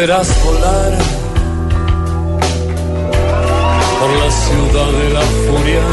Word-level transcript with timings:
Verás 0.00 0.28
volar 0.42 0.92
por 3.98 4.10
la 4.22 4.30
ciudad 4.44 4.90
de 5.00 5.08
la 5.16 5.24
furia. 5.44 5.84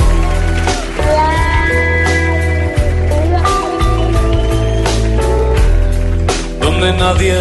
Donde 6.62 6.90
nadie 7.04 7.36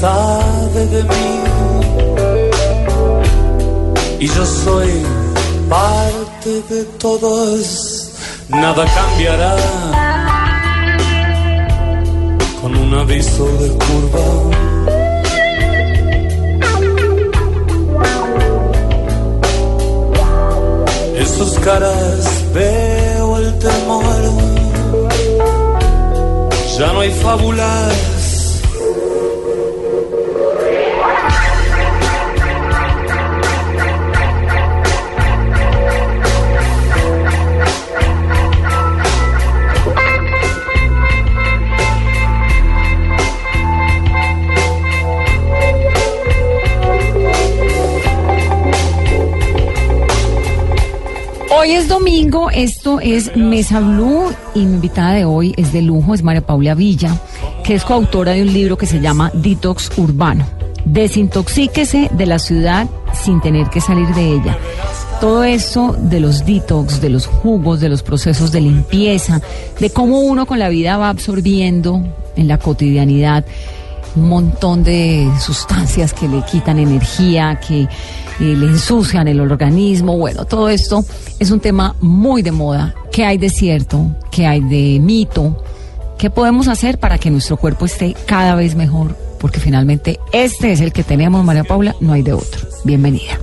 sabe 0.00 0.80
de 0.94 1.02
mí. 1.12 1.28
Y 4.20 4.26
yo 4.28 4.46
soy 4.46 4.92
parte 5.68 6.50
de 6.70 6.84
todos. 7.04 8.12
Nada 8.48 8.84
cambiará 8.98 9.56
con 12.62 12.74
un 12.74 12.94
aviso 12.94 13.44
de 13.60 13.68
curva. 13.84 14.67
Ya 27.28 27.67
es 53.00 53.36
Mesa 53.36 53.80
Blue 53.80 54.32
y 54.54 54.60
mi 54.60 54.74
invitada 54.74 55.14
de 55.14 55.24
hoy 55.24 55.54
es 55.56 55.72
de 55.72 55.82
lujo, 55.82 56.14
es 56.14 56.22
María 56.22 56.40
Paula 56.40 56.74
Villa, 56.74 57.20
que 57.64 57.74
es 57.74 57.84
coautora 57.84 58.32
de 58.32 58.42
un 58.42 58.52
libro 58.52 58.76
que 58.76 58.86
se 58.86 59.00
llama 59.00 59.30
Detox 59.34 59.90
Urbano. 59.96 60.46
Desintoxíquese 60.84 62.10
de 62.12 62.26
la 62.26 62.38
ciudad 62.38 62.86
sin 63.12 63.40
tener 63.40 63.68
que 63.68 63.80
salir 63.80 64.08
de 64.14 64.32
ella. 64.32 64.58
Todo 65.20 65.44
eso 65.44 65.96
de 65.98 66.20
los 66.20 66.46
detox, 66.46 67.00
de 67.00 67.10
los 67.10 67.26
jugos, 67.26 67.80
de 67.80 67.88
los 67.88 68.02
procesos 68.02 68.52
de 68.52 68.60
limpieza, 68.60 69.40
de 69.80 69.90
cómo 69.90 70.20
uno 70.20 70.46
con 70.46 70.58
la 70.58 70.68
vida 70.68 70.96
va 70.96 71.08
absorbiendo 71.08 72.02
en 72.36 72.48
la 72.48 72.58
cotidianidad 72.58 73.44
un 74.18 74.28
montón 74.28 74.82
de 74.84 75.30
sustancias 75.40 76.12
que 76.12 76.28
le 76.28 76.42
quitan 76.42 76.78
energía, 76.78 77.60
que 77.66 77.82
eh, 77.82 77.88
le 78.38 78.66
ensucian 78.66 79.28
el 79.28 79.40
organismo. 79.40 80.16
Bueno, 80.16 80.44
todo 80.44 80.68
esto 80.68 81.04
es 81.38 81.50
un 81.50 81.60
tema 81.60 81.94
muy 82.00 82.42
de 82.42 82.52
moda. 82.52 82.94
¿Qué 83.12 83.24
hay 83.24 83.38
de 83.38 83.50
cierto? 83.50 84.14
¿Qué 84.30 84.46
hay 84.46 84.60
de 84.60 84.98
mito? 85.00 85.64
¿Qué 86.18 86.30
podemos 86.30 86.68
hacer 86.68 86.98
para 86.98 87.18
que 87.18 87.30
nuestro 87.30 87.56
cuerpo 87.56 87.86
esté 87.86 88.14
cada 88.26 88.54
vez 88.54 88.74
mejor? 88.74 89.16
Porque 89.38 89.60
finalmente 89.60 90.18
este 90.32 90.72
es 90.72 90.80
el 90.80 90.92
que 90.92 91.04
tenemos, 91.04 91.44
María 91.44 91.64
Paula, 91.64 91.94
no 92.00 92.12
hay 92.12 92.22
de 92.22 92.32
otro. 92.32 92.68
Bienvenida. 92.84 93.38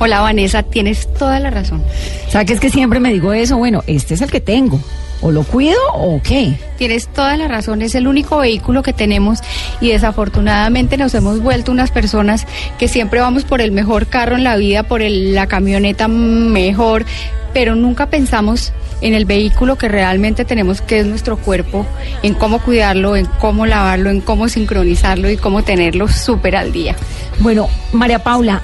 Hola 0.00 0.20
Vanessa, 0.20 0.62
tienes 0.62 1.12
toda 1.14 1.38
la 1.38 1.50
razón. 1.50 1.84
¿Sabes 2.28 2.46
que 2.46 2.52
es 2.54 2.60
que 2.60 2.70
siempre 2.70 3.00
me 3.00 3.12
digo 3.12 3.32
eso? 3.32 3.58
Bueno, 3.58 3.84
este 3.86 4.14
es 4.14 4.22
el 4.22 4.30
que 4.30 4.40
tengo. 4.40 4.80
¿O 5.22 5.30
lo 5.30 5.42
cuido 5.42 5.76
o 5.92 6.20
qué? 6.22 6.54
Tienes 6.78 7.08
toda 7.08 7.36
la 7.36 7.46
razón, 7.46 7.82
es 7.82 7.94
el 7.94 8.06
único 8.08 8.38
vehículo 8.38 8.82
que 8.82 8.94
tenemos 8.94 9.40
y 9.80 9.90
desafortunadamente 9.90 10.96
nos 10.96 11.14
hemos 11.14 11.40
vuelto 11.42 11.72
unas 11.72 11.90
personas 11.90 12.46
que 12.78 12.88
siempre 12.88 13.20
vamos 13.20 13.44
por 13.44 13.60
el 13.60 13.70
mejor 13.70 14.06
carro 14.06 14.36
en 14.36 14.44
la 14.44 14.56
vida, 14.56 14.82
por 14.84 15.02
el- 15.02 15.34
la 15.34 15.46
camioneta 15.46 16.08
mejor, 16.08 17.04
pero 17.52 17.74
nunca 17.74 18.08
pensamos 18.08 18.72
en 19.02 19.12
el 19.14 19.24
vehículo 19.26 19.76
que 19.76 19.88
realmente 19.88 20.44
tenemos, 20.46 20.80
que 20.80 21.00
es 21.00 21.06
nuestro 21.06 21.36
cuerpo, 21.36 21.86
en 22.22 22.32
cómo 22.34 22.58
cuidarlo, 22.60 23.16
en 23.16 23.26
cómo 23.40 23.66
lavarlo, 23.66 24.08
en 24.10 24.20
cómo 24.22 24.48
sincronizarlo 24.48 25.30
y 25.30 25.36
cómo 25.36 25.62
tenerlo 25.62 26.08
súper 26.08 26.56
al 26.56 26.72
día. 26.72 26.96
Bueno, 27.40 27.68
María 27.92 28.20
Paula, 28.20 28.62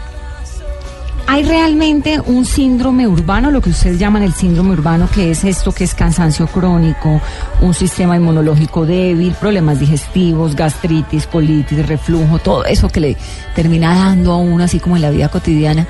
¿hay 1.26 1.42
realmente 1.42 2.20
un 2.20 2.44
síndrome 2.44 3.06
urbano, 3.06 3.50
lo 3.50 3.60
que 3.60 3.70
ustedes 3.70 3.98
llaman 3.98 4.22
el 4.22 4.32
síndrome 4.32 4.72
urbano, 4.72 5.08
que 5.12 5.30
es 5.30 5.44
esto 5.44 5.72
que 5.72 5.84
es 5.84 5.94
cansancio 5.94 6.46
crónico, 6.46 7.20
un 7.60 7.74
sistema 7.74 8.16
inmunológico 8.16 8.86
débil, 8.86 9.34
problemas 9.34 9.80
digestivos, 9.80 10.54
gastritis, 10.54 11.26
colitis, 11.26 11.86
reflujo, 11.86 12.38
todo 12.38 12.64
eso 12.64 12.88
que 12.88 13.00
le 13.00 13.16
termina 13.54 13.94
dando 13.94 14.32
a 14.32 14.36
uno 14.36 14.64
así 14.64 14.78
como 14.78 14.96
en 14.96 15.02
la 15.02 15.10
vida 15.10 15.28
cotidiana? 15.28 15.86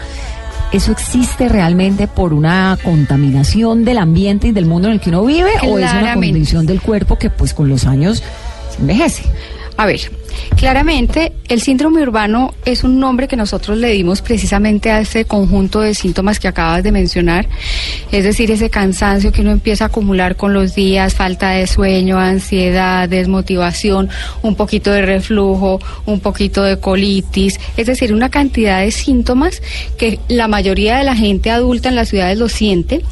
¿Eso 0.72 0.90
existe 0.90 1.48
realmente 1.48 2.08
por 2.08 2.32
una 2.32 2.76
contaminación 2.82 3.84
del 3.84 3.98
ambiente 3.98 4.48
y 4.48 4.52
del 4.52 4.66
mundo 4.66 4.88
en 4.88 4.94
el 4.94 5.00
que 5.00 5.10
uno 5.10 5.24
vive 5.24 5.50
o 5.62 5.78
es 5.78 5.92
una 5.92 6.14
condición 6.14 6.66
del 6.66 6.82
cuerpo 6.82 7.16
que 7.18 7.30
pues 7.30 7.54
con 7.54 7.68
los 7.68 7.86
años 7.86 8.22
se 8.74 8.80
envejece? 8.80 9.22
A 9.78 9.84
ver, 9.84 10.00
claramente 10.56 11.32
el 11.48 11.60
síndrome 11.60 12.02
urbano 12.02 12.54
es 12.64 12.82
un 12.82 12.98
nombre 12.98 13.28
que 13.28 13.36
nosotros 13.36 13.76
le 13.76 13.90
dimos 13.90 14.22
precisamente 14.22 14.90
a 14.90 15.00
ese 15.00 15.26
conjunto 15.26 15.80
de 15.80 15.94
síntomas 15.94 16.40
que 16.40 16.48
acabas 16.48 16.82
de 16.82 16.92
mencionar, 16.92 17.46
es 18.10 18.24
decir, 18.24 18.50
ese 18.50 18.70
cansancio 18.70 19.32
que 19.32 19.42
uno 19.42 19.50
empieza 19.50 19.84
a 19.84 19.86
acumular 19.88 20.36
con 20.36 20.54
los 20.54 20.74
días, 20.74 21.14
falta 21.14 21.50
de 21.50 21.66
sueño, 21.66 22.18
ansiedad, 22.18 23.06
desmotivación, 23.06 24.08
un 24.40 24.54
poquito 24.54 24.90
de 24.92 25.02
reflujo, 25.02 25.78
un 26.06 26.20
poquito 26.20 26.62
de 26.62 26.80
colitis, 26.80 27.60
es 27.76 27.86
decir, 27.86 28.14
una 28.14 28.30
cantidad 28.30 28.80
de 28.80 28.90
síntomas 28.92 29.60
que 29.98 30.20
la 30.28 30.48
mayoría 30.48 30.96
de 30.96 31.04
la 31.04 31.16
gente 31.16 31.50
adulta 31.50 31.90
en 31.90 31.96
las 31.96 32.08
ciudades 32.08 32.38
lo 32.38 32.48
siente 32.48 33.02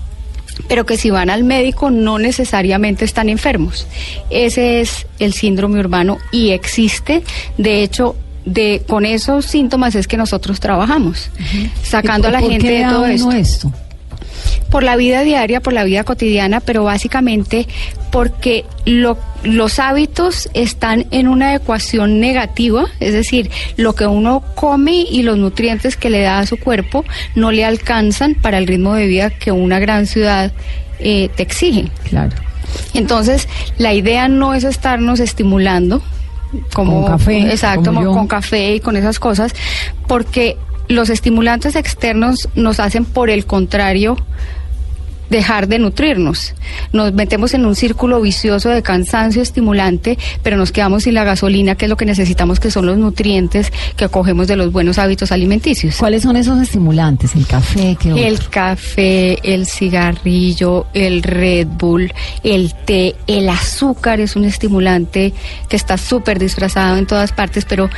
pero 0.69 0.87
que 0.87 0.97
si 0.97 1.11
van 1.11 1.31
al 1.31 1.45
médico 1.45 1.91
no 1.91 2.19
necesariamente 2.19 3.05
están 3.05 3.29
enfermos. 3.29 3.87
Ese 4.31 4.81
es 4.81 5.07
el 5.19 5.33
síndrome 5.33 5.81
urbano 5.81 6.19
y 6.33 6.51
existe, 6.51 7.23
de 7.59 7.83
hecho, 7.83 8.17
de 8.45 8.83
con 8.87 9.07
esos 9.07 9.47
síntomas 9.47 9.95
es 9.95 10.07
que 10.07 10.17
nosotros 10.17 10.61
trabajamos, 10.61 11.31
sacando 11.83 12.29
a 12.29 12.31
la 12.31 12.41
¿Por 12.41 12.51
gente 12.51 12.71
de 12.71 12.85
todo 12.85 13.07
esto? 13.31 13.73
Por 14.75 14.83
la 14.83 14.97
vida 14.97 15.21
diaria, 15.23 15.61
por 15.61 15.73
la 15.73 15.85
vida 15.85 16.03
cotidiana, 16.03 16.59
pero 16.59 16.83
básicamente 16.83 17.69
porque 18.11 18.65
lo- 18.87 19.17
los 19.45 19.79
hábitos 19.79 20.49
están 20.53 21.07
en 21.13 21.29
una 21.29 21.55
ecuación 21.55 22.19
negativa, 22.19 22.87
es 22.99 23.13
decir, 23.13 23.53
lo 23.77 23.95
que 23.95 24.09
uno 24.09 24.43
come 24.57 25.07
y 25.09 25.23
los 25.23 25.39
nutrientes 25.39 25.97
que 25.97 26.11
le 26.11 26.23
da 26.23 26.41
a 26.41 26.47
su 26.47 26.57
cuerpo 26.57 27.05
no 27.37 27.53
le 27.53 27.65
alcanzan 27.65 28.35
para 28.35 28.59
el 28.59 28.67
ritmo 28.67 28.95
de 28.97 29.07
vida 29.07 29.31
que 29.31 29.53
una 29.53 29.79
gran 29.79 30.09
ciudad 30.09 30.51
eh, 30.99 31.29
te 31.37 31.45
exige. 31.45 31.85
Claro. 32.11 32.33
Entonces, 32.95 33.47
la 33.79 33.95
idea 33.95 34.27
no 34.27 34.55
es 34.55 34.65
estarnos 34.65 35.21
estimulando 35.21 36.03
como 36.73 37.03
Con 37.03 37.13
café, 37.13 37.39
exacto, 37.49 37.95
como 37.95 38.13
con 38.13 38.27
café 38.27 38.75
y 38.75 38.81
con 38.81 38.97
esas 38.97 39.21
cosas, 39.21 39.55
porque 40.09 40.57
los 40.89 41.11
estimulantes 41.11 41.77
externos 41.77 42.49
nos 42.57 42.81
hacen 42.81 43.05
por 43.05 43.31
el 43.31 43.47
contrario 43.47 44.17
dejar 45.31 45.69
de 45.69 45.79
nutrirnos. 45.79 46.55
Nos 46.93 47.13
metemos 47.13 47.55
en 47.55 47.67
un 47.67 47.75
círculo 47.75 48.21
vicioso 48.21 48.69
de 48.69 48.83
cansancio 48.83 49.43
estimulante, 49.43 50.19
pero 50.43 50.57
nos 50.57 50.73
quedamos 50.73 51.05
sin 51.05 51.15
la 51.15 51.25
gasolina, 51.25 51.75
que 51.75 51.87
es 51.87 51.89
lo 51.89 51.97
que 51.97 52.05
necesitamos, 52.07 52.61
que 52.61 52.71
son 52.71 52.87
los 52.87 52.97
nutrientes 52.99 53.73
que 53.97 54.05
acogemos 54.05 54.49
de 54.49 54.57
los 54.57 54.73
buenos 54.73 54.99
hábitos 54.99 55.33
alimenticios. 55.33 55.97
¿Cuáles 55.97 56.23
son 56.23 56.37
esos 56.37 56.61
estimulantes? 56.61 57.35
¿El 57.35 57.47
café? 57.47 57.97
¿Qué 57.99 58.11
El 58.11 58.35
otro? 58.35 58.51
café, 58.51 59.39
el 59.43 59.67
cigarrillo, 59.67 60.87
el 60.95 61.23
Red 61.23 61.67
Bull, 61.79 62.13
el 62.43 62.75
té, 62.85 63.15
el 63.27 63.49
azúcar 63.49 64.21
es 64.21 64.37
un 64.37 64.45
estimulante 64.45 65.33
que 65.69 65.77
está 65.77 65.99
súper 65.99 66.39
disfrazado 66.39 66.97
en 66.97 67.07
todas 67.07 67.33
partes, 67.33 67.65
pero 67.65 67.91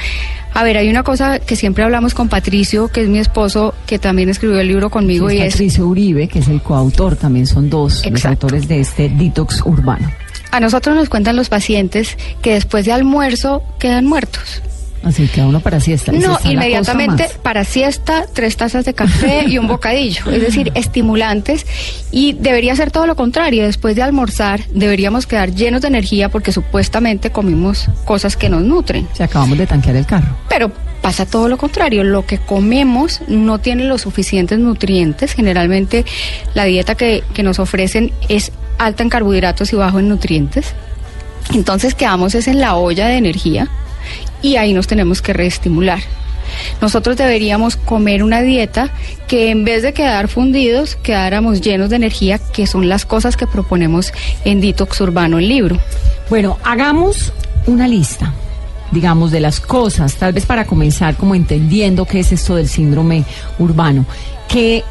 a 0.56 0.64
ver, 0.64 0.78
hay 0.78 0.88
una 0.88 1.02
cosa 1.02 1.38
que 1.38 1.54
siempre 1.54 1.84
hablamos 1.84 2.14
con 2.14 2.30
Patricio, 2.30 2.88
que 2.88 3.02
es 3.02 3.08
mi 3.08 3.18
esposo, 3.18 3.74
que 3.86 3.98
también 3.98 4.30
escribió 4.30 4.58
el 4.58 4.68
libro 4.68 4.88
conmigo 4.88 5.28
Sí, 5.28 5.36
y 5.36 5.40
es 5.40 5.48
es 5.48 5.52
Patricio 5.52 5.86
Uribe, 5.86 6.28
que 6.28 6.38
es 6.38 6.48
el 6.48 6.62
coautor, 6.62 7.14
también 7.14 7.46
son 7.46 7.68
dos 7.68 7.96
los 7.96 8.06
Exacto. 8.06 8.46
autores 8.46 8.66
de 8.66 8.80
este 8.80 9.10
detox 9.10 9.60
urbano. 9.66 10.10
A 10.52 10.60
nosotros 10.60 10.96
nos 10.96 11.10
cuentan 11.10 11.36
los 11.36 11.50
pacientes 11.50 12.16
que 12.40 12.54
después 12.54 12.86
de 12.86 12.92
almuerzo 12.92 13.62
quedan 13.78 14.06
muertos. 14.06 14.62
Así 15.06 15.28
que 15.28 15.40
a 15.40 15.46
uno 15.46 15.60
para 15.60 15.78
siesta. 15.78 16.10
No, 16.10 16.36
inmediatamente 16.42 17.30
para 17.40 17.62
siesta, 17.62 18.26
tres 18.32 18.56
tazas 18.56 18.84
de 18.84 18.92
café 18.92 19.44
y 19.46 19.56
un 19.56 19.68
bocadillo. 19.68 20.28
Es 20.32 20.42
decir, 20.42 20.72
estimulantes. 20.74 21.64
Y 22.10 22.32
debería 22.32 22.74
ser 22.74 22.90
todo 22.90 23.06
lo 23.06 23.14
contrario. 23.14 23.64
Después 23.64 23.94
de 23.94 24.02
almorzar, 24.02 24.62
deberíamos 24.72 25.28
quedar 25.28 25.52
llenos 25.54 25.82
de 25.82 25.88
energía 25.88 26.28
porque 26.28 26.50
supuestamente 26.50 27.30
comimos 27.30 27.88
cosas 28.04 28.36
que 28.36 28.48
nos 28.48 28.62
nutren. 28.62 29.06
Se 29.12 29.22
acabamos 29.22 29.56
de 29.58 29.68
tanquear 29.68 29.94
el 29.94 30.06
carro. 30.06 30.36
Pero 30.48 30.72
pasa 31.00 31.24
todo 31.24 31.48
lo 31.48 31.56
contrario. 31.56 32.02
Lo 32.02 32.26
que 32.26 32.38
comemos 32.38 33.20
no 33.28 33.60
tiene 33.60 33.84
los 33.84 34.02
suficientes 34.02 34.58
nutrientes. 34.58 35.34
Generalmente 35.34 36.04
la 36.54 36.64
dieta 36.64 36.96
que, 36.96 37.22
que 37.32 37.44
nos 37.44 37.60
ofrecen 37.60 38.10
es 38.28 38.50
alta 38.76 39.04
en 39.04 39.08
carbohidratos 39.08 39.72
y 39.72 39.76
bajo 39.76 40.00
en 40.00 40.08
nutrientes. 40.08 40.74
Entonces 41.54 41.94
quedamos 41.94 42.34
es 42.34 42.48
en 42.48 42.60
la 42.60 42.74
olla 42.74 43.06
de 43.06 43.18
energía 43.18 43.68
y 44.42 44.56
ahí 44.56 44.72
nos 44.72 44.86
tenemos 44.86 45.22
que 45.22 45.32
reestimular. 45.32 46.00
Nosotros 46.80 47.16
deberíamos 47.16 47.76
comer 47.76 48.22
una 48.22 48.42
dieta 48.42 48.90
que 49.26 49.50
en 49.50 49.64
vez 49.64 49.82
de 49.82 49.92
quedar 49.92 50.28
fundidos, 50.28 50.96
quedáramos 50.96 51.60
llenos 51.60 51.90
de 51.90 51.96
energía, 51.96 52.38
que 52.38 52.66
son 52.66 52.88
las 52.88 53.04
cosas 53.04 53.36
que 53.36 53.46
proponemos 53.46 54.12
en 54.44 54.60
Detox 54.60 55.00
Urbano, 55.00 55.38
el 55.38 55.48
libro. 55.48 55.78
Bueno, 56.30 56.58
hagamos 56.64 57.32
una 57.66 57.88
lista, 57.88 58.32
digamos, 58.92 59.30
de 59.30 59.40
las 59.40 59.60
cosas, 59.60 60.14
tal 60.14 60.32
vez 60.32 60.46
para 60.46 60.66
comenzar 60.66 61.16
como 61.16 61.34
entendiendo 61.34 62.04
qué 62.04 62.20
es 62.20 62.32
esto 62.32 62.54
del 62.54 62.68
síndrome 62.68 63.24
urbano. 63.58 64.06
¿Qué, 64.48 64.84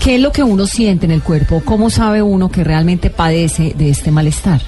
qué 0.00 0.16
es 0.16 0.20
lo 0.20 0.32
que 0.32 0.42
uno 0.42 0.66
siente 0.66 1.06
en 1.06 1.12
el 1.12 1.22
cuerpo? 1.22 1.62
¿Cómo 1.64 1.90
sabe 1.90 2.22
uno 2.22 2.50
que 2.50 2.64
realmente 2.64 3.10
padece 3.10 3.74
de 3.76 3.90
este 3.90 4.10
malestar? 4.10 4.60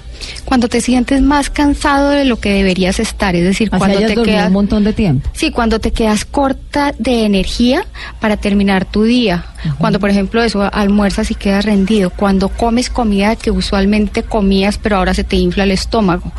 Cuando 0.44 0.68
te 0.68 0.80
sientes 0.80 1.22
más 1.22 1.50
cansado 1.50 2.10
de 2.10 2.24
lo 2.24 2.38
que 2.40 2.52
deberías 2.52 2.98
estar, 3.00 3.34
es 3.36 3.44
decir, 3.44 3.68
Así 3.72 3.78
cuando 3.78 3.98
te 4.06 4.14
quedas 4.22 4.46
un 4.48 4.52
montón 4.52 4.84
de 4.84 4.92
tiempo. 4.92 5.28
Sí, 5.32 5.50
cuando 5.50 5.78
te 5.78 5.92
quedas 5.92 6.24
corta 6.24 6.92
de 6.98 7.24
energía 7.24 7.84
para 8.20 8.36
terminar 8.36 8.84
tu 8.84 9.04
día. 9.04 9.46
Cuando, 9.78 10.00
por 10.00 10.08
ejemplo, 10.08 10.42
eso 10.42 10.62
almuerzas 10.72 11.30
y 11.30 11.34
quedas 11.34 11.66
rendido. 11.66 12.08
Cuando 12.10 12.48
comes 12.48 12.88
comida 12.88 13.36
que 13.36 13.50
usualmente 13.50 14.22
comías, 14.22 14.78
pero 14.78 14.96
ahora 14.96 15.12
se 15.12 15.22
te 15.22 15.36
infla 15.36 15.64
el 15.64 15.70
estómago. 15.70 16.32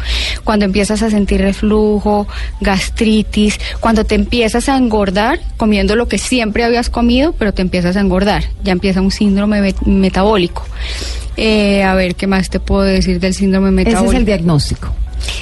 Cuando 0.43 0.65
empiezas 0.65 1.03
a 1.03 1.11
sentir 1.11 1.39
reflujo, 1.41 2.27
gastritis. 2.61 3.59
Cuando 3.79 4.05
te 4.05 4.15
empiezas 4.15 4.69
a 4.69 4.77
engordar 4.77 5.39
comiendo 5.57 5.95
lo 5.95 6.07
que 6.07 6.17
siempre 6.17 6.63
habías 6.63 6.89
comido, 6.89 7.33
pero 7.33 7.53
te 7.53 7.61
empiezas 7.61 7.95
a 7.95 7.99
engordar. 7.99 8.43
Ya 8.63 8.71
empieza 8.71 9.01
un 9.01 9.11
síndrome 9.11 9.61
met- 9.61 9.85
metabólico. 9.85 10.65
Eh, 11.37 11.83
a 11.83 11.93
ver, 11.95 12.15
¿qué 12.15 12.27
más 12.27 12.49
te 12.49 12.59
puedo 12.59 12.81
decir 12.83 13.19
del 13.19 13.33
síndrome 13.33 13.69
Ese 13.69 13.75
metabólico? 13.75 14.11
es 14.13 14.17
el 14.19 14.25
diagnóstico. 14.25 14.93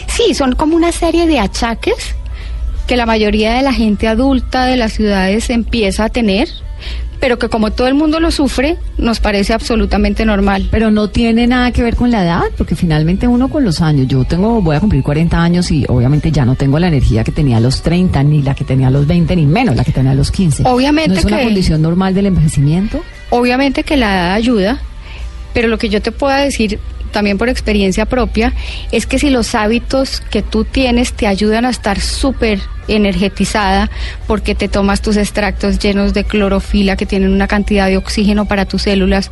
Sí, 0.08 0.34
son 0.34 0.54
como 0.56 0.76
una 0.76 0.92
serie 0.92 1.26
de 1.28 1.40
achaques 1.40 2.16
que 2.88 2.96
la 2.98 3.06
mayoría 3.06 3.54
de 3.54 3.62
la 3.62 3.74
gente 3.74 4.08
adulta 4.08 4.66
de 4.66 4.76
las 4.78 4.94
ciudades 4.94 5.50
empieza 5.50 6.06
a 6.06 6.10
tener, 6.10 6.48
pero 7.20 7.38
que 7.38 7.50
como 7.50 7.72
todo 7.72 7.88
el 7.88 7.94
mundo 7.94 8.20
lo 8.20 8.32
sufre, 8.32 8.78
nos 8.98 9.20
parece 9.20 9.54
absolutamente 9.54 10.26
normal. 10.26 10.68
Pero 10.72 10.90
no 10.90 11.10
tiene 11.10 11.46
nada 11.48 11.72
que 11.72 11.84
ver 11.84 11.96
con 11.96 12.12
la 12.12 12.24
edad, 12.24 12.44
porque 12.58 12.76
finalmente 12.76 13.28
uno 13.28 13.50
con 13.50 13.64
los 13.64 13.82
años, 13.82 14.08
yo 14.08 14.24
tengo, 14.26 14.62
voy 14.62 14.76
a 14.76 14.80
cumplir 14.80 15.04
40 15.04 15.38
años 15.42 15.70
y 15.72 15.86
obviamente 15.88 16.32
ya 16.32 16.46
no 16.46 16.56
tengo 16.56 16.80
la 16.80 16.88
energía 16.88 17.24
que 17.24 17.32
tenía 17.32 17.58
a 17.58 17.60
los 17.60 17.82
30, 17.84 18.24
ni 18.24 18.42
la 18.42 18.56
que 18.56 18.64
tenía 18.64 18.88
a 18.88 18.92
los 18.92 19.06
20, 19.06 19.36
ni 19.36 19.46
menos 19.46 19.76
la 19.76 19.84
que 19.84 19.92
tenía 19.92 20.12
a 20.12 20.16
los 20.16 20.32
15. 20.32 20.64
Obviamente 20.66 21.10
¿No 21.14 21.20
es 21.20 21.26
una 21.26 21.38
que- 21.38 21.44
condición 21.44 21.82
normal 21.82 22.14
del 22.14 22.26
envejecimiento? 22.28 23.02
Obviamente 23.32 23.84
que 23.84 23.98
la 23.98 24.14
edad 24.14 24.34
ayuda, 24.34 24.82
pero 25.54 25.68
lo 25.68 25.78
que 25.78 25.90
yo 25.90 26.02
te 26.02 26.12
puedo 26.12 26.36
decir 26.36 26.80
también 27.12 27.38
por 27.38 27.50
experiencia 27.50 28.06
propia 28.06 28.54
es 28.92 29.06
que 29.06 29.20
si 29.20 29.30
los 29.30 29.56
hábitos 29.56 30.22
que 30.30 30.42
tú 30.42 30.64
tienes 30.64 31.14
te 31.14 31.28
ayudan 31.28 31.66
a 31.66 31.70
estar 31.70 32.00
súper 32.00 32.60
energetizada 32.88 33.90
porque 34.28 34.56
te 34.56 34.68
tomas 34.68 35.02
tus 35.02 35.18
extractos 35.18 35.80
llenos 35.80 36.14
de 36.14 36.24
clorofila 36.24 36.96
que 36.96 37.06
tienen 37.06 37.32
una 37.32 37.48
cantidad 37.48 37.88
de 37.88 37.98
oxígeno 37.98 38.46
para 38.46 38.66
tus 38.66 38.84
células, 38.84 39.32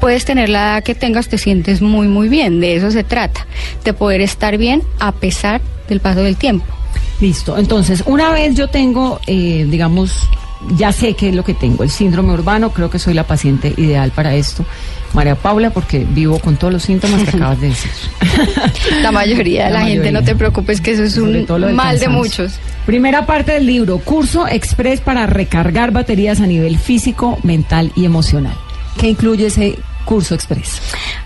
puedes 0.00 0.24
tener 0.24 0.48
la 0.48 0.58
edad 0.58 0.82
que 0.82 0.94
tengas, 0.94 1.28
te 1.28 1.38
sientes 1.38 1.80
muy, 1.80 2.08
muy 2.08 2.28
bien. 2.28 2.60
De 2.60 2.74
eso 2.76 2.90
se 2.90 3.04
trata, 3.04 3.46
de 3.84 3.92
poder 3.92 4.20
estar 4.20 4.58
bien 4.58 4.82
a 4.98 5.12
pesar 5.12 5.60
del 5.88 6.00
paso 6.00 6.22
del 6.22 6.36
tiempo. 6.36 6.66
Listo. 7.20 7.56
Entonces, 7.56 8.02
una 8.06 8.30
vez 8.30 8.56
yo 8.56 8.68
tengo, 8.68 9.20
eh, 9.28 9.64
digamos, 9.70 10.28
ya 10.76 10.90
sé 10.90 11.14
qué 11.14 11.28
es 11.28 11.34
lo 11.34 11.44
que 11.44 11.54
tengo, 11.54 11.84
el 11.84 11.90
síndrome 11.90 12.32
urbano, 12.32 12.72
creo 12.72 12.90
que 12.90 12.98
soy 12.98 13.14
la 13.14 13.24
paciente 13.24 13.72
ideal 13.76 14.10
para 14.10 14.34
esto. 14.34 14.64
María 15.14 15.34
Paula, 15.34 15.70
porque 15.70 16.06
vivo 16.08 16.38
con 16.38 16.56
todos 16.56 16.72
los 16.72 16.82
síntomas 16.82 17.22
que 17.22 17.36
acabas 17.36 17.60
de 17.60 17.68
decir. 17.68 17.90
La 19.02 19.12
mayoría 19.12 19.66
de 19.66 19.70
la, 19.70 19.80
La 19.80 19.86
gente, 19.86 20.10
no 20.10 20.22
te 20.24 20.34
preocupes, 20.34 20.80
que 20.80 20.92
eso 20.92 21.02
es 21.02 21.14
Sobre 21.14 21.44
un 21.44 21.74
mal 21.74 21.98
de 21.98 22.08
muchos. 22.08 22.54
Primera 22.86 23.26
parte 23.26 23.52
del 23.52 23.66
libro, 23.66 23.98
curso 23.98 24.46
express 24.48 25.00
para 25.00 25.26
recargar 25.26 25.92
baterías 25.92 26.40
a 26.40 26.46
nivel 26.46 26.78
físico, 26.78 27.38
mental 27.42 27.92
y 27.94 28.04
emocional. 28.04 28.54
¿Qué 28.98 29.08
incluye 29.08 29.46
ese 29.46 29.78
curso 30.04 30.34
express? 30.34 30.80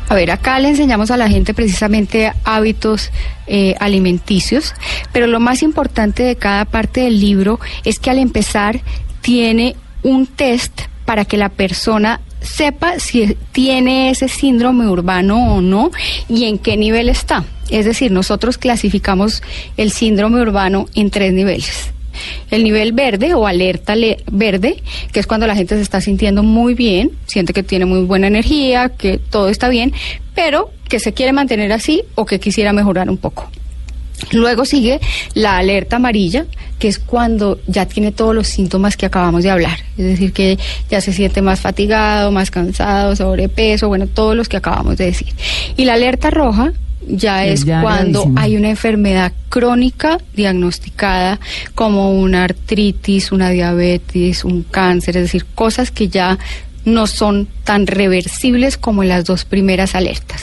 A 0.09 0.15
ver, 0.15 0.31
acá 0.31 0.59
le 0.59 0.69
enseñamos 0.69 1.11
a 1.11 1.17
la 1.17 1.29
gente 1.29 1.55
precisamente 1.55 2.33
hábitos 2.45 3.11
eh, 3.47 3.75
alimenticios, 3.81 4.75
pero 5.13 5.27
lo 5.27 5.41
más 5.41 5.63
importante 5.63 6.23
de 6.23 6.37
cada 6.37 6.65
parte 6.65 7.03
del 7.03 7.21
libro 7.21 7.59
es 7.85 7.99
que 7.99 8.11
al 8.11 8.19
empezar 8.19 8.81
tiene 9.21 9.77
un 10.03 10.27
test 10.27 10.83
para 11.05 11.25
que 11.25 11.37
la 11.37 11.49
persona 11.49 12.21
sepa 12.41 12.99
si 12.99 13.37
tiene 13.53 14.11
ese 14.11 14.29
síndrome 14.29 14.89
urbano 14.89 15.55
o 15.57 15.61
no 15.61 15.91
y 16.29 16.45
en 16.45 16.59
qué 16.59 16.77
nivel 16.77 17.09
está. 17.09 17.45
Es 17.71 17.85
decir, 17.85 18.13
nosotros 18.13 18.59
clasificamos 18.59 19.43
el 19.77 19.91
síndrome 19.91 20.41
urbano 20.41 20.87
en 20.95 21.11
tres 21.11 21.33
niveles. 21.33 21.91
El 22.51 22.65
nivel 22.65 22.93
verde 22.93 23.35
o 23.35 23.47
alerta 23.47 23.95
le- 23.95 24.19
verde, 24.31 24.83
que 25.13 25.21
es 25.21 25.27
cuando 25.27 25.47
la 25.47 25.55
gente 25.57 25.75
se 25.75 25.83
está 25.83 26.01
sintiendo 26.01 26.43
muy 26.43 26.73
bien, 26.75 27.11
siente 27.27 27.53
que 27.53 27.63
tiene 27.63 27.85
muy 27.85 28.05
buena 28.05 28.29
energía, 28.29 28.89
que 28.91 29.19
todo 29.19 29.49
está 29.51 29.69
bien, 29.69 29.93
pero 30.35 30.71
que 30.89 30.99
se 31.01 31.13
quiere 31.13 31.33
mantener 31.33 31.73
así 31.73 32.05
o 32.15 32.25
que 32.25 32.41
quisiera 32.41 32.73
mejorar 32.73 33.11
un 33.11 33.19
poco. 33.19 33.51
Luego 34.33 34.65
sigue 34.65 35.01
la 35.35 35.59
alerta 35.59 35.97
amarilla, 35.97 36.47
que 36.79 36.89
es 36.89 36.99
cuando 36.99 37.61
ya 37.67 37.87
tiene 37.87 38.13
todos 38.13 38.35
los 38.35 38.49
síntomas 38.49 38.97
que 38.97 39.07
acabamos 39.07 39.43
de 39.43 39.51
hablar. 39.51 39.79
Es 39.97 40.05
decir, 40.05 40.33
que 40.33 40.59
ya 40.91 41.01
se 41.01 41.13
siente 41.13 41.43
más 41.43 41.61
fatigado, 41.61 42.31
más 42.33 42.51
cansado, 42.51 43.15
sobrepeso, 43.17 43.89
bueno, 43.89 44.07
todos 44.07 44.37
los 44.37 44.49
que 44.49 44.57
acabamos 44.57 44.97
de 44.97 45.07
decir. 45.07 45.29
Y 45.77 45.85
la 45.85 45.95
alerta 45.95 46.31
roja 46.31 46.73
ya 47.09 47.45
es 47.47 47.65
ya 47.65 47.83
cuando 47.83 48.21
gravísimo. 48.21 48.41
hay 48.41 48.57
una 48.57 48.71
enfermedad 48.71 49.33
crónica 49.49 50.19
diagnosticada 50.35 51.39
como 51.75 52.13
una 52.13 52.45
artritis, 52.45 53.33
una 53.33 53.51
diabetes, 53.51 54.45
un 54.45 54.63
cáncer, 54.63 55.17
es 55.17 55.25
decir, 55.25 55.45
cosas 55.55 55.91
que 55.91 56.09
ya 56.09 56.39
no 56.87 57.09
son 57.09 57.49
tan 57.65 57.87
reversibles 57.87 58.79
como 58.79 59.03
en 59.03 59.11
las 59.11 59.25
dos 59.25 59.45
primeras 59.45 59.95
alertas. 59.95 60.43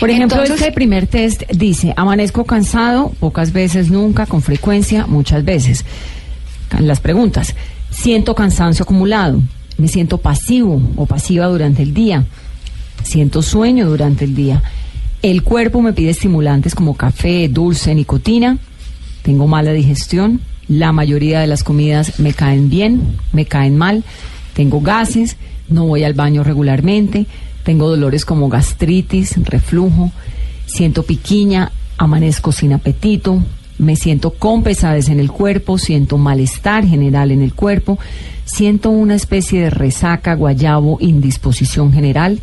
Por 0.00 0.10
ejemplo, 0.10 0.38
Entonces- 0.38 0.60
este 0.60 0.72
primer 0.72 1.06
test 1.06 1.42
dice, 1.52 1.92
amanezco 1.96 2.44
cansado, 2.44 3.12
pocas 3.20 3.52
veces, 3.52 3.90
nunca, 3.90 4.24
con 4.26 4.40
frecuencia, 4.42 5.06
muchas 5.06 5.44
veces. 5.44 5.84
Las 6.80 7.00
preguntas, 7.00 7.54
siento 7.90 8.34
cansancio 8.34 8.84
acumulado, 8.84 9.42
me 9.76 9.86
siento 9.86 10.16
pasivo 10.18 10.80
o 10.96 11.04
pasiva 11.04 11.46
durante 11.46 11.82
el 11.82 11.92
día, 11.92 12.24
siento 13.04 13.42
sueño 13.42 13.86
durante 13.86 14.24
el 14.24 14.34
día, 14.34 14.62
el 15.20 15.42
cuerpo 15.42 15.82
me 15.82 15.92
pide 15.92 16.10
estimulantes 16.10 16.74
como 16.74 16.96
café, 16.96 17.48
dulce, 17.48 17.94
nicotina, 17.94 18.56
tengo 19.22 19.46
mala 19.46 19.72
digestión, 19.72 20.40
la 20.68 20.92
mayoría 20.92 21.40
de 21.40 21.46
las 21.46 21.62
comidas 21.62 22.18
me 22.18 22.32
caen 22.32 22.70
bien, 22.70 23.18
me 23.34 23.44
caen 23.44 23.76
mal, 23.76 24.04
tengo 24.54 24.80
gases, 24.80 25.36
no 25.72 25.86
voy 25.86 26.04
al 26.04 26.14
baño 26.14 26.44
regularmente, 26.44 27.26
tengo 27.64 27.88
dolores 27.88 28.24
como 28.24 28.48
gastritis, 28.48 29.36
reflujo, 29.44 30.10
siento 30.66 31.02
piquiña, 31.04 31.72
amanezco 31.98 32.52
sin 32.52 32.72
apetito, 32.72 33.42
me 33.78 33.96
siento 33.96 34.30
con 34.30 34.62
pesadez 34.62 35.08
en 35.08 35.20
el 35.20 35.30
cuerpo, 35.30 35.78
siento 35.78 36.18
malestar 36.18 36.86
general 36.86 37.30
en 37.30 37.42
el 37.42 37.54
cuerpo, 37.54 37.98
siento 38.44 38.90
una 38.90 39.14
especie 39.14 39.60
de 39.60 39.70
resaca, 39.70 40.34
guayabo, 40.34 40.98
indisposición 41.00 41.92
general, 41.92 42.40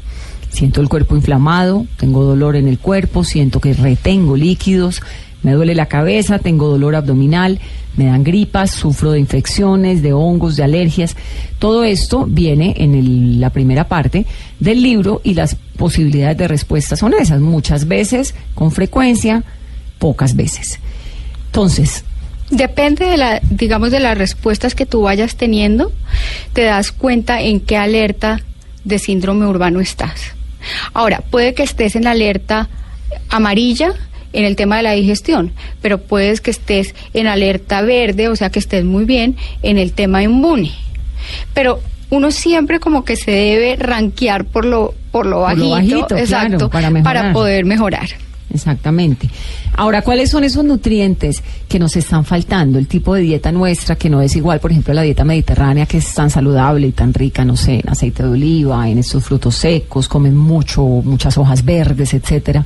siento 0.50 0.81
el 0.81 0.89
cuerpo 0.89 1.15
inflamado, 1.15 1.86
tengo 1.98 2.24
dolor 2.24 2.55
en 2.55 2.67
el 2.67 2.79
cuerpo, 2.79 3.24
siento 3.24 3.59
que 3.59 3.74
retengo 3.74 4.36
líquidos, 4.36 5.01
me 5.43 5.53
duele 5.53 5.75
la 5.75 5.86
cabeza, 5.86 6.39
tengo 6.39 6.67
dolor 6.67 6.95
abdominal, 6.95 7.59
me 8.00 8.06
dan 8.06 8.24
gripas, 8.24 8.72
sufro 8.72 9.12
de 9.12 9.20
infecciones, 9.20 10.01
de 10.01 10.13
hongos, 10.13 10.56
de 10.56 10.63
alergias. 10.63 11.18
Todo 11.60 11.84
esto 11.84 12.25
viene 12.25 12.74
en 12.77 13.41
la 13.41 13.50
primera 13.50 13.89
parte 13.89 14.25
del 14.58 14.82
libro 14.82 15.20
y 15.22 15.34
las 15.34 15.58
posibilidades 15.75 16.38
de 16.38 16.48
respuesta 16.48 16.96
son 16.96 17.13
esas, 17.13 17.41
muchas 17.41 17.89
veces, 17.89 18.36
con 18.56 18.72
frecuencia, 18.72 19.44
pocas 20.00 20.36
veces. 20.36 20.79
Entonces, 21.48 22.06
Depende 22.51 23.06
de 23.06 23.18
la, 23.18 23.39
digamos, 23.48 23.91
de 23.91 24.00
las 24.00 24.18
respuestas 24.18 24.74
que 24.74 24.88
tú 24.88 25.03
vayas 25.03 25.36
teniendo, 25.36 25.91
te 26.53 26.63
das 26.63 26.91
cuenta 26.91 27.41
en 27.41 27.60
qué 27.60 27.77
alerta 27.77 28.41
de 28.84 28.98
síndrome 28.98 29.46
urbano 29.46 29.82
estás. 29.82 30.34
Ahora, 30.96 31.22
puede 31.29 31.53
que 31.53 31.62
estés 31.62 31.96
en 31.96 32.06
la 32.06 32.12
alerta 32.12 32.70
amarilla 33.29 33.94
en 34.33 34.45
el 34.45 34.55
tema 34.55 34.77
de 34.77 34.83
la 34.83 34.91
digestión, 34.91 35.51
pero 35.81 36.00
puedes 36.00 36.41
que 36.41 36.51
estés 36.51 36.95
en 37.13 37.27
alerta 37.27 37.81
verde, 37.81 38.29
o 38.29 38.36
sea 38.36 38.50
que 38.50 38.59
estés 38.59 38.86
muy 38.86 39.05
bien 39.05 39.36
en 39.63 39.77
el 39.77 39.93
tema 39.93 40.24
inmune. 40.24 40.71
Pero 41.53 41.81
uno 42.09 42.31
siempre 42.31 42.79
como 42.79 43.05
que 43.05 43.15
se 43.15 43.31
debe 43.31 43.75
rankear 43.75 44.45
por 44.45 44.65
lo 44.65 44.93
por 45.12 45.25
lo 45.25 45.41
Por 45.41 45.57
lo 45.57 45.69
bajito, 45.69 46.07
claro, 46.07 46.24
exacto, 46.24 46.69
para 46.69 46.89
mejorar. 46.89 47.33
poder 47.33 47.65
mejorar. 47.65 48.09
Exactamente. 48.51 49.29
Ahora, 49.75 50.01
¿cuáles 50.01 50.29
son 50.29 50.44
esos 50.44 50.63
nutrientes 50.63 51.44
que 51.68 51.77
nos 51.79 51.96
están 51.96 52.25
faltando? 52.25 52.79
El 52.79 52.88
tipo 52.88 53.13
de 53.13 53.22
dieta 53.22 53.51
nuestra 53.51 53.96
que 53.96 54.10
no 54.10 54.22
es 54.22 54.36
igual, 54.36 54.60
por 54.60 54.72
ejemplo, 54.72 54.91
a 54.91 54.96
la 54.96 55.01
dieta 55.03 55.24
mediterránea 55.24 55.86
que 55.86 55.98
es 55.98 56.13
tan 56.13 56.29
saludable 56.29 56.88
y 56.88 56.91
tan 56.91 57.13
rica, 57.13 57.46
no 57.46 57.56
sé, 57.56 57.82
en 57.84 57.89
aceite 57.89 58.24
de 58.24 58.29
oliva, 58.29 58.89
en 58.89 58.98
estos 58.98 59.24
frutos 59.24 59.56
secos, 59.56 60.08
comen 60.08 60.36
mucho, 60.36 60.82
muchas 60.84 61.38
hojas 61.38 61.63
verdes, 61.63 62.13
etcétera, 62.13 62.65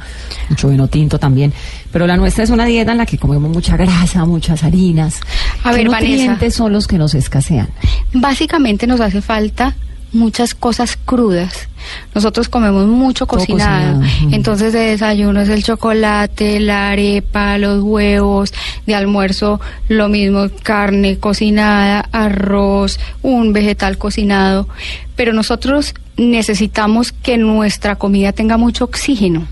mucho 0.50 0.70
vino 0.70 0.88
tinto 0.88 1.20
también. 1.20 1.54
Pero 1.92 2.08
la 2.08 2.16
nuestra 2.18 2.44
es 2.44 2.50
una 2.50 2.66
dieta 2.66 2.94
en 2.94 2.98
la 3.00 3.06
que 3.06 3.18
comemos 3.18 3.52
mucha 3.52 3.76
grasa, 3.76 4.26
muchas 4.26 4.64
harinas. 4.64 5.20
A 5.64 5.72
¿Qué 5.72 5.78
ver, 5.78 5.90
Vanessa. 5.90 6.12
nutrientes 6.12 6.56
son 6.56 6.72
los 6.72 6.88
que 6.88 6.98
nos 6.98 7.14
escasean? 7.14 7.68
Básicamente 8.14 8.88
nos 8.88 9.02
hace 9.02 9.22
falta 9.22 9.76
muchas 10.14 10.56
cosas 10.56 10.98
crudas. 10.98 11.68
Nosotros 12.16 12.48
comemos 12.48 12.86
mucho 12.88 13.28
cocinado. 13.28 14.02
Entonces 14.32 14.72
de 14.74 14.80
desayuno 14.80 15.42
es 15.42 15.50
el 15.50 15.64
chocolate, 15.64 16.60
la 16.60 16.92
arepa, 16.92 17.58
los 17.58 17.84
huevos, 17.84 18.54
de 18.86 18.96
almuerzo 18.96 19.60
lo 19.90 20.08
mismo, 20.08 20.48
carne 20.62 21.18
cocinada, 21.18 22.08
arroz, 22.12 23.00
un 23.22 23.52
vegetal 23.52 23.98
cocinado. 23.98 24.68
Pero 25.16 25.34
nosotros 25.34 25.94
necesitamos 26.16 27.12
que 27.12 27.38
nuestra 27.38 27.96
comida 27.96 28.32
tenga 28.32 28.58
mucho 28.58 28.86
oxígeno. 28.86 29.48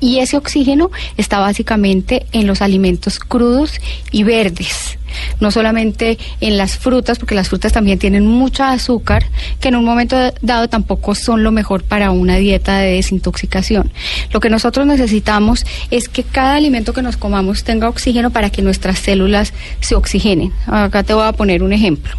Y 0.00 0.18
ese 0.18 0.36
oxígeno 0.36 0.90
está 1.16 1.38
básicamente 1.38 2.26
en 2.32 2.46
los 2.46 2.60
alimentos 2.60 3.18
crudos 3.18 3.80
y 4.12 4.24
verdes, 4.24 4.98
no 5.40 5.50
solamente 5.50 6.18
en 6.40 6.58
las 6.58 6.76
frutas, 6.76 7.18
porque 7.18 7.34
las 7.34 7.48
frutas 7.48 7.72
también 7.72 7.98
tienen 7.98 8.26
mucha 8.26 8.72
azúcar, 8.72 9.24
que 9.60 9.68
en 9.68 9.76
un 9.76 9.84
momento 9.84 10.16
dado 10.42 10.68
tampoco 10.68 11.14
son 11.14 11.42
lo 11.42 11.50
mejor 11.50 11.82
para 11.82 12.10
una 12.10 12.36
dieta 12.36 12.78
de 12.78 12.92
desintoxicación. 12.92 13.90
Lo 14.32 14.40
que 14.40 14.50
nosotros 14.50 14.86
necesitamos 14.86 15.64
es 15.90 16.08
que 16.08 16.24
cada 16.24 16.56
alimento 16.56 16.92
que 16.92 17.02
nos 17.02 17.16
comamos 17.16 17.64
tenga 17.64 17.88
oxígeno 17.88 18.30
para 18.30 18.50
que 18.50 18.62
nuestras 18.62 18.98
células 18.98 19.54
se 19.80 19.94
oxigenen. 19.94 20.52
Acá 20.66 21.02
te 21.02 21.14
voy 21.14 21.26
a 21.26 21.32
poner 21.32 21.62
un 21.62 21.72
ejemplo. 21.72 22.16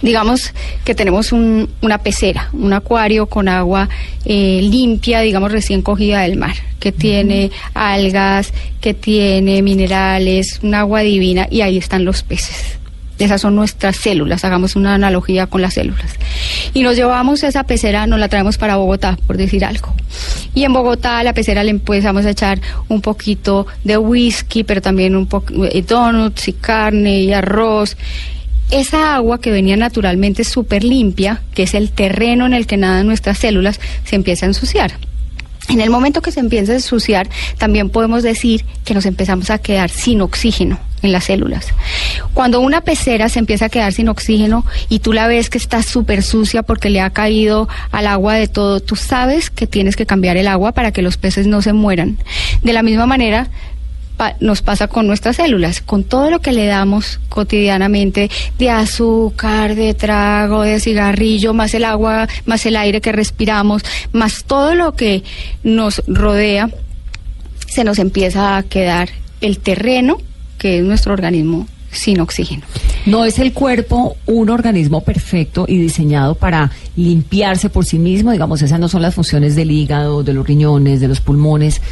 Digamos 0.00 0.52
que 0.84 0.94
tenemos 0.94 1.32
un- 1.32 1.68
una 1.80 1.98
pecera, 1.98 2.48
un 2.52 2.72
acuario 2.72 3.26
con 3.26 3.48
agua 3.48 3.88
eh, 4.24 4.60
limpia, 4.62 5.20
digamos 5.20 5.52
recién 5.52 5.82
cogida 5.82 6.22
del 6.22 6.36
mar, 6.36 6.54
que 6.80 6.92
tiene 6.92 7.50
algas, 7.74 8.52
que 8.80 8.94
tiene 8.94 9.62
minerales, 9.62 10.60
un 10.62 10.74
agua 10.74 11.00
divina 11.00 11.46
y 11.50 11.60
ahí 11.60 11.78
están 11.78 12.04
los 12.04 12.22
peces. 12.22 12.78
Esas 13.18 13.40
son 13.40 13.54
nuestras 13.54 13.96
células, 13.96 14.44
hagamos 14.44 14.74
una 14.74 14.94
analogía 14.94 15.46
con 15.46 15.62
las 15.62 15.74
células. 15.74 16.10
Y 16.74 16.82
nos 16.82 16.96
llevamos 16.96 17.44
esa 17.44 17.62
pecera, 17.64 18.06
nos 18.08 18.18
la 18.18 18.28
traemos 18.28 18.58
para 18.58 18.76
Bogotá, 18.76 19.16
por 19.28 19.36
decir 19.36 19.64
algo. 19.64 19.94
Y 20.54 20.64
en 20.64 20.72
Bogotá 20.72 21.18
a 21.18 21.22
la 21.22 21.32
pecera 21.32 21.62
le 21.62 21.70
empezamos 21.70 22.24
a 22.26 22.30
echar 22.30 22.60
un 22.88 23.00
poquito 23.00 23.66
de 23.84 23.96
whisky, 23.96 24.64
pero 24.64 24.80
también 24.80 25.14
un 25.14 25.26
poco 25.26 25.52
de 25.52 25.82
donuts 25.82 26.48
y 26.48 26.52
carne 26.54 27.20
y 27.20 27.32
arroz 27.32 27.96
esa 28.72 29.14
agua 29.14 29.40
que 29.40 29.50
venía 29.50 29.76
naturalmente 29.76 30.44
súper 30.44 30.82
limpia, 30.82 31.42
que 31.54 31.62
es 31.64 31.74
el 31.74 31.90
terreno 31.90 32.46
en 32.46 32.54
el 32.54 32.66
que 32.66 32.76
nadan 32.76 33.06
nuestras 33.06 33.38
células, 33.38 33.78
se 34.04 34.16
empieza 34.16 34.46
a 34.46 34.48
ensuciar. 34.48 34.92
En 35.68 35.80
el 35.80 35.90
momento 35.90 36.22
que 36.22 36.32
se 36.32 36.40
empieza 36.40 36.72
a 36.72 36.76
ensuciar, 36.76 37.28
también 37.56 37.88
podemos 37.88 38.22
decir 38.22 38.64
que 38.84 38.94
nos 38.94 39.06
empezamos 39.06 39.50
a 39.50 39.58
quedar 39.58 39.90
sin 39.90 40.20
oxígeno 40.20 40.80
en 41.02 41.12
las 41.12 41.24
células. 41.24 41.66
Cuando 42.34 42.60
una 42.60 42.80
pecera 42.80 43.28
se 43.28 43.38
empieza 43.38 43.66
a 43.66 43.68
quedar 43.68 43.92
sin 43.92 44.08
oxígeno 44.08 44.64
y 44.88 45.00
tú 45.00 45.12
la 45.12 45.26
ves 45.26 45.50
que 45.50 45.58
está 45.58 45.82
súper 45.82 46.22
sucia 46.22 46.62
porque 46.62 46.90
le 46.90 47.00
ha 47.00 47.10
caído 47.10 47.68
al 47.90 48.06
agua 48.06 48.34
de 48.34 48.48
todo, 48.48 48.80
tú 48.80 48.96
sabes 48.96 49.50
que 49.50 49.66
tienes 49.66 49.96
que 49.96 50.06
cambiar 50.06 50.36
el 50.36 50.48
agua 50.48 50.72
para 50.72 50.92
que 50.92 51.02
los 51.02 51.16
peces 51.16 51.46
no 51.46 51.62
se 51.62 51.72
mueran. 51.72 52.18
De 52.62 52.72
la 52.72 52.82
misma 52.82 53.06
manera, 53.06 53.48
pa- 54.22 54.36
nos 54.40 54.62
pasa 54.62 54.86
con 54.86 55.06
nuestras 55.08 55.36
células, 55.36 55.80
con 55.80 56.04
todo 56.04 56.30
lo 56.30 56.38
que 56.40 56.52
le 56.52 56.66
damos 56.66 57.18
cotidianamente 57.28 58.30
de 58.58 58.70
azúcar, 58.70 59.74
de 59.74 59.94
trago, 59.94 60.62
de 60.62 60.78
cigarrillo, 60.78 61.52
más 61.54 61.74
el 61.74 61.84
agua, 61.84 62.28
más 62.46 62.64
el 62.66 62.76
aire 62.76 63.00
que 63.00 63.10
respiramos, 63.10 63.82
más 64.12 64.44
todo 64.44 64.74
lo 64.76 64.94
que 64.94 65.24
nos 65.64 66.02
rodea, 66.06 66.70
se 67.66 67.82
nos 67.82 67.98
empieza 67.98 68.56
a 68.56 68.62
quedar 68.62 69.08
el 69.40 69.58
terreno 69.58 70.18
que 70.58 70.78
es 70.78 70.84
nuestro 70.84 71.12
organismo 71.14 71.66
sin 71.90 72.20
oxígeno. 72.20 72.62
¿No 73.04 73.24
es 73.24 73.38
el 73.38 73.52
cuerpo 73.52 74.16
un 74.26 74.48
organismo 74.48 75.02
perfecto 75.02 75.66
y 75.68 75.76
diseñado 75.78 76.34
para 76.36 76.70
limpiarse 76.96 77.68
por 77.68 77.84
sí 77.84 77.98
mismo? 77.98 78.30
Digamos, 78.30 78.62
esas 78.62 78.78
no 78.80 78.88
son 78.88 79.02
las 79.02 79.14
funciones 79.14 79.56
del 79.56 79.70
hígado, 79.72 80.22
de 80.22 80.32
los 80.32 80.46
riñones, 80.46 81.00
de 81.00 81.08
los 81.08 81.20
pulmones. 81.20 81.82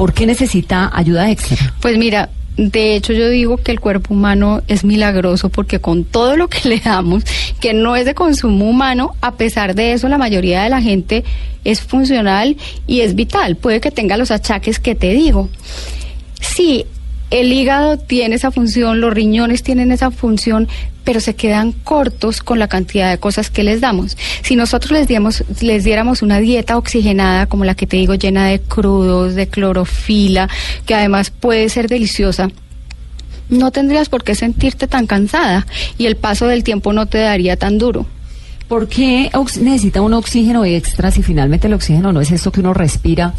¿Por 0.00 0.14
qué 0.14 0.24
necesita 0.24 0.90
ayuda 0.94 1.30
extra? 1.30 1.74
Pues 1.82 1.98
mira, 1.98 2.30
de 2.56 2.96
hecho 2.96 3.12
yo 3.12 3.28
digo 3.28 3.58
que 3.58 3.70
el 3.70 3.80
cuerpo 3.80 4.14
humano 4.14 4.62
es 4.66 4.82
milagroso 4.82 5.50
porque 5.50 5.78
con 5.78 6.04
todo 6.04 6.38
lo 6.38 6.48
que 6.48 6.66
le 6.70 6.78
damos, 6.80 7.22
que 7.60 7.74
no 7.74 7.94
es 7.96 8.06
de 8.06 8.14
consumo 8.14 8.64
humano, 8.64 9.14
a 9.20 9.32
pesar 9.32 9.74
de 9.74 9.92
eso 9.92 10.08
la 10.08 10.16
mayoría 10.16 10.62
de 10.62 10.70
la 10.70 10.80
gente 10.80 11.22
es 11.64 11.82
funcional 11.82 12.56
y 12.86 13.02
es 13.02 13.14
vital. 13.14 13.56
Puede 13.56 13.82
que 13.82 13.90
tenga 13.90 14.16
los 14.16 14.30
achaques 14.30 14.78
que 14.78 14.94
te 14.94 15.12
digo. 15.12 15.50
Sí, 16.40 16.86
el 17.30 17.52
hígado 17.52 17.96
tiene 17.96 18.34
esa 18.34 18.50
función, 18.50 19.00
los 19.00 19.14
riñones 19.14 19.62
tienen 19.62 19.92
esa 19.92 20.10
función, 20.10 20.68
pero 21.04 21.20
se 21.20 21.34
quedan 21.34 21.72
cortos 21.72 22.42
con 22.42 22.58
la 22.58 22.68
cantidad 22.68 23.10
de 23.10 23.18
cosas 23.18 23.50
que 23.50 23.62
les 23.62 23.80
damos. 23.80 24.16
Si 24.42 24.56
nosotros 24.56 24.92
les 24.92 25.08
diéramos, 25.08 25.44
les 25.60 25.84
diéramos 25.84 26.22
una 26.22 26.38
dieta 26.40 26.76
oxigenada, 26.76 27.46
como 27.46 27.64
la 27.64 27.74
que 27.74 27.86
te 27.86 27.96
digo, 27.96 28.14
llena 28.14 28.46
de 28.46 28.60
crudos, 28.60 29.34
de 29.34 29.48
clorofila, 29.48 30.48
que 30.86 30.94
además 30.94 31.30
puede 31.30 31.68
ser 31.68 31.88
deliciosa, 31.88 32.48
no 33.48 33.70
tendrías 33.70 34.08
por 34.08 34.22
qué 34.22 34.34
sentirte 34.34 34.86
tan 34.86 35.06
cansada 35.06 35.66
y 35.98 36.06
el 36.06 36.16
paso 36.16 36.46
del 36.46 36.64
tiempo 36.64 36.92
no 36.92 37.06
te 37.06 37.18
daría 37.18 37.56
tan 37.56 37.78
duro. 37.78 38.06
¿Por 38.68 38.86
qué 38.88 39.30
necesita 39.60 40.00
un 40.00 40.14
oxígeno 40.14 40.64
extra 40.64 41.10
si 41.10 41.24
finalmente 41.24 41.66
el 41.66 41.74
oxígeno 41.74 42.12
no 42.12 42.20
es 42.20 42.30
esto 42.30 42.52
que 42.52 42.60
uno 42.60 42.72
respira? 42.72 43.34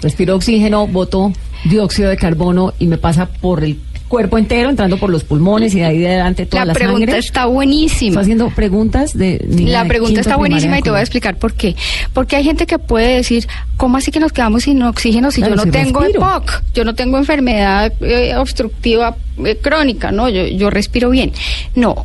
Respiro 0.00 0.36
oxígeno, 0.36 0.86
boto 0.86 1.32
dióxido 1.64 2.10
de 2.10 2.16
carbono 2.16 2.72
y 2.78 2.86
me 2.86 2.98
pasa 2.98 3.26
por 3.26 3.64
el 3.64 3.78
cuerpo 4.08 4.38
entero, 4.38 4.70
entrando 4.70 4.96
por 4.96 5.10
los 5.10 5.22
pulmones 5.22 5.74
y 5.74 5.80
de 5.80 5.84
ahí 5.84 5.98
de 5.98 6.08
adelante 6.08 6.46
toda 6.46 6.64
la, 6.64 6.72
la 6.72 6.74
pregunta 6.74 7.06
sangre. 7.06 7.18
está 7.18 7.46
buenísima. 7.46 8.20
Haciendo 8.20 8.48
preguntas 8.50 9.16
de 9.16 9.44
La 9.48 9.84
pregunta 9.84 10.20
está 10.20 10.36
buenísima 10.36 10.78
y 10.78 10.82
te 10.82 10.90
voy 10.90 10.98
a 10.98 11.02
explicar 11.02 11.36
por 11.36 11.52
qué. 11.52 11.76
Porque 12.12 12.36
hay 12.36 12.44
gente 12.44 12.66
que 12.66 12.78
puede 12.78 13.16
decir, 13.16 13.46
¿cómo 13.78 13.96
así 13.96 14.10
que 14.10 14.20
nos 14.20 14.32
quedamos 14.32 14.64
sin 14.64 14.82
oxígeno 14.82 15.30
si 15.30 15.40
Claro, 15.40 15.56
yo 15.56 15.64
no 15.64 15.72
tengo 15.72 16.00
respiro. 16.00 16.20
EPOC? 16.22 16.62
Yo 16.74 16.84
no 16.84 16.94
tengo 16.94 17.16
enfermedad 17.16 17.92
eh, 18.02 18.36
obstructiva 18.36 19.16
eh, 19.44 19.56
crónica, 19.56 20.10
¿no? 20.10 20.28
Yo, 20.28 20.46
yo 20.46 20.68
respiro 20.68 21.10
bien. 21.10 21.32
No. 21.74 22.04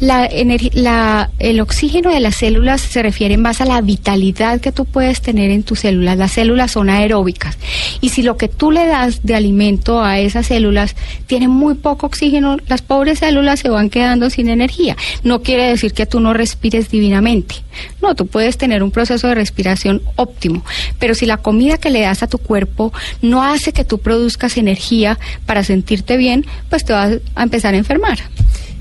La 0.00 0.28
la, 0.74 1.30
el 1.38 1.60
oxígeno 1.60 2.10
de 2.12 2.20
las 2.20 2.36
células 2.36 2.80
se 2.80 3.02
refiere 3.02 3.38
más 3.38 3.60
a 3.60 3.64
la 3.64 3.80
vitalidad 3.80 4.60
que 4.60 4.72
tú 4.72 4.84
puedes 4.84 5.22
tener 5.22 5.50
en 5.50 5.62
tus 5.62 5.80
células. 5.80 6.18
Las 6.18 6.32
células 6.32 6.72
son 6.72 6.90
aeróbicas. 6.90 7.56
Y 8.00 8.10
si 8.10 8.22
lo 8.22 8.36
que 8.36 8.48
tú 8.48 8.70
le 8.70 8.86
das 8.86 9.20
de 9.22 9.34
alimento 9.34 10.02
a 10.02 10.18
esas 10.18 10.46
células 10.46 10.94
tiene 11.26 11.48
muy 11.48 11.74
poco 11.74 12.06
oxígeno, 12.06 12.58
las 12.66 12.82
pobres 12.82 13.20
células 13.20 13.60
se 13.60 13.70
van 13.70 13.88
quedando 13.88 14.28
sin 14.28 14.48
energía. 14.48 14.96
No 15.22 15.42
quiere 15.42 15.68
decir 15.68 15.94
que 15.94 16.06
tú 16.06 16.20
no 16.20 16.34
respires 16.34 16.90
divinamente. 16.90 17.54
No, 18.02 18.14
tú 18.14 18.26
puedes 18.26 18.58
tener 18.58 18.82
un 18.82 18.90
proceso 18.90 19.28
de 19.28 19.34
respiración 19.36 20.02
óptimo, 20.16 20.64
pero 20.98 21.13
si 21.14 21.26
la 21.26 21.36
comida 21.38 21.78
que 21.78 21.90
le 21.90 22.00
das 22.00 22.22
a 22.22 22.26
tu 22.26 22.38
cuerpo 22.38 22.92
no 23.22 23.42
hace 23.42 23.72
que 23.72 23.84
tú 23.84 23.98
produzcas 23.98 24.56
energía 24.56 25.18
para 25.46 25.64
sentirte 25.64 26.16
bien, 26.16 26.44
pues 26.70 26.84
te 26.84 26.92
vas 26.92 27.18
a 27.34 27.42
empezar 27.42 27.74
a 27.74 27.76
enfermar. 27.78 28.18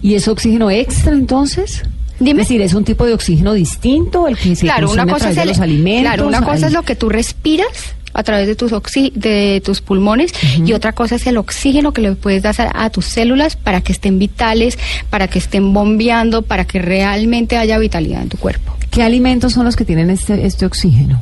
¿Y 0.02 0.16
es 0.16 0.28
oxígeno 0.28 0.70
extra 0.72 1.14
entonces? 1.14 1.84
Dime. 2.20 2.42
Es 2.42 2.48
decir, 2.48 2.62
¿es 2.62 2.74
un 2.74 2.84
tipo 2.86 3.06
de 3.06 3.14
oxígeno 3.14 3.54
distinto 3.54 4.28
el 4.28 4.38
que 4.38 4.56
se 4.56 4.66
claro, 4.66 4.92
una 4.92 5.04
a 5.04 5.08
cosa 5.08 5.32
es 5.32 5.38
el- 5.38 5.48
los 5.50 5.60
alimentos? 5.60 6.02
Claro, 6.14 6.28
una 6.28 6.42
cosa 6.44 6.68
es 6.68 6.74
lo 6.74 6.84
que 6.84 6.96
tú 6.96 7.10
respiras 7.10 7.68
a 8.14 8.24
través 8.24 8.48
de 8.48 8.56
tus 8.56 8.72
oxi- 8.72 9.12
de 9.14 9.62
tus 9.66 9.82
pulmones 9.82 10.32
y 10.66 10.74
otra 10.74 10.94
cosa 10.94 11.16
es 11.16 11.26
el 11.28 11.38
oxígeno 11.38 11.94
que 11.94 12.02
le 12.02 12.14
puedes 12.14 12.44
dar 12.44 12.56
a, 12.60 12.84
a 12.86 12.90
tus 12.90 13.06
células 13.06 13.56
para 13.56 13.82
que 13.82 13.92
estén 13.92 14.20
vitales, 14.20 14.78
para 15.10 15.28
que 15.28 15.40
estén 15.40 15.74
bombeando, 15.74 16.42
para 16.44 16.66
que 16.66 16.80
realmente 16.80 17.58
haya 17.58 17.78
vitalidad 17.80 18.22
en 18.22 18.30
tu 18.30 18.38
cuerpo. 18.38 18.76
¿Qué 18.92 19.02
alimentos 19.02 19.54
son 19.54 19.66
los 19.66 19.76
que 19.76 19.86
tienen 19.86 20.12
este, 20.12 20.46
este 20.46 20.66
oxígeno 20.68 21.20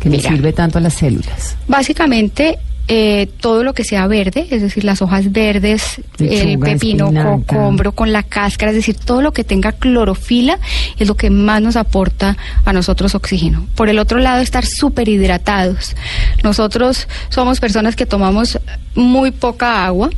que 0.00 0.08
le 0.08 0.16
Mira. 0.16 0.30
sirve 0.30 0.52
tanto 0.54 0.78
a 0.78 0.80
las 0.80 0.94
células? 0.94 1.56
Básicamente 1.68 2.58
eh, 2.92 3.28
todo 3.38 3.62
lo 3.62 3.72
que 3.72 3.84
sea 3.84 4.08
verde, 4.08 4.48
es 4.50 4.62
decir, 4.62 4.82
las 4.82 5.00
hojas 5.00 5.30
verdes, 5.30 6.00
el 6.18 6.58
pepino, 6.58 7.12
cocombro 7.46 7.92
con 7.92 8.12
la 8.12 8.24
cáscara, 8.24 8.72
es 8.72 8.76
decir, 8.76 8.96
todo 8.96 9.22
lo 9.22 9.30
que 9.30 9.44
tenga 9.44 9.70
clorofila 9.70 10.58
es 10.98 11.06
lo 11.06 11.16
que 11.16 11.30
más 11.30 11.62
nos 11.62 11.76
aporta 11.76 12.36
a 12.64 12.72
nosotros 12.72 13.14
oxígeno. 13.14 13.64
Por 13.76 13.90
el 13.90 14.00
otro 14.00 14.18
lado, 14.18 14.42
estar 14.42 14.66
súper 14.66 15.08
hidratados. 15.08 15.94
Nosotros 16.42 17.06
somos 17.28 17.60
personas 17.60 17.94
que 17.94 18.06
tomamos 18.06 18.58
muy 18.96 19.30
poca 19.30 19.86
agua. 19.86 20.10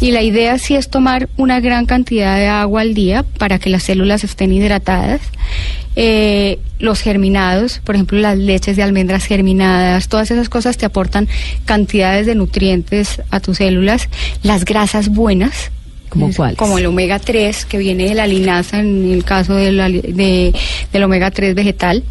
Y 0.00 0.10
la 0.10 0.20
idea 0.20 0.58
sí 0.58 0.74
es 0.74 0.90
tomar 0.90 1.28
una 1.36 1.60
gran 1.60 1.86
cantidad 1.86 2.36
de 2.36 2.48
agua 2.48 2.80
al 2.80 2.92
día 2.92 3.22
para 3.38 3.58
que 3.58 3.70
las 3.70 3.84
células 3.84 4.24
estén 4.24 4.52
hidratadas. 4.52 5.20
Eh, 5.96 6.58
los 6.78 7.00
germinados, 7.00 7.80
por 7.84 7.94
ejemplo, 7.96 8.18
las 8.18 8.38
leches 8.38 8.76
de 8.76 8.82
almendras 8.82 9.24
germinadas, 9.24 10.08
todas 10.08 10.30
esas 10.30 10.48
cosas 10.48 10.76
te 10.76 10.86
aportan 10.86 11.28
cantidades 11.64 12.26
de 12.26 12.34
nutrientes 12.36 13.20
a 13.30 13.40
tus 13.40 13.58
células. 13.58 14.08
Las 14.42 14.64
grasas 14.64 15.08
buenas, 15.08 15.70
¿Como 16.08 16.28
es- 16.28 16.36
cuáles? 16.36 16.56
Como 16.56 16.78
el 16.78 16.86
omega 16.86 17.18
3, 17.18 17.64
que 17.66 17.78
viene 17.78 18.04
de 18.08 18.14
la 18.14 18.26
linaza 18.26 18.78
en 18.80 19.10
el 19.12 19.24
caso 19.24 19.54
de 19.54 19.72
la 19.72 19.88
li- 19.88 20.00
de- 20.00 20.54
del 20.92 21.02
omega 21.02 21.30
3 21.30 21.54
vegetal. 21.54 22.04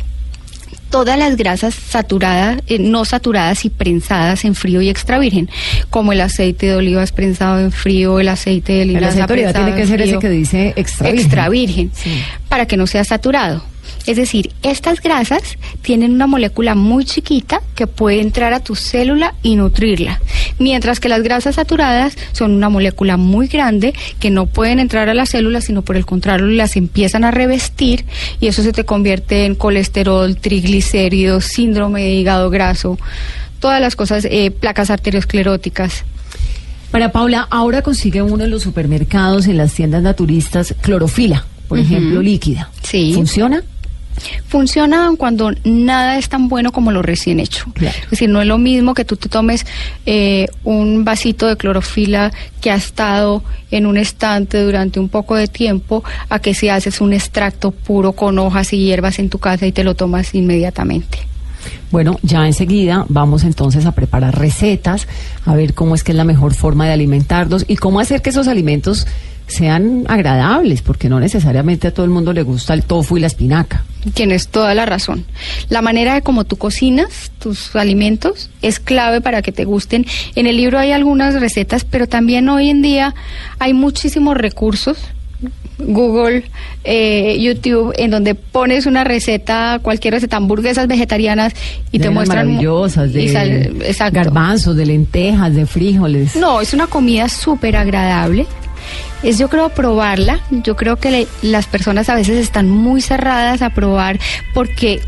Todas 0.89 1.19
las 1.19 1.37
grasas 1.37 1.75
saturadas, 1.75 2.61
eh, 2.67 2.79
no 2.79 3.05
saturadas 3.05 3.63
y 3.63 3.69
prensadas 3.69 4.43
en 4.43 4.55
frío 4.55 4.81
y 4.81 4.89
extra 4.89 5.19
virgen, 5.19 5.47
como 5.91 6.13
el 6.13 6.21
aceite 6.21 6.65
de 6.65 6.75
oliva 6.75 7.03
es 7.03 7.11
prensado 7.11 7.59
en 7.59 7.71
frío, 7.71 8.19
el 8.19 8.27
aceite 8.27 8.73
de 8.73 8.81
El 8.81 8.87
linaza 8.89 9.07
aceite 9.09 9.27
de 9.27 9.33
oliva 9.33 9.51
prensado 9.51 9.65
tiene 9.65 9.81
que 9.81 9.87
ser 9.87 10.01
ese 10.01 10.17
que 10.19 10.29
dice 10.29 10.73
extra 10.75 11.07
virgen. 11.11 11.19
extra 11.25 11.49
virgen, 11.49 11.91
Sí. 11.93 12.11
para 12.49 12.65
que 12.65 12.75
no 12.75 12.87
sea 12.87 13.03
saturado. 13.03 13.63
Es 14.09 14.17
decir, 14.17 14.49
estas 14.63 15.03
grasas 15.03 15.43
tienen 15.83 16.13
una 16.15 16.25
molécula 16.25 16.73
muy 16.73 17.05
chiquita 17.05 17.61
que 17.75 17.85
puede 17.85 18.21
entrar 18.21 18.53
a 18.53 18.59
tu 18.59 18.73
célula 18.73 19.35
y 19.43 19.55
nutrirla, 19.55 20.19
mientras 20.57 20.99
que 20.99 21.09
las 21.09 21.21
grasas 21.21 21.53
saturadas 21.57 22.17
son 22.31 22.53
una 22.53 22.69
molécula 22.69 23.17
muy 23.17 23.45
grande 23.45 23.93
que 24.19 24.31
no 24.31 24.47
pueden 24.47 24.79
entrar 24.79 25.09
a 25.09 25.13
las 25.13 25.29
células, 25.29 25.65
sino 25.65 25.83
por 25.83 25.95
el 25.95 26.07
contrario 26.07 26.47
las 26.47 26.75
empiezan 26.75 27.23
a 27.23 27.29
revestir 27.29 28.05
y 28.39 28.47
eso 28.47 28.63
se 28.63 28.73
te 28.73 28.83
convierte 28.83 29.45
en 29.45 29.53
colesterol, 29.53 30.35
triglicéridos, 30.37 31.45
síndrome 31.45 32.01
de 32.01 32.13
hígado 32.13 32.49
graso, 32.49 32.97
todas 33.59 33.79
las 33.79 33.95
cosas, 33.95 34.25
eh, 34.25 34.49
placas 34.49 34.89
arterioscleróticas. 34.89 36.03
Para 36.89 37.11
Paula, 37.11 37.47
ahora 37.51 37.83
consigue 37.83 38.23
uno 38.23 38.43
en 38.43 38.49
los 38.49 38.63
supermercados, 38.63 39.45
en 39.45 39.57
las 39.57 39.71
tiendas 39.75 40.01
naturistas, 40.01 40.73
clorofila, 40.81 41.45
por 41.67 41.77
ejemplo, 41.77 42.23
líquida. 42.23 42.71
Sí. 42.81 43.13
¿Funciona? 43.13 43.61
Funciona 44.47 45.09
cuando 45.17 45.51
nada 45.63 46.17
es 46.17 46.29
tan 46.29 46.49
bueno 46.49 46.71
como 46.71 46.91
lo 46.91 47.01
recién 47.01 47.39
hecho. 47.39 47.65
Claro. 47.73 47.97
Es 48.03 48.09
decir, 48.11 48.29
no 48.29 48.41
es 48.41 48.47
lo 48.47 48.57
mismo 48.57 48.93
que 48.93 49.05
tú 49.05 49.15
te 49.15 49.29
tomes 49.29 49.65
eh, 50.05 50.47
un 50.63 51.05
vasito 51.05 51.47
de 51.47 51.57
clorofila 51.57 52.31
que 52.61 52.71
ha 52.71 52.75
estado 52.75 53.43
en 53.71 53.85
un 53.85 53.97
estante 53.97 54.61
durante 54.61 54.99
un 54.99 55.09
poco 55.09 55.35
de 55.35 55.47
tiempo 55.47 56.03
a 56.29 56.39
que 56.39 56.53
si 56.53 56.69
haces 56.69 57.01
un 57.01 57.13
extracto 57.13 57.71
puro 57.71 58.13
con 58.13 58.39
hojas 58.39 58.73
y 58.73 58.79
hierbas 58.79 59.19
en 59.19 59.29
tu 59.29 59.39
casa 59.39 59.65
y 59.65 59.71
te 59.71 59.83
lo 59.83 59.95
tomas 59.95 60.33
inmediatamente. 60.33 61.19
Bueno, 61.91 62.19
ya 62.21 62.45
enseguida 62.45 63.05
vamos 63.09 63.43
entonces 63.43 63.85
a 63.85 63.91
preparar 63.91 64.37
recetas, 64.37 65.07
a 65.45 65.55
ver 65.55 65.73
cómo 65.73 65.95
es 65.95 66.03
que 66.03 66.11
es 66.11 66.17
la 66.17 66.23
mejor 66.23 66.53
forma 66.53 66.85
de 66.85 66.93
alimentarlos 66.93 67.65
y 67.67 67.77
cómo 67.77 67.99
hacer 67.99 68.21
que 68.21 68.29
esos 68.29 68.47
alimentos 68.47 69.07
sean 69.49 70.05
agradables, 70.07 70.81
porque 70.81 71.09
no 71.09 71.19
necesariamente 71.19 71.87
a 71.87 71.91
todo 71.93 72.05
el 72.05 72.11
mundo 72.11 72.31
le 72.33 72.43
gusta 72.43 72.73
el 72.73 72.83
tofu 72.83 73.17
y 73.17 73.19
la 73.19 73.27
espinaca. 73.27 73.83
Tienes 74.13 74.47
toda 74.47 74.73
la 74.75 74.85
razón. 74.85 75.25
La 75.69 75.81
manera 75.81 76.13
de 76.13 76.21
cómo 76.21 76.45
tú 76.45 76.55
cocinas 76.55 77.31
tus 77.39 77.75
alimentos 77.75 78.49
es 78.61 78.79
clave 78.79 79.19
para 79.21 79.41
que 79.41 79.51
te 79.51 79.65
gusten. 79.65 80.05
En 80.35 80.47
el 80.47 80.55
libro 80.57 80.79
hay 80.79 80.91
algunas 80.93 81.39
recetas, 81.39 81.83
pero 81.83 82.07
también 82.07 82.47
hoy 82.47 82.69
en 82.69 82.81
día 82.81 83.13
hay 83.59 83.73
muchísimos 83.73 84.37
recursos. 84.37 84.97
Google, 85.81 86.43
eh, 86.83 87.37
YouTube, 87.39 87.93
en 87.97 88.11
donde 88.11 88.35
pones 88.35 88.85
una 88.85 89.05
receta, 89.05 89.79
cualquier 89.81 90.13
receta, 90.15 90.35
hamburguesas 90.35 90.87
vegetarianas 90.87 91.53
y 91.93 91.99
De 91.99 92.03
te 92.05 92.09
muestran 92.09 92.47
mu- 92.47 92.53
maravillosas, 92.55 93.13
de 93.13 93.29
sal- 93.93 94.11
garbanzos, 94.11 94.75
de 94.75 94.85
lentejas, 94.85 95.55
de 95.55 95.65
frijoles. 95.65 96.35
No, 96.35 96.59
es 96.59 96.73
una 96.73 96.87
comida 96.87 97.29
súper 97.29 97.77
agradable. 97.77 98.45
Es 99.23 99.37
yo 99.37 99.49
creo 99.49 99.69
probarla. 99.69 100.39
Yo 100.49 100.75
creo 100.75 100.95
que 100.97 101.11
le- 101.11 101.27
las 101.41 101.67
personas 101.67 102.09
a 102.09 102.15
veces 102.15 102.37
están 102.37 102.69
muy 102.69 103.01
cerradas 103.01 103.61
a 103.61 103.69
probar 103.71 104.19
porque 104.53 105.01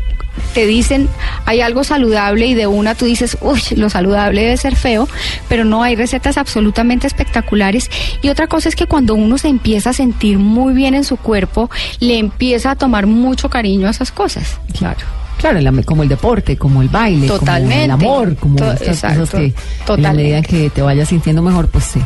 te 0.54 0.66
dicen 0.66 1.08
hay 1.44 1.60
algo 1.60 1.84
saludable 1.84 2.46
y 2.46 2.54
de 2.54 2.66
una 2.66 2.94
tú 2.94 3.04
dices, 3.04 3.36
uy, 3.42 3.60
lo 3.76 3.90
saludable 3.90 4.42
debe 4.42 4.56
ser 4.56 4.76
feo, 4.76 5.08
pero 5.48 5.64
no 5.64 5.82
hay 5.82 5.94
recetas 5.94 6.38
absolutamente 6.38 7.06
espectaculares. 7.06 7.90
Y 8.22 8.28
otra 8.28 8.46
cosa 8.46 8.68
es 8.68 8.76
que 8.76 8.86
cuando 8.86 9.14
uno 9.14 9.36
se 9.38 9.48
empieza 9.48 9.90
a 9.90 9.92
sentir 9.92 10.38
muy 10.38 10.72
bien 10.74 10.94
en 10.94 11.04
su 11.04 11.16
cuerpo, 11.16 11.70
le 12.00 12.18
empieza 12.18 12.70
a 12.72 12.76
tomar 12.76 13.06
mucho 13.06 13.50
cariño 13.50 13.88
a 13.88 13.90
esas 13.90 14.10
cosas. 14.10 14.58
Claro. 14.78 15.00
Claro, 15.38 15.58
como 15.84 16.02
el 16.04 16.08
deporte, 16.08 16.56
como 16.56 16.82
el 16.82 16.88
baile, 16.88 17.26
Totalmente. 17.26 17.74
como 17.74 17.84
el 17.84 17.90
amor, 17.90 18.36
como 18.36 18.56
To- 18.56 18.72
estas 18.72 18.88
exacto. 18.88 19.20
cosas 19.20 19.40
que 19.40 19.46
en 19.46 19.52
la 19.54 19.84
Totalmente. 19.86 20.22
medida 20.22 20.42
que 20.42 20.70
te 20.70 20.82
vayas 20.82 21.08
sintiendo 21.08 21.42
mejor, 21.42 21.66
pues 21.68 21.84
te, 21.86 22.00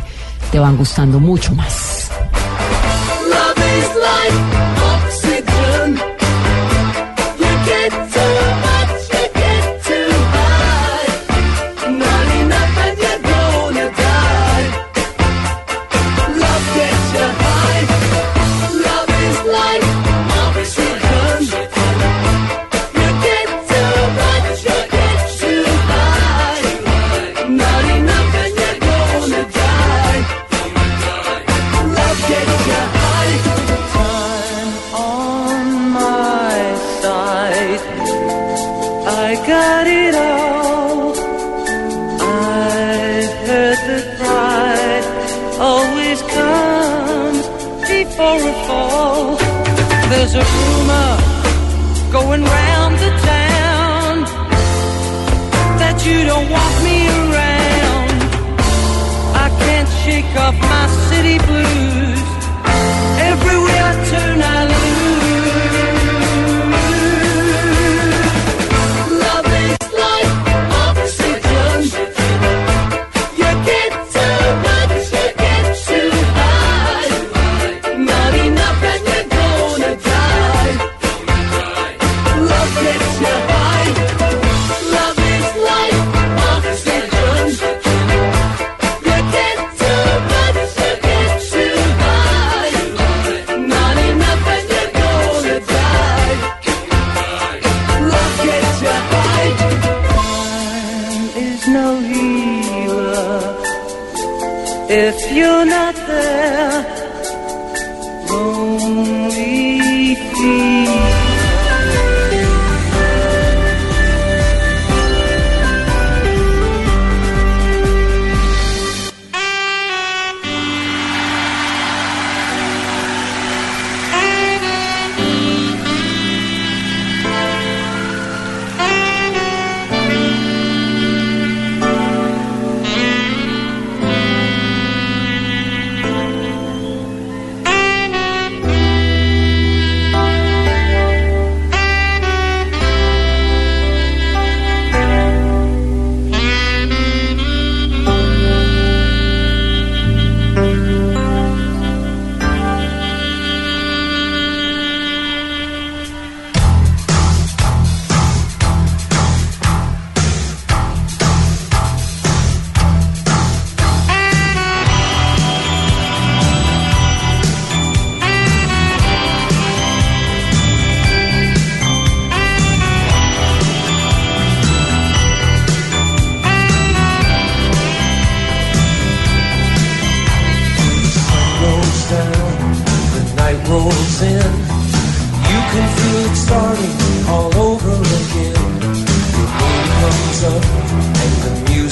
te 0.51 0.59
van 0.59 0.77
gustando 0.77 1.19
mucho 1.19 1.53
más. 1.55 2.09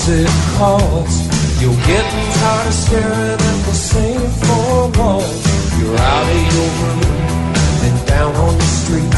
Music 0.07 0.29
calls. 0.57 1.25
You're 1.61 1.81
getting 1.87 2.27
tired 2.37 2.67
of 2.67 2.73
staring 2.73 3.41
at 3.41 3.59
the 3.65 3.73
same 3.73 4.21
four 4.45 4.91
walls. 4.97 5.41
You're 5.79 5.97
out 5.97 6.27
of 6.29 6.41
your 6.53 6.69
room 6.81 7.01
and 7.85 8.07
down 8.07 8.35
on 8.35 8.55
the 8.55 8.69
street. 8.81 9.15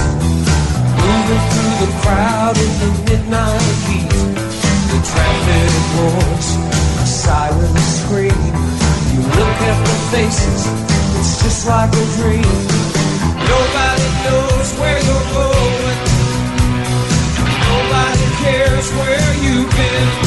Moving 1.03 1.43
through 1.51 1.75
the 1.83 1.91
crowd 2.03 2.55
in 2.57 2.71
the 2.79 2.91
midnight 3.03 3.61
heat. 3.87 4.11
The 4.91 4.99
traffic 5.11 5.71
roars, 5.97 6.47
a 7.03 7.05
siren 7.05 7.75
scream. 7.99 8.43
You 9.11 9.21
look 9.39 9.57
at 9.67 9.79
the 9.87 9.97
faces, 10.11 10.61
it's 11.19 11.43
just 11.43 11.67
like 11.67 11.91
a 11.91 12.05
dream. 12.15 12.59
Nobody 13.51 14.07
knows 14.23 14.69
where 14.79 14.99
you're 15.03 15.27
going. 15.35 15.97
Nobody 17.67 18.27
cares 18.43 18.87
where 18.91 19.33
you've 19.43 19.69
been. 19.71 20.26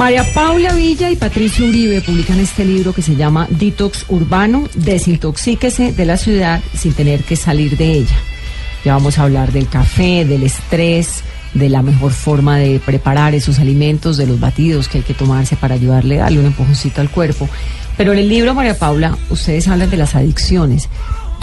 María 0.00 0.24
Paula 0.32 0.72
Villa 0.72 1.10
y 1.10 1.16
Patricio 1.16 1.66
Uribe 1.66 2.00
publican 2.00 2.40
este 2.40 2.64
libro 2.64 2.94
que 2.94 3.02
se 3.02 3.16
llama 3.16 3.46
Detox 3.50 4.06
Urbano, 4.08 4.66
desintoxíquese 4.74 5.92
de 5.92 6.06
la 6.06 6.16
ciudad 6.16 6.62
sin 6.74 6.94
tener 6.94 7.22
que 7.22 7.36
salir 7.36 7.76
de 7.76 7.92
ella. 7.92 8.16
Ya 8.82 8.94
vamos 8.94 9.18
a 9.18 9.24
hablar 9.24 9.52
del 9.52 9.68
café, 9.68 10.24
del 10.24 10.44
estrés, 10.44 11.22
de 11.52 11.68
la 11.68 11.82
mejor 11.82 12.12
forma 12.12 12.56
de 12.56 12.80
preparar 12.80 13.34
esos 13.34 13.58
alimentos, 13.58 14.16
de 14.16 14.26
los 14.26 14.40
batidos 14.40 14.88
que 14.88 14.98
hay 14.98 15.04
que 15.04 15.12
tomarse 15.12 15.56
para 15.56 15.74
ayudarle 15.74 16.18
a 16.18 16.22
darle 16.22 16.40
un 16.40 16.46
empujoncito 16.46 17.02
al 17.02 17.10
cuerpo. 17.10 17.46
Pero 17.98 18.14
en 18.14 18.20
el 18.20 18.28
libro, 18.30 18.54
María 18.54 18.78
Paula, 18.78 19.18
ustedes 19.28 19.68
hablan 19.68 19.90
de 19.90 19.98
las 19.98 20.14
adicciones 20.14 20.88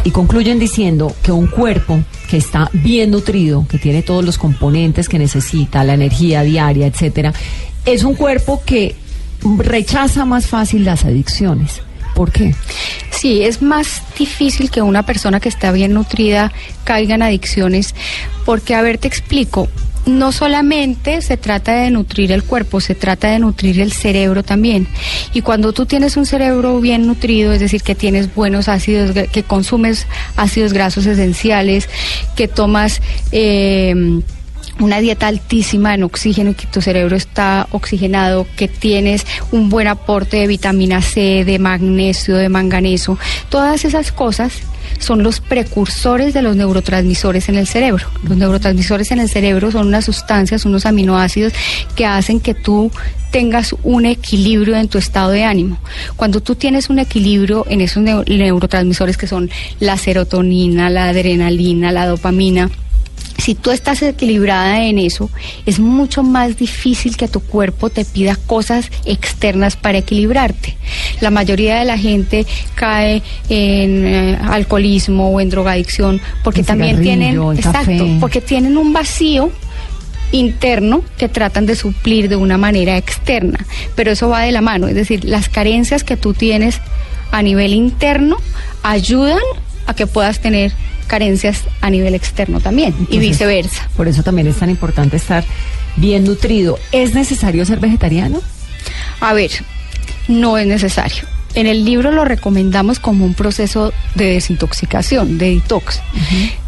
y 0.04 0.10
concluyen 0.10 0.58
diciendo 0.58 1.13
que 1.22 1.32
un 1.32 1.46
cuerpo 1.46 2.00
que 2.28 2.38
está 2.38 2.72
bien 2.74 3.12
nutrido, 3.12 3.67
que 3.70 3.78
tiene 3.78 4.02
todos 4.02 4.26
los 4.26 4.39
componentes 4.39 5.10
que 5.10 5.20
necesita, 5.20 5.84
la 5.84 5.93
energía 5.93 6.41
diaria, 6.41 6.88
etcétera, 6.88 7.34
es 7.88 8.04
un 8.04 8.15
cuerpo 8.15 8.62
que 8.65 8.95
rechaza 9.58 10.26
más 10.26 10.47
fácil 10.47 10.84
las 10.84 11.06
adicciones. 11.06 11.82
¿Por 12.13 12.32
qué? 12.32 12.54
Sí, 13.12 13.43
es 13.43 13.62
más 13.62 14.02
difícil 14.17 14.69
que 14.69 14.82
una 14.82 15.04
persona 15.04 15.39
que 15.39 15.50
está 15.50 15.71
bien 15.71 15.93
nutrida 15.93 16.52
caiga 16.84 17.15
en 17.15 17.21
adicciones, 17.21 17.95
porque, 18.45 18.76
a 18.76 18.82
ver, 18.82 18.97
te 18.97 19.08
explico, 19.08 19.69
no 20.06 20.32
solamente 20.32 21.21
se 21.21 21.38
trata 21.38 21.76
de 21.76 21.91
nutrir 21.91 22.32
el 22.32 22.43
cuerpo, 22.43 22.82
se 22.82 22.95
trata 22.95 23.30
de 23.30 23.39
nutrir 23.39 23.80
el 23.80 23.93
cerebro 23.93 24.43
también. 24.43 24.88
Y 25.34 25.41
cuando 25.41 25.71
tú 25.71 25.86
tienes 25.86 26.17
un 26.17 26.26
cerebro 26.26 26.82
bien 26.82 27.08
nutrido, 27.08 27.54
es 27.54 27.60
decir, 27.62 27.84
que 27.84 27.95
tienes 27.95 28.34
buenos 28.34 28.67
ácidos, 28.67 29.15
que 29.32 29.43
consumes 29.43 30.08
ácidos 30.36 30.73
grasos 30.73 31.06
esenciales, 31.06 31.88
que 32.36 32.50
tomas... 32.50 33.02
eh, 33.32 34.21
una 34.79 34.99
dieta 34.99 35.27
altísima 35.27 35.93
en 35.93 36.03
oxígeno, 36.03 36.55
que 36.55 36.67
tu 36.67 36.81
cerebro 36.81 37.15
está 37.15 37.67
oxigenado, 37.71 38.45
que 38.55 38.67
tienes 38.67 39.25
un 39.51 39.69
buen 39.69 39.87
aporte 39.87 40.37
de 40.37 40.47
vitamina 40.47 41.01
C, 41.01 41.43
de 41.45 41.59
magnesio, 41.59 42.35
de 42.35 42.49
manganeso, 42.49 43.17
todas 43.49 43.85
esas 43.85 44.11
cosas 44.11 44.53
son 44.99 45.21
los 45.21 45.41
precursores 45.41 46.33
de 46.33 46.41
los 46.41 46.55
neurotransmisores 46.55 47.49
en 47.49 47.55
el 47.55 47.67
cerebro. 47.67 48.07
Los 48.27 48.37
neurotransmisores 48.37 49.11
en 49.11 49.19
el 49.19 49.29
cerebro 49.29 49.69
son 49.71 49.87
unas 49.87 50.05
sustancias, 50.05 50.65
unos 50.65 50.85
aminoácidos 50.85 51.53
que 51.95 52.05
hacen 52.05 52.39
que 52.39 52.53
tú 52.53 52.89
tengas 53.31 53.75
un 53.83 54.05
equilibrio 54.05 54.77
en 54.77 54.87
tu 54.87 54.97
estado 54.97 55.31
de 55.31 55.43
ánimo. 55.43 55.77
Cuando 56.15 56.39
tú 56.39 56.55
tienes 56.55 56.89
un 56.89 56.99
equilibrio 56.99 57.65
en 57.69 57.81
esos 57.81 58.01
neu- 58.01 58.25
neurotransmisores 58.25 59.17
que 59.17 59.27
son 59.27 59.49
la 59.79 59.97
serotonina, 59.97 60.89
la 60.89 61.09
adrenalina, 61.09 61.91
la 61.91 62.07
dopamina, 62.07 62.69
si 63.38 63.56
tú 63.56 63.71
estás 63.71 64.02
equilibrada 64.02 64.84
en 64.84 65.00
eso, 65.00 65.30
es 65.65 65.80
mucho 65.80 66.23
más 66.23 66.58
difícil 66.58 67.17
que 67.17 67.28
tu 67.28 67.39
cuerpo 67.39 67.89
te 67.89 68.04
pida 68.04 68.36
cosas 68.36 68.89
externas 69.06 69.76
para 69.76 70.00
equilibrarte. 70.00 70.76
La 71.21 71.30
mayoría 71.30 71.78
de 71.80 71.86
la 71.86 71.97
gente 71.97 72.45
cae 72.76 73.21
en 73.50 74.06
eh, 74.06 74.38
alcoholismo 74.50 75.30
o 75.30 75.39
en 75.39 75.50
drogadicción 75.50 76.19
porque 76.43 76.62
El 76.62 76.65
también 76.65 77.02
tienen, 77.02 77.41
exacto, 77.56 77.80
café. 77.80 78.17
porque 78.19 78.41
tienen 78.41 78.78
un 78.78 78.93
vacío 78.93 79.52
interno 80.32 81.04
que 81.17 81.30
tratan 81.30 81.65
de 81.65 81.76
suplir 81.76 82.28
de 82.28 82.36
una 82.36 82.58
manera 82.58 82.97
externa, 82.97 83.65
pero 83.95 84.12
eso 84.12 84.28
va 84.28 84.41
de 84.41 84.52
la 84.52 84.62
mano, 84.62 84.88
es 84.88 84.95
decir, 84.95 85.23
las 85.23 85.47
carencias 85.47 86.04
que 86.04 86.17
tú 86.17 86.34
tienes 86.34 86.82
a 87.32 87.41
nivel 87.41 87.73
interno 87.73 88.38
ayudan 88.84 89.39
a 89.86 89.93
que 89.93 90.06
puedas 90.06 90.39
tener 90.39 90.73
carencias 91.08 91.63
a 91.82 91.89
nivel 91.89 92.15
externo 92.15 92.60
también 92.60 92.93
y 93.10 93.20
viceversa. 93.20 93.89
Por 93.96 94.08
eso 94.08 94.24
también 94.24 94.48
es 94.48 94.58
tan 94.58 94.70
importante 94.70 95.17
estar 95.17 95.43
bien 95.96 96.24
nutrido. 96.24 96.78
¿Es 96.91 97.13
necesario 97.13 97.65
ser 97.65 97.80
vegetariano? 97.80 98.41
A 99.20 99.34
ver, 99.34 99.52
no 100.28 100.58
es 100.58 100.67
necesario. 100.67 101.24
En 101.54 101.65
el 101.65 101.86
libro 101.86 102.12
lo 102.12 102.26
recomendamos 102.26 103.00
como 103.00 103.26
un 103.26 103.34
proceso 103.34 103.93
de 104.15 104.26
desintoxicación, 104.34 105.38
de 105.38 105.56
detox. 105.56 106.02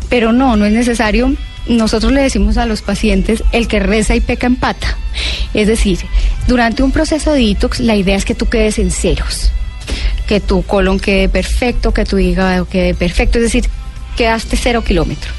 Pero 0.10 0.32
no, 0.32 0.56
no 0.56 0.65
es 0.65 0.73
necesario. 0.73 1.36
Nosotros 1.67 2.12
le 2.12 2.21
decimos 2.21 2.58
a 2.58 2.65
los 2.65 2.82
pacientes, 2.82 3.43
el 3.52 3.67
que 3.67 3.80
reza 3.80 4.15
y 4.15 4.21
peca 4.21 4.47
empata. 4.47 4.97
Es 5.54 5.67
decir, 5.67 5.99
durante 6.47 6.82
un 6.82 6.91
proceso 6.91 7.34
de 7.34 7.41
detox 7.41 7.80
la 7.80 7.95
idea 7.95 8.15
es 8.15 8.25
que 8.25 8.34
tú 8.34 8.47
quedes 8.47 8.80
en 8.80 8.89
ceros, 8.89 9.52
que 10.28 10.39
tu 10.39 10.63
colon 10.63 10.99
quede 10.99 11.30
perfecto, 11.30 11.93
que 11.93 12.06
tu 12.06 12.17
hígado 12.17 12.67
quede 12.67 12.95
perfecto, 12.95 13.38
es 13.38 13.43
decir, 13.43 13.69
quedaste 14.19 14.58
cero 14.58 14.84
kilómetros. 14.84 15.34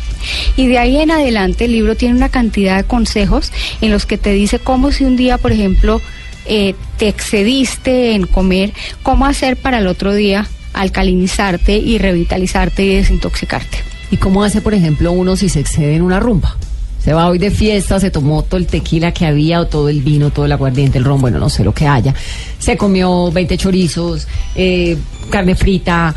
Y 0.57 0.67
de 0.67 0.79
ahí 0.79 0.97
en 0.97 1.11
adelante 1.11 1.67
el 1.67 1.73
libro 1.73 1.97
tiene 1.97 2.15
una 2.15 2.31
cantidad 2.31 2.79
de 2.79 2.85
consejos 2.85 3.53
en 3.83 3.91
los 3.91 4.07
que 4.07 4.17
te 4.17 4.33
dice 4.33 4.59
cómo 4.59 4.91
si 4.91 5.05
un 5.05 5.17
día, 5.17 5.37
por 5.37 5.53
ejemplo, 5.53 6.01
eh, 6.47 6.75
te 6.97 7.09
excediste 7.09 8.15
en 8.15 8.27
comer, 8.27 8.73
¿cómo 9.03 9.27
hacer 9.27 9.59
para 9.59 9.81
el 9.81 9.87
otro 9.87 10.15
día 10.15 10.49
alcalinizarte 10.73 11.77
y 11.77 11.99
revitalizarte 11.99 12.83
y 12.83 12.97
desintoxicarte? 12.97 13.77
¿Y 14.11 14.17
cómo 14.17 14.45
hace, 14.45 14.63
por 14.63 14.73
ejemplo, 14.73 15.13
uno 15.13 15.37
si 15.37 15.51
se 15.51 15.61
excede 15.61 15.97
en 15.97 16.03
una 16.03 16.19
rumba? 16.19 16.57
Se 17.05 17.13
va 17.13 17.29
hoy 17.29 17.37
de 17.37 17.51
fiesta, 17.51 18.01
se 18.01 18.11
tomó 18.11 18.43
todo 18.43 18.57
el 18.57 18.67
tequila 18.67 19.13
que 19.13 19.27
había, 19.27 19.61
o 19.61 19.67
todo 19.67 19.91
el 19.91 20.01
vino, 20.01 20.31
todo 20.31 20.47
el 20.47 20.53
aguardiente, 20.53 20.97
el 20.97 21.05
ron, 21.05 21.21
bueno, 21.21 21.39
no 21.39 21.51
sé 21.51 21.65
lo 21.65 21.75
que 21.75 21.87
haya. 21.87 22.15
Se 22.59 22.79
comió 22.79 23.31
20 23.31 23.59
chorizos, 23.59 24.27
eh, 24.55 24.97
carne 25.29 25.55
frita, 25.55 26.15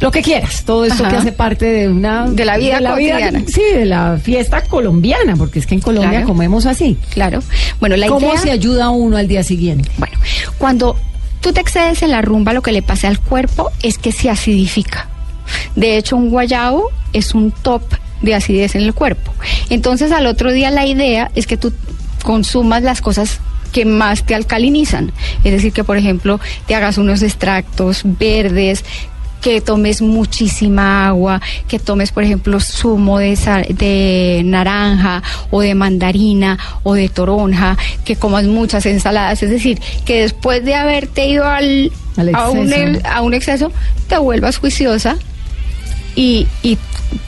lo 0.00 0.10
que 0.10 0.22
quieras. 0.22 0.64
Todo 0.64 0.84
esto 0.84 1.02
Ajá. 1.02 1.10
que 1.12 1.16
hace 1.18 1.32
parte 1.32 1.64
de 1.66 1.88
una... 1.88 2.28
De 2.28 2.44
la 2.44 2.56
vida 2.58 2.78
cotidiana. 2.78 3.42
sí, 3.46 3.62
de 3.74 3.84
la 3.86 4.18
fiesta 4.22 4.62
colombiana, 4.64 5.34
porque 5.36 5.58
es 5.58 5.66
que 5.66 5.74
en 5.74 5.80
Colombia 5.80 6.10
Claro. 6.10 6.26
comemos 6.26 6.66
así. 6.66 6.96
Claro. 7.14 7.40
Bueno, 7.80 7.96
la 7.96 8.06
¿Cómo 8.06 8.28
idea... 8.28 8.38
se 8.40 8.50
ayuda 8.50 8.90
uno 8.90 9.16
al 9.16 9.28
día 9.28 9.42
siguiente? 9.42 9.90
Bueno, 9.96 10.16
cuando 10.58 10.96
tú 11.40 11.52
te 11.52 11.60
excedes 11.60 12.02
en 12.02 12.10
la 12.10 12.22
rumba, 12.22 12.52
lo 12.52 12.62
que 12.62 12.72
le 12.72 12.82
pasa 12.82 13.08
al 13.08 13.18
cuerpo 13.18 13.70
es 13.82 13.98
que 13.98 14.12
se 14.12 14.28
acidifica. 14.30 15.08
De 15.74 15.96
hecho, 15.96 16.16
un 16.16 16.28
guayabo 16.30 16.90
es 17.12 17.34
un 17.34 17.50
top 17.50 17.82
de 18.20 18.34
acidez 18.34 18.74
en 18.74 18.82
el 18.82 18.92
cuerpo. 18.94 19.32
Entonces, 19.70 20.12
al 20.12 20.26
otro 20.26 20.52
día 20.52 20.70
la 20.70 20.84
idea 20.86 21.30
es 21.34 21.46
que 21.46 21.56
tú 21.56 21.72
consumas 22.22 22.82
las 22.82 23.00
cosas 23.00 23.38
que 23.72 23.84
más 23.84 24.24
te 24.24 24.34
alcalinizan. 24.34 25.12
Es 25.44 25.52
decir, 25.52 25.72
que 25.72 25.84
por 25.84 25.96
ejemplo 25.96 26.40
te 26.66 26.74
hagas 26.74 26.98
unos 26.98 27.22
extractos 27.22 28.00
verdes, 28.04 28.84
que 29.40 29.60
tomes 29.60 30.02
muchísima 30.02 31.08
agua, 31.08 31.40
que 31.68 31.78
tomes, 31.78 32.12
por 32.12 32.24
ejemplo, 32.24 32.60
zumo 32.60 33.18
de, 33.18 33.36
de 33.70 34.42
naranja 34.44 35.22
o 35.50 35.60
de 35.60 35.74
mandarina 35.74 36.58
o 36.82 36.94
de 36.94 37.08
toronja, 37.08 37.76
que 38.04 38.16
comas 38.16 38.44
muchas 38.44 38.86
ensaladas. 38.86 39.42
Es 39.42 39.50
decir, 39.50 39.80
que 40.04 40.22
después 40.22 40.64
de 40.64 40.74
haberte 40.74 41.26
ido 41.26 41.44
al, 41.44 41.92
Al 42.16 42.34
a, 42.34 42.50
un, 42.50 42.72
exceso. 42.72 43.08
a 43.08 43.22
un 43.22 43.34
exceso, 43.34 43.72
te 44.08 44.18
vuelvas 44.18 44.58
juiciosa 44.58 45.16
y, 46.14 46.46
y 46.62 46.78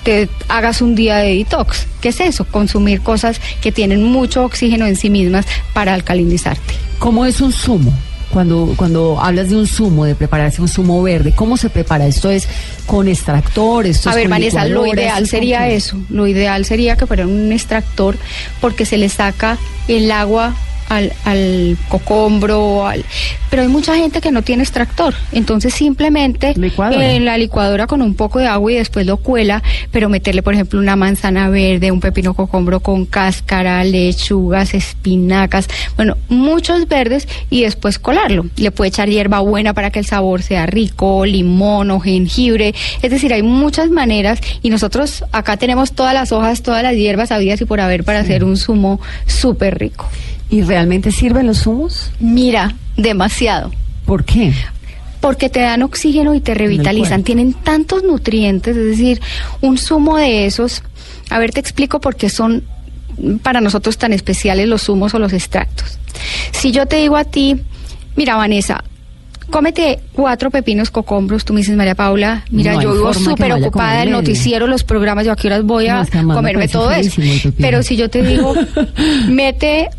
te 0.03 0.29
hagas 0.49 0.83
un 0.83 0.94
día 0.94 1.18
de 1.18 1.37
detox. 1.37 1.87
¿Qué 2.01 2.09
es 2.09 2.20
eso? 2.20 2.44
Consumir 2.44 3.03
cosas 3.03 3.40
que 3.62 3.73
tienen 3.73 4.03
mucho 4.03 4.44
oxígeno 4.44 4.87
en 4.87 4.96
sí 4.96 5.11
mismas 5.11 5.46
para 5.73 5.94
alcalinizarte. 5.94 6.75
¿Cómo 6.99 7.25
es 7.25 7.40
un 7.40 7.53
zumo? 7.53 7.92
Cuando, 8.33 8.75
cuando 8.77 9.21
hablas 9.21 9.49
de 9.49 9.57
un 9.57 9.66
zumo, 9.66 10.05
de 10.05 10.14
prepararse 10.14 10.62
un 10.62 10.69
zumo 10.69 11.03
verde, 11.03 11.33
¿cómo 11.33 11.57
se 11.57 11.69
prepara? 11.69 12.07
¿Esto 12.07 12.31
es 12.31 12.49
con 12.87 13.09
extractor? 13.09 13.87
¿Esto 13.87 14.09
A 14.09 14.12
es 14.12 14.16
ver, 14.16 14.25
con 14.25 14.31
Vanessa, 14.31 14.64
lo 14.66 14.87
ideal 14.87 14.99
¿Esto 14.99 15.12
es 15.14 15.21
con 15.21 15.27
sería 15.27 15.69
eso. 15.69 15.97
Lo 16.09 16.27
ideal 16.27 16.64
sería 16.64 16.97
que 16.97 17.07
fuera 17.07 17.27
un 17.27 17.51
extractor 17.51 18.16
porque 18.61 18.87
se 18.87 18.99
le 18.99 19.09
saca 19.09 19.59
el 19.88 20.11
agua 20.12 20.55
al, 20.90 21.12
al 21.24 21.79
cocombro, 21.88 22.87
al... 22.87 23.05
pero 23.48 23.62
hay 23.62 23.68
mucha 23.68 23.96
gente 23.96 24.20
que 24.20 24.33
no 24.33 24.42
tiene 24.42 24.64
extractor, 24.64 25.14
entonces 25.33 25.72
simplemente 25.72 26.53
en 26.55 27.24
la 27.24 27.38
licuadora 27.38 27.87
con 27.87 28.03
un 28.03 28.14
poco 28.14 28.40
de 28.40 28.48
agua 28.48 28.72
y 28.72 28.74
después 28.74 29.07
lo 29.07 29.16
cuela, 29.16 29.62
pero 29.92 30.09
meterle 30.09 30.42
por 30.42 30.53
ejemplo 30.53 30.81
una 30.81 30.96
manzana 30.96 31.48
verde, 31.48 31.92
un 31.92 32.00
pepino 32.00 32.35
cocombro 32.35 32.81
con 32.81 33.07
cáscara, 33.07 33.83
lechugas, 33.85 34.74
espinacas, 34.74 35.68
bueno, 35.96 36.16
muchos 36.29 36.88
verdes 36.88 37.29
y 37.50 37.62
después 37.62 37.98
colarlo. 37.98 38.46
Le 38.57 38.72
puede 38.72 38.88
echar 38.88 39.09
hierba 39.09 39.38
buena 39.40 39.72
para 39.74 39.90
que 39.90 40.00
el 40.00 40.07
sabor 40.07 40.42
sea 40.42 40.66
rico, 40.66 41.24
limón 41.24 41.92
o 41.92 42.00
jengibre, 42.00 42.74
es 43.00 43.11
decir, 43.11 43.33
hay 43.33 43.44
muchas 43.44 43.90
maneras 43.90 44.40
y 44.61 44.70
nosotros 44.70 45.24
acá 45.31 45.57
tenemos 45.57 45.92
todas 45.92 46.14
las 46.14 46.33
hojas, 46.33 46.62
todas 46.62 46.83
las 46.83 46.94
hierbas 46.94 47.31
habidas 47.31 47.61
y 47.61 47.64
por 47.64 47.81
haber 47.81 48.03
para 48.03 48.18
hacer 48.18 48.42
un 48.42 48.57
zumo 48.57 49.00
súper 49.26 49.79
rico. 49.79 50.09
¿Y 50.51 50.63
realmente 50.63 51.13
sirven 51.13 51.47
los 51.47 51.63
zumos? 51.63 52.11
Mira, 52.19 52.75
demasiado. 52.97 53.71
¿Por 54.05 54.25
qué? 54.25 54.53
Porque 55.21 55.49
te 55.49 55.61
dan 55.61 55.83
oxígeno 55.83 56.35
y 56.35 56.41
te 56.41 56.55
revitalizan. 56.55 57.23
Tienen 57.23 57.53
tantos 57.53 58.03
nutrientes, 58.03 58.77
es 58.77 58.85
decir, 58.85 59.21
un 59.61 59.79
zumo 59.79 60.17
de 60.17 60.47
esos. 60.47 60.83
A 61.31 61.39
ver, 61.39 61.53
te 61.53 61.61
explico 61.61 62.01
por 62.01 62.17
qué 62.17 62.29
son 62.29 62.65
para 63.43 63.61
nosotros 63.61 63.99
tan 63.99 64.13
especiales 64.13 64.69
los 64.69 64.83
zumos 64.83 65.15
o 65.15 65.19
los 65.19 65.33
extractos. 65.33 65.99
Si 66.53 66.73
yo 66.73 66.87
te 66.87 66.97
digo 66.97 67.17
a 67.17 67.25
ti, 67.25 67.61
mira, 68.17 68.37
Vanessa, 68.37 68.83
cómete 69.51 70.01
cuatro 70.13 70.51
pepinos 70.51 70.91
cocombros, 70.91 71.45
tú 71.45 71.53
me 71.53 71.61
dices, 71.61 71.77
María 71.77 71.95
Paula, 71.95 72.45
mira, 72.51 72.75
No 72.75 72.83
yo 72.83 72.93
vivo 72.95 73.15
súper 73.15 73.53
ocupada 73.53 74.01
del 74.01 74.11
noticiero, 74.11 74.67
los 74.67 74.85
programas, 74.85 75.27
yo 75.27 75.33
a 75.33 75.37
qué 75.37 75.49
horas 75.49 75.65
voy 75.65 75.89
a 75.89 76.07
comerme 76.35 76.69
todo 76.69 76.91
eso. 76.91 77.21
Pero 77.59 77.83
si 77.83 77.97
yo 77.97 78.09
te 78.09 78.23
digo, 78.23 78.55
mete 79.29 79.91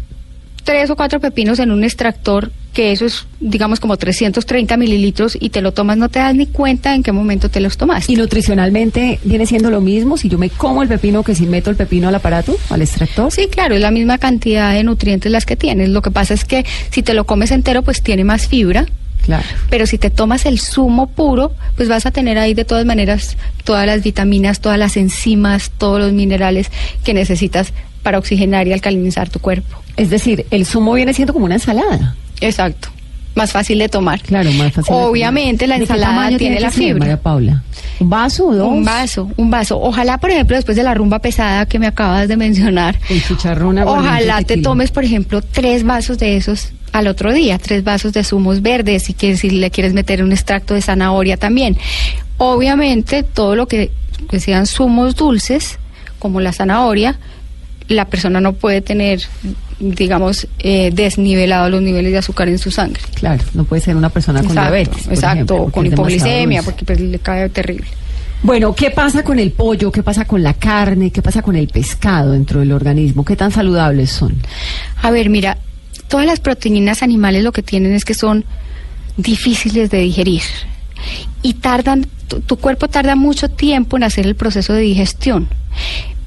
tres 0.64 0.90
o 0.90 0.96
cuatro 0.96 1.20
pepinos 1.20 1.60
en 1.60 1.72
un 1.72 1.84
extractor, 1.84 2.52
que 2.74 2.92
eso 2.92 3.06
es, 3.06 3.28
digamos, 3.40 3.80
como 3.80 3.98
330 3.98 4.78
mililitros, 4.78 5.38
y 5.40 5.50
te 5.50 5.62
lo 5.62 5.74
tomas, 5.74 5.98
no 5.98 6.10
te 6.10 6.20
das 6.20 6.36
ni 6.36 6.48
cuenta 6.48 6.96
en 6.96 7.04
qué 7.04 7.12
momento 7.12 7.50
te 7.50 7.60
los 7.60 7.78
tomaste. 7.78 8.12
¿Y 8.12 8.16
nutricionalmente 8.16 9.20
viene 9.24 9.46
siendo 9.46 9.70
lo 9.70 9.82
mismo 9.82 10.18
si 10.18 10.30
yo 10.30 10.38
me 10.38 10.50
como 10.50 10.82
el 10.84 10.90
pepino 10.90 11.24
que 11.24 11.36
si 11.36 11.46
meto 11.46 11.70
el 11.70 11.76
pepino 11.76 12.08
al 12.08 12.16
aparato, 12.16 12.56
al 12.70 12.82
extractor? 12.82 13.32
Sí, 13.32 13.48
claro, 13.48 13.76
es 13.76 13.82
la 13.82 13.92
misma 13.92 14.18
cantidad 14.18 14.74
de 14.74 14.84
nutrientes 14.84 15.32
las 15.32 15.46
que 15.46 15.56
tienes. 15.56 15.90
Lo 15.90 16.02
que 16.02 16.12
pasa 16.12 16.34
es 16.34 16.46
que 16.46 16.66
si 16.92 17.04
te 17.04 17.14
lo 17.14 17.26
comes 17.26 17.52
entero, 17.52 17.82
pues 17.82 18.02
tiene 18.02 18.24
más 18.24 18.48
fibra. 18.48 18.86
Claro. 19.26 19.44
Pero 19.70 19.86
si 19.86 20.00
te 20.00 20.10
tomas 20.10 20.48
el 20.48 20.60
zumo 20.60 21.08
puro, 21.08 21.54
pues 21.76 21.88
vas 21.88 22.08
a 22.08 22.12
tener 22.12 22.40
ahí 22.40 22.56
de 22.56 22.66
todas 22.66 22.86
maneras 22.86 23.38
todas 23.64 23.86
las 23.86 24.02
vitaminas, 24.02 24.62
todas 24.62 24.80
las 24.80 24.98
enzimas, 24.98 25.70
todos 25.78 26.00
los 26.00 26.12
minerales 26.12 26.72
que 27.04 27.14
necesitas 27.14 27.72
para 28.04 28.18
oxigenar 28.18 28.68
y 28.68 28.74
alcalinizar 28.74 29.30
tu 29.30 29.40
cuerpo. 29.40 29.82
Es 29.98 30.10
decir, 30.10 30.46
el 30.52 30.66
zumo 30.66 30.94
viene 30.94 31.14
siendo 31.14 31.34
como 31.34 31.46
una 31.46 31.56
ensalada. 31.56 32.16
Exacto. 32.40 32.90
Más 33.36 33.52
fácil 33.52 33.80
de 33.80 33.88
tomar. 33.88 34.22
Claro, 34.22 34.52
más 34.54 34.74
fácil. 34.74 34.94
de 34.94 35.02
Obviamente 35.02 35.68
la. 35.68 35.76
¿De 35.76 35.80
qué 35.80 35.84
ensalada 35.84 36.16
tamaño 36.16 36.38
tiene 36.38 36.58
que 36.58 36.62
la 36.62 36.72
fibra. 36.72 37.00
María 37.00 37.22
Paula? 37.22 37.64
¿Un 38.00 38.10
vaso 38.10 38.48
o 38.48 38.56
dos? 38.56 38.68
Un 38.68 38.84
vaso, 38.84 39.32
un 39.38 39.50
vaso. 39.50 39.80
Ojalá, 39.80 40.18
por 40.18 40.32
ejemplo, 40.32 40.56
después 40.56 40.76
de 40.76 40.84
la 40.84 40.94
rumba 40.94 41.20
pesada 41.20 41.66
que 41.66 41.80
me 41.80 41.88
acabas 41.88 42.28
de 42.28 42.36
mencionar, 42.36 43.00
ojalá 43.86 44.42
te 44.42 44.58
tomes, 44.58 44.92
por 44.92 45.06
ejemplo, 45.06 45.42
tres 45.42 45.84
vasos 45.84 46.18
de 46.18 46.36
esos 46.36 46.74
al 46.92 47.08
otro 47.08 47.32
día, 47.32 47.58
tres 47.58 47.84
vasos 47.84 48.12
de 48.12 48.24
zumos 48.24 48.62
verdes, 48.62 49.04
si, 49.04 49.14
quieres, 49.14 49.40
si 49.40 49.50
le 49.50 49.72
quieres 49.72 49.94
meter 49.94 50.24
un 50.24 50.32
extracto 50.32 50.74
de 50.74 50.82
zanahoria 50.82 51.38
también. 51.38 51.78
Obviamente, 52.38 53.24
todo 53.24 53.56
lo 53.56 53.68
que, 53.68 53.92
que 54.30 54.40
sean 54.40 54.66
zumos 54.66 55.16
dulces, 55.16 55.80
como 56.20 56.42
la 56.42 56.52
zanahoria, 56.52 57.18
la 57.92 58.06
persona 58.06 58.42
no 58.42 58.54
puede 58.54 58.82
tener, 58.82 59.22
digamos, 59.80 60.48
eh, 60.60 60.92
desnivelado 60.94 61.70
los 61.70 61.82
niveles 61.82 62.12
de 62.12 62.18
azúcar 62.20 62.50
en 62.50 62.58
su 62.58 62.72
sangre. 62.72 63.02
Claro, 63.16 63.44
no 63.54 63.64
puede 63.64 63.82
ser 63.82 63.96
una 63.96 64.10
persona 64.10 64.42
con 64.44 64.54
diabetes. 64.54 65.08
exacto, 65.08 65.36
ejemplo, 65.36 65.56
o 65.56 65.60
porque 65.60 65.74
con 65.74 65.86
hipoglicemia, 65.88 66.64
porque 66.64 66.86
pues, 66.86 67.00
le 67.00 67.20
cae 67.20 67.50
terrible. 67.50 67.88
Bueno, 68.44 68.74
¿qué 68.74 68.90
pasa 68.90 69.24
con 69.24 69.38
el 69.38 69.52
pollo? 69.52 69.92
¿Qué 69.92 70.02
pasa 70.02 70.26
con 70.26 70.42
la 70.42 70.56
carne? 70.56 71.12
¿Qué 71.12 71.22
pasa 71.22 71.44
con 71.44 71.56
el 71.56 71.68
pescado 71.68 72.32
dentro 72.32 72.60
del 72.60 72.72
organismo? 72.72 73.24
¿Qué 73.24 73.36
tan 73.36 73.52
saludables 73.52 74.10
son? 74.10 74.36
A 75.02 75.12
ver, 75.12 75.30
mira, 75.30 75.58
todas 76.08 76.26
las 76.26 76.40
proteínas 76.40 77.04
animales 77.04 77.44
lo 77.44 77.52
que 77.52 77.62
tienen 77.62 77.94
es 77.94 78.04
que 78.04 78.16
son 78.16 78.44
difíciles 79.18 79.92
de 79.92 80.00
digerir 80.00 80.42
y 81.44 81.54
tardan, 81.54 82.08
tu, 82.28 82.40
tu 82.42 82.58
cuerpo 82.58 82.88
tarda 82.88 83.16
mucho 83.16 83.50
tiempo 83.50 83.98
en 83.98 84.04
hacer 84.04 84.26
el 84.26 84.36
proceso 84.36 84.74
de 84.74 84.82
digestión. 84.82 85.48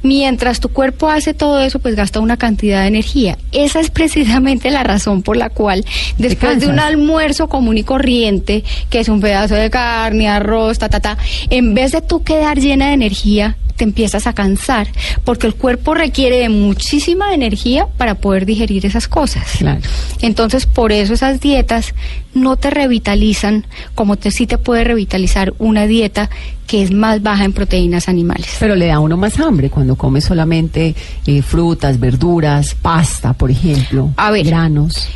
Mientras 0.04 0.60
tu 0.60 0.68
cuerpo 0.68 1.08
hace 1.08 1.32
todo 1.32 1.60
eso, 1.60 1.78
pues 1.78 1.96
gasta 1.96 2.20
una 2.20 2.36
cantidad 2.36 2.82
de 2.82 2.88
energía. 2.88 3.38
Esa 3.52 3.80
es 3.80 3.90
precisamente 3.90 4.70
la 4.70 4.82
razón 4.82 5.22
por 5.22 5.38
la 5.38 5.48
cual, 5.48 5.82
después 6.18 6.60
de 6.60 6.66
un 6.66 6.78
almuerzo 6.78 7.48
común 7.48 7.78
y 7.78 7.84
corriente, 7.84 8.64
que 8.90 9.00
es 9.00 9.08
un 9.08 9.22
pedazo 9.22 9.54
de 9.54 9.70
carne, 9.70 10.28
arroz, 10.28 10.78
ta, 10.78 10.90
ta, 10.90 11.00
ta, 11.00 11.16
en 11.48 11.72
vez 11.72 11.92
de 11.92 12.02
tú 12.02 12.22
quedar 12.22 12.60
llena 12.60 12.88
de 12.88 12.92
energía, 12.92 13.56
te 13.76 13.84
empiezas 13.84 14.26
a 14.26 14.32
cansar, 14.32 14.88
porque 15.24 15.46
el 15.46 15.54
cuerpo 15.54 15.94
requiere 15.94 16.38
de 16.38 16.48
muchísima 16.48 17.34
energía 17.34 17.86
para 17.96 18.14
poder 18.16 18.46
digerir 18.46 18.86
esas 18.86 19.08
cosas. 19.08 19.44
Claro. 19.58 19.80
Entonces, 20.20 20.66
por 20.66 20.92
eso 20.92 21.14
esas 21.14 21.40
dietas 21.40 21.94
no 22.34 22.56
te 22.56 22.70
revitalizan 22.70 23.66
como 23.94 24.16
te, 24.16 24.30
sí 24.30 24.46
te 24.46 24.58
puede 24.58 24.84
revitalizar 24.84 25.54
una 25.58 25.86
dieta 25.86 26.30
que 26.66 26.82
es 26.82 26.90
más 26.90 27.22
baja 27.22 27.44
en 27.44 27.52
proteínas 27.52 28.08
animales. 28.08 28.48
Pero 28.58 28.74
le 28.74 28.86
da 28.86 28.94
a 28.94 29.00
uno 29.00 29.16
más 29.16 29.38
hambre 29.38 29.70
cuando 29.70 29.96
come 29.96 30.20
solamente 30.20 30.94
eh, 31.26 31.42
frutas, 31.42 32.00
verduras, 32.00 32.74
pasta, 32.74 33.32
por 33.34 33.50
ejemplo, 33.50 34.10
A 34.16 34.30
ver. 34.30 34.46
granos. 34.46 35.08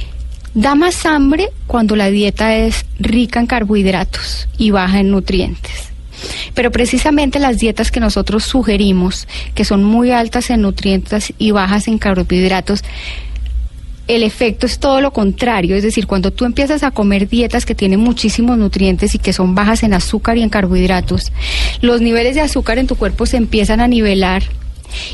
Da 0.54 0.74
más 0.74 1.06
hambre 1.06 1.50
cuando 1.66 1.94
la 1.94 2.10
dieta 2.10 2.56
es 2.56 2.84
rica 2.98 3.38
en 3.38 3.46
carbohidratos 3.46 4.48
y 4.56 4.70
baja 4.70 5.00
en 5.00 5.10
nutrientes. 5.10 5.87
Pero 6.54 6.70
precisamente 6.70 7.38
las 7.38 7.58
dietas 7.58 7.90
que 7.90 8.00
nosotros 8.00 8.44
sugerimos, 8.44 9.28
que 9.54 9.64
son 9.64 9.84
muy 9.84 10.10
altas 10.10 10.50
en 10.50 10.62
nutrientes 10.62 11.32
y 11.38 11.50
bajas 11.50 11.88
en 11.88 11.98
carbohidratos, 11.98 12.82
el 14.06 14.22
efecto 14.22 14.64
es 14.64 14.78
todo 14.78 15.02
lo 15.02 15.12
contrario, 15.12 15.76
es 15.76 15.82
decir, 15.82 16.06
cuando 16.06 16.30
tú 16.30 16.46
empiezas 16.46 16.82
a 16.82 16.90
comer 16.90 17.28
dietas 17.28 17.66
que 17.66 17.74
tienen 17.74 18.00
muchísimos 18.00 18.56
nutrientes 18.56 19.14
y 19.14 19.18
que 19.18 19.34
son 19.34 19.54
bajas 19.54 19.82
en 19.82 19.92
azúcar 19.92 20.38
y 20.38 20.42
en 20.42 20.48
carbohidratos, 20.48 21.30
los 21.82 22.00
niveles 22.00 22.34
de 22.34 22.40
azúcar 22.40 22.78
en 22.78 22.86
tu 22.86 22.96
cuerpo 22.96 23.26
se 23.26 23.36
empiezan 23.36 23.80
a 23.80 23.86
nivelar 23.86 24.42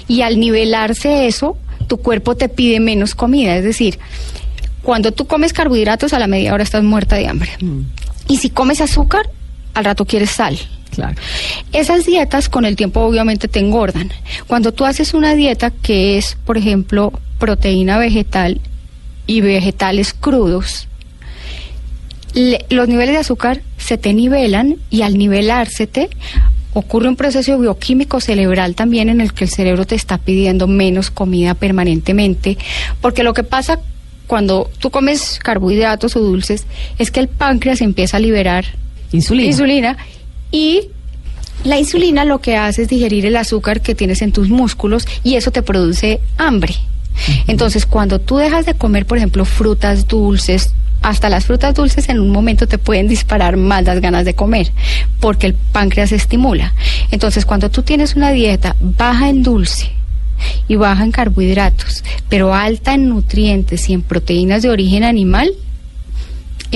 y 0.07 0.23
al 0.23 0.39
nivelarse 0.39 1.27
eso, 1.27 1.59
tu 1.89 1.97
cuerpo 1.97 2.37
te 2.37 2.49
pide 2.49 2.79
menos 2.79 3.17
comida, 3.17 3.57
es 3.57 3.65
decir, 3.65 3.99
Cuando 4.85 5.13
tú 5.13 5.27
comes 5.27 5.55
carbohidratos, 5.55 6.13
a 6.13 6.19
la 6.19 6.27
media 6.27 6.53
hora 6.53 6.63
estás 6.63 6.85
muerta 6.85 7.17
de 7.17 7.27
hambre. 7.27 7.51
Y 8.29 8.37
si 8.37 8.51
comes 8.51 8.83
azúcar, 8.83 9.23
al 9.73 9.87
rato 9.87 10.05
quieres 10.05 10.31
sal. 10.31 10.59
Claro. 10.95 11.15
Esas 11.73 12.07
dietas 12.07 12.49
con 12.49 12.65
el 12.65 12.77
tiempo 12.77 13.01
obviamente 13.01 13.49
te 13.49 13.59
engordan. 13.61 14.13
Cuando 14.47 14.73
tú 14.73 14.85
haces 14.85 15.15
una 15.15 15.35
dieta 15.35 15.71
que 15.71 16.17
es, 16.19 16.37
por 16.45 16.57
ejemplo, 16.59 17.13
proteína 17.39 17.99
vegetal 17.99 18.61
y 19.27 19.41
vegetales 19.41 20.15
crudos, 20.15 20.89
le- 22.35 22.65
los 22.71 22.89
niveles 22.89 23.15
de 23.15 23.19
azúcar 23.21 23.61
se 23.79 23.99
te 23.99 24.13
nivelan 24.13 24.77
y 24.91 25.03
al 25.03 25.17
nivelársete 25.19 26.09
ocurre 26.73 27.09
un 27.09 27.17
proceso 27.17 27.57
bioquímico 27.59 28.21
cerebral 28.21 28.75
también 28.75 29.09
en 29.09 29.21
el 29.21 29.33
que 29.33 29.45
el 29.45 29.51
cerebro 29.51 29.85
te 29.87 29.95
está 29.95 30.19
pidiendo 30.19 30.67
menos 30.67 31.11
comida 31.11 31.55
permanentemente, 31.55 32.59
porque 33.01 33.23
lo 33.23 33.33
que 33.33 33.45
pasa 33.45 33.79
cuando 34.27 34.71
tú 34.79 34.91
comes 34.91 35.39
carbohidratos 35.43 36.17
o 36.17 36.21
dulces 36.21 36.65
es 36.99 37.11
que 37.13 37.21
el 37.21 37.29
páncreas 37.29 37.81
empieza 37.81 38.17
a 38.17 38.21
liberar 38.21 38.65
Insulina. 39.13 39.49
insulina 39.49 39.97
y 40.55 40.89
la 41.65 41.81
insulina 41.81 42.25
lo 42.25 42.41
que 42.41 42.57
hace 42.57 42.83
es 42.83 42.89
digerir 42.89 43.27
el 43.27 43.37
azúcar 43.37 43.81
que 43.81 43.97
tienes 43.97 44.23
en 44.23 44.31
tus 44.31 44.51
músculos 44.51 45.05
y 45.25 45.35
eso 45.35 45.51
te 45.51 45.63
produce 45.63 46.21
hambre. 46.39 46.75
Entonces, 47.49 47.87
cuando 47.87 48.21
tú 48.21 48.37
dejas 48.37 48.65
de 48.65 48.75
comer, 48.75 49.05
por 49.05 49.19
ejemplo, 49.19 49.45
frutas 49.45 50.07
dulces, 50.07 50.73
hasta 51.03 51.29
las 51.29 51.47
frutas 51.47 51.75
dulces 51.75 52.09
en 52.09 52.21
un 52.21 52.31
momento 52.31 52.69
te 52.69 52.79
pueden 52.79 53.09
disparar 53.09 53.57
más 53.57 53.83
las 53.83 54.01
ganas 54.01 54.25
de 54.25 54.35
comer, 54.35 54.71
porque 55.19 55.49
el 55.49 55.55
páncreas 55.55 56.13
estimula. 56.13 56.73
Entonces, 57.11 57.45
cuando 57.45 57.69
tú 57.69 57.83
tienes 57.83 58.15
una 58.15 58.31
dieta 58.31 58.77
baja 58.81 59.29
en 59.29 59.43
dulce 59.43 59.91
y 60.69 60.77
baja 60.77 61.03
en 61.03 61.11
carbohidratos, 61.11 62.05
pero 62.29 62.55
alta 62.55 62.95
en 62.95 63.09
nutrientes 63.09 63.89
y 63.91 63.93
en 63.93 64.03
proteínas 64.03 64.63
de 64.63 64.71
origen 64.71 65.03
animal, 65.03 65.51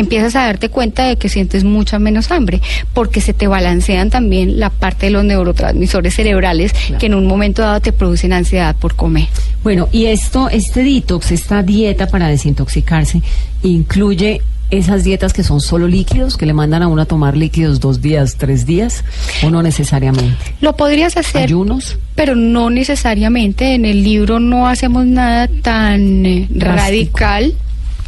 empiezas 0.01 0.37
a 0.37 0.47
darte 0.47 0.69
cuenta 0.69 1.07
de 1.07 1.17
que 1.17 1.29
sientes 1.29 1.65
mucha 1.65 1.99
menos 1.99 2.31
hambre, 2.31 2.61
porque 2.95 3.21
se 3.21 3.35
te 3.35 3.47
balancean 3.47 4.11
también 4.11 4.59
la 4.59 4.71
parte 4.71 5.07
de 5.07 5.13
los 5.13 5.25
neurotransmisores 5.25 6.15
cerebrales 6.15 6.73
que 6.99 7.07
en 7.07 7.15
un 7.15 7.27
momento 7.27 7.63
dado 7.63 7.81
te 7.81 7.93
producen 7.93 8.33
ansiedad 8.33 8.77
por 8.77 8.95
comer. 8.95 9.29
Bueno, 9.63 9.89
y 9.93 10.07
esto, 10.07 10.49
este 10.49 10.83
detox, 10.83 11.33
esta 11.33 11.63
dieta 11.63 12.07
para 12.07 12.29
desintoxicarse, 12.29 13.23
incluye 13.63 14.43
esas 14.71 15.03
dietas 15.05 15.33
que 15.33 15.43
son 15.43 15.61
solo 15.61 15.89
líquidos, 15.89 16.37
que 16.37 16.47
le 16.47 16.53
mandan 16.53 16.83
a 16.83 16.89
uno 16.89 17.03
a 17.03 17.05
tomar 17.07 17.37
líquidos 17.37 17.81
dos 17.81 18.03
días, 18.03 18.37
tres 18.37 18.67
días, 18.67 19.05
o 19.43 19.51
no 19.51 19.63
necesariamente. 19.63 20.37
Lo 20.61 20.77
podrías 20.77 21.17
hacer, 21.17 21.45
Ayunos. 21.45 21.97
pero 22.15 22.35
no 22.35 22.69
necesariamente. 22.71 23.75
En 23.75 23.85
el 23.85 24.05
libro 24.05 24.41
no 24.41 24.69
hacemos 24.69 25.07
nada 25.07 25.49
tan 25.63 26.27
eh, 26.27 26.49
radical. 26.51 27.55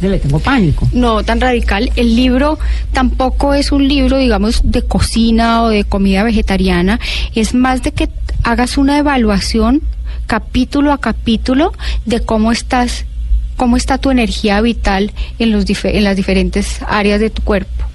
Le 0.01 0.19
tengo 0.19 0.39
pánico. 0.39 0.87
No 0.93 1.23
tan 1.23 1.39
radical. 1.39 1.91
El 1.95 2.15
libro 2.15 2.57
tampoco 2.91 3.53
es 3.53 3.71
un 3.71 3.87
libro, 3.87 4.17
digamos, 4.17 4.61
de 4.63 4.81
cocina 4.83 5.63
o 5.63 5.69
de 5.69 5.83
comida 5.83 6.23
vegetariana. 6.23 6.99
Es 7.35 7.53
más 7.53 7.83
de 7.83 7.91
que 7.91 8.09
hagas 8.43 8.77
una 8.77 8.97
evaluación 8.97 9.81
capítulo 10.25 10.91
a 10.91 10.97
capítulo 10.97 11.73
de 12.05 12.21
cómo 12.21 12.51
estás, 12.51 13.05
cómo 13.57 13.77
está 13.77 13.97
tu 13.97 14.09
energía 14.09 14.61
vital 14.61 15.11
en, 15.39 15.51
los 15.51 15.65
en 15.83 16.03
las 16.03 16.15
diferentes 16.15 16.79
áreas 16.87 17.19
de 17.19 17.29
tu 17.29 17.41
cuerpo. 17.43 17.85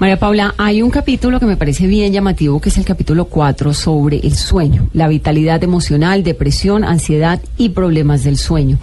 María 0.00 0.18
Paula, 0.18 0.54
hay 0.56 0.80
un 0.80 0.90
capítulo 0.90 1.38
que 1.38 1.44
me 1.44 1.58
parece 1.58 1.86
bien 1.86 2.10
llamativo, 2.14 2.58
que 2.58 2.70
es 2.70 2.78
el 2.78 2.86
capítulo 2.86 3.26
4 3.26 3.74
sobre 3.74 4.16
el 4.20 4.34
sueño, 4.34 4.88
la 4.94 5.08
vitalidad 5.08 5.62
emocional, 5.62 6.24
depresión, 6.24 6.84
ansiedad 6.84 7.38
y 7.58 7.68
problemas 7.68 8.24
del 8.24 8.38
sueño. 8.38 8.78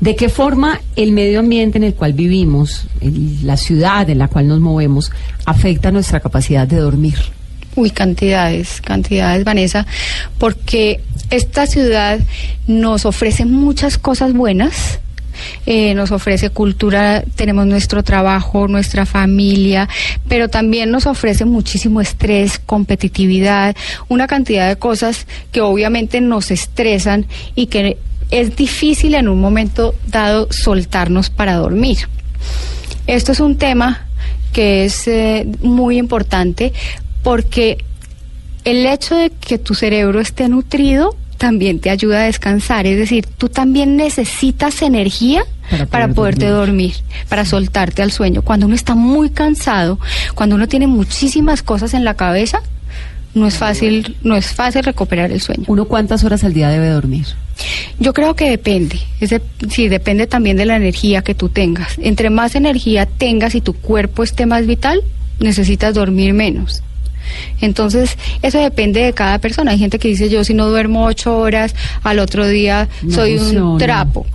¿De 0.00 0.16
qué 0.16 0.30
forma 0.30 0.80
el 0.96 1.12
medio 1.12 1.40
ambiente 1.40 1.76
en 1.76 1.84
el 1.84 1.94
cual 1.94 2.14
vivimos, 2.14 2.86
la 3.42 3.58
ciudad 3.58 4.08
en 4.08 4.18
la 4.18 4.28
cual 4.28 4.48
nos 4.48 4.58
movemos, 4.58 5.12
afecta 5.44 5.90
nuestra 5.90 6.20
capacidad 6.20 6.66
de 6.66 6.76
dormir? 6.76 7.16
Uy, 7.76 7.90
cantidades, 7.90 8.80
cantidades, 8.80 9.44
Vanessa, 9.44 9.86
porque 10.38 11.02
esta 11.28 11.66
ciudad 11.66 12.18
nos 12.66 13.04
ofrece 13.04 13.44
muchas 13.44 13.98
cosas 13.98 14.32
buenas. 14.32 15.00
eh, 15.64 15.94
nos 15.94 16.10
ofrece 16.10 16.50
cultura, 16.50 17.22
tenemos 17.36 17.66
nuestro 17.66 18.02
trabajo, 18.02 18.68
nuestra 18.68 19.06
familia, 19.06 19.88
pero 20.28 20.48
también 20.48 20.90
nos 20.90 21.06
ofrece 21.06 21.46
muchísimo 21.46 22.00
estrés, 22.00 22.58
competitividad, 22.58 23.74
una 24.08 24.26
cantidad 24.26 24.68
de 24.68 24.76
cosas 24.76 25.26
que 25.50 25.62
obviamente 25.62 26.20
nos 26.20 26.50
estresan 26.50 27.26
y 27.54 27.66
que 27.66 27.96
es 28.30 28.56
difícil 28.56 29.14
en 29.14 29.28
un 29.28 29.40
momento 29.40 29.94
dado 30.06 30.48
soltarnos 30.50 31.30
para 31.30 31.56
dormir. 31.56 31.98
Esto 33.06 33.32
es 33.32 33.40
un 33.40 33.56
tema 33.56 34.06
que 34.52 34.84
es 34.84 35.06
eh, 35.08 35.46
muy 35.62 35.98
importante 35.98 36.72
porque 37.22 37.84
el 38.64 38.86
hecho 38.86 39.16
de 39.16 39.30
que 39.30 39.58
tu 39.58 39.74
cerebro 39.74 40.20
esté 40.20 40.48
nutrido 40.48 41.16
también 41.38 41.80
te 41.80 41.88
ayuda 41.88 42.20
a 42.20 42.24
descansar. 42.24 42.86
Es 42.86 42.98
decir, 42.98 43.26
tú 43.38 43.48
también 43.48 43.96
necesitas 43.96 44.82
energía 44.82 45.42
Para 45.70 45.86
para, 45.86 46.08
poder 46.08 46.34
poderte 46.34 46.46
dormir. 46.48 46.94
para 47.28 47.46
soltarte 47.46 48.02
al 48.02 48.12
sueño. 48.12 48.42
Cuando 48.42 48.66
uno 48.66 48.74
está 48.74 48.94
muy 48.94 49.30
cansado, 49.30 49.98
cuando 50.34 50.56
uno 50.56 50.68
tiene 50.68 50.86
muchísimas 50.86 51.62
cosas 51.62 51.94
en 51.94 52.04
la 52.04 52.14
cabeza, 52.14 52.60
no 53.34 53.46
es 53.46 53.56
fácil, 53.56 54.16
no 54.22 54.36
es 54.36 54.48
fácil 54.48 54.84
recuperar 54.84 55.32
el 55.32 55.40
sueño. 55.40 55.64
¿Uno 55.68 55.86
cuántas 55.86 56.24
horas 56.24 56.44
al 56.44 56.52
día 56.52 56.68
debe 56.68 56.90
dormir? 56.90 57.26
Yo 57.98 58.12
creo 58.12 58.34
que 58.34 58.48
depende. 58.50 58.98
Es 59.20 59.30
de- 59.30 59.42
sí, 59.70 59.88
depende 59.88 60.26
también 60.26 60.56
de 60.56 60.64
la 60.66 60.76
energía 60.76 61.22
que 61.22 61.34
tú 61.34 61.48
tengas. 61.48 61.96
Entre 61.98 62.30
más 62.30 62.54
energía 62.54 63.06
tengas 63.06 63.54
y 63.54 63.60
tu 63.60 63.74
cuerpo 63.74 64.22
esté 64.22 64.46
más 64.46 64.66
vital, 64.66 65.02
necesitas 65.38 65.94
dormir 65.94 66.32
menos. 66.34 66.82
Entonces, 67.60 68.16
eso 68.42 68.58
depende 68.58 69.00
de 69.02 69.12
cada 69.12 69.38
persona. 69.38 69.70
Hay 69.72 69.78
gente 69.78 69.98
que 69.98 70.08
dice, 70.08 70.28
yo 70.28 70.42
si 70.42 70.52
no 70.54 70.68
duermo 70.68 71.04
ocho 71.04 71.36
horas, 71.38 71.74
al 72.02 72.18
otro 72.18 72.48
día 72.48 72.88
No 73.02 73.14
soy 73.14 73.38
funciona. 73.38 73.66
un 73.70 73.78
trapo. 73.78 74.26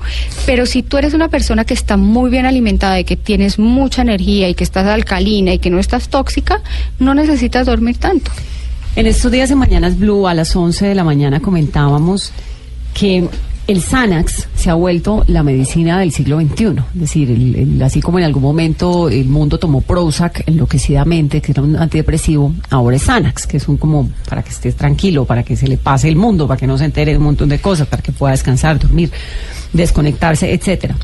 Pero 0.46 0.66
si 0.66 0.82
tú 0.84 0.98
eres 0.98 1.14
una 1.14 1.28
persona 1.28 1.66
que 1.66 1.74
está 1.74 1.98
muy 1.98 2.30
bien 2.30 2.46
alimentada 2.46 3.00
y 3.00 3.04
que 3.04 3.18
tienes 3.18 3.60
mucha 3.60 4.02
energía 4.04 4.48
y 4.48 4.54
que 4.54 4.64
estás 4.64 4.86
alcalina 4.88 5.54
y 5.54 5.60
que 5.60 5.70
no 5.70 5.80
estás 5.80 6.08
tóxica, 6.10 6.62
no 7.00 7.14
necesitas 7.16 7.66
dormir 7.66 7.98
tanto. 7.98 8.32
En 8.96 9.08
estos 9.08 9.30
días 9.32 9.50
de 9.50 9.56
Mañanas 9.56 9.98
Blue, 10.00 10.26
a 10.28 10.34
las 10.34 10.56
11 10.56 10.86
de 10.86 10.96
la 10.96 11.04
mañana, 11.04 11.42
comentábamos 11.42 12.32
que 12.95 13.27
el 13.67 13.81
Xanax 13.81 14.47
se 14.55 14.69
ha 14.69 14.75
vuelto 14.75 15.23
la 15.27 15.41
medicina 15.43 15.99
del 15.99 16.12
siglo 16.12 16.39
XXI. 16.39 16.65
Es 16.93 16.99
decir, 17.01 17.29
el- 17.31 17.81
así 17.84 17.99
como 17.99 18.19
en 18.19 18.25
algún 18.25 18.43
momento 18.43 19.10
el 19.10 19.25
mundo 19.25 19.58
tomó 19.58 19.81
Prozac 19.81 20.43
enloquecidamente, 20.47 21.41
que 21.41 21.51
era 21.51 21.62
un 21.63 21.75
antidepresivo, 21.75 22.53
ahora 22.69 22.95
es 22.95 23.01
Xanax, 23.03 23.47
que 23.47 23.58
es 23.58 23.67
un 23.67 23.77
como 23.77 24.10
para 24.29 24.43
que 24.43 24.51
estés 24.51 24.75
tranquilo, 24.75 25.25
para 25.25 25.41
que 25.43 25.55
se 25.55 25.67
le 25.67 25.77
pase 25.77 26.08
el 26.08 26.15
mundo, 26.15 26.47
para 26.47 26.60
que 26.60 26.67
no 26.67 26.77
se 26.77 26.86
entere 26.86 27.12
de 27.12 27.17
un 27.17 27.23
montón 27.25 27.49
de 27.49 27.60
cosas, 27.60 27.88
para 27.88 28.01
que 28.03 28.12
pueda 28.12 28.31
descansar, 28.34 28.79
dormir, 28.79 29.12
desconectarse, 29.73 30.53
etcétera. 30.53 30.95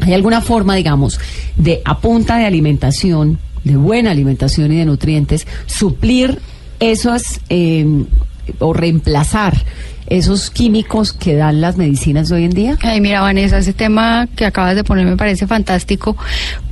¿Hay 0.00 0.12
alguna 0.14 0.40
forma, 0.42 0.74
digamos, 0.76 1.18
de 1.56 1.80
a 1.84 1.98
punta 1.98 2.36
de 2.38 2.44
alimentación, 2.46 3.38
de 3.64 3.76
buena 3.76 4.12
alimentación 4.12 4.70
y 4.72 4.76
de 4.76 4.84
nutrientes, 4.84 5.46
suplir 5.66 6.38
esos 6.78 7.40
eh, 7.48 7.84
o 8.60 8.72
reemplazar 8.72 9.64
esos 10.08 10.50
químicos 10.50 11.12
que 11.12 11.36
dan 11.36 11.60
las 11.60 11.76
medicinas 11.76 12.28
de 12.28 12.36
hoy 12.36 12.44
en 12.44 12.52
día? 12.52 12.78
Ay, 12.82 13.00
mira, 13.00 13.20
Vanessa, 13.20 13.58
ese 13.58 13.72
tema 13.72 14.28
que 14.36 14.44
acabas 14.44 14.76
de 14.76 14.84
poner 14.84 15.06
me 15.06 15.16
parece 15.16 15.46
fantástico 15.46 16.16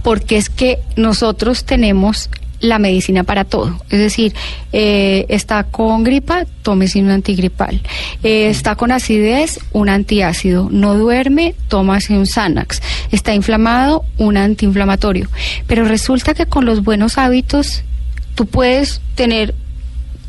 porque 0.03 0.37
es 0.37 0.49
que 0.49 0.79
nosotros 0.97 1.65
tenemos 1.65 2.31
la 2.61 2.79
medicina 2.79 3.25
para 3.25 3.45
todo. 3.45 3.79
Es 3.91 3.99
decir, 3.99 4.35
eh, 4.73 5.27
está 5.29 5.65
con 5.65 6.03
gripa, 6.03 6.47
tómese 6.63 7.01
un 7.01 7.11
antigripal. 7.11 7.81
Eh, 8.23 8.49
está 8.49 8.75
con 8.75 8.91
acidez, 8.91 9.61
un 9.73 9.89
antiácido. 9.89 10.69
No 10.71 10.95
duerme, 10.95 11.55
tómase 11.69 12.17
un 12.17 12.27
Xanax. 12.27 12.81
Está 13.11 13.35
inflamado, 13.35 14.05
un 14.19 14.37
antiinflamatorio. 14.37 15.29
Pero 15.67 15.85
resulta 15.85 16.35
que 16.35 16.47
con 16.47 16.65
los 16.65 16.83
buenos 16.83 17.19
hábitos 17.19 17.83
tú 18.35 18.47
puedes 18.47 19.01
tener 19.15 19.55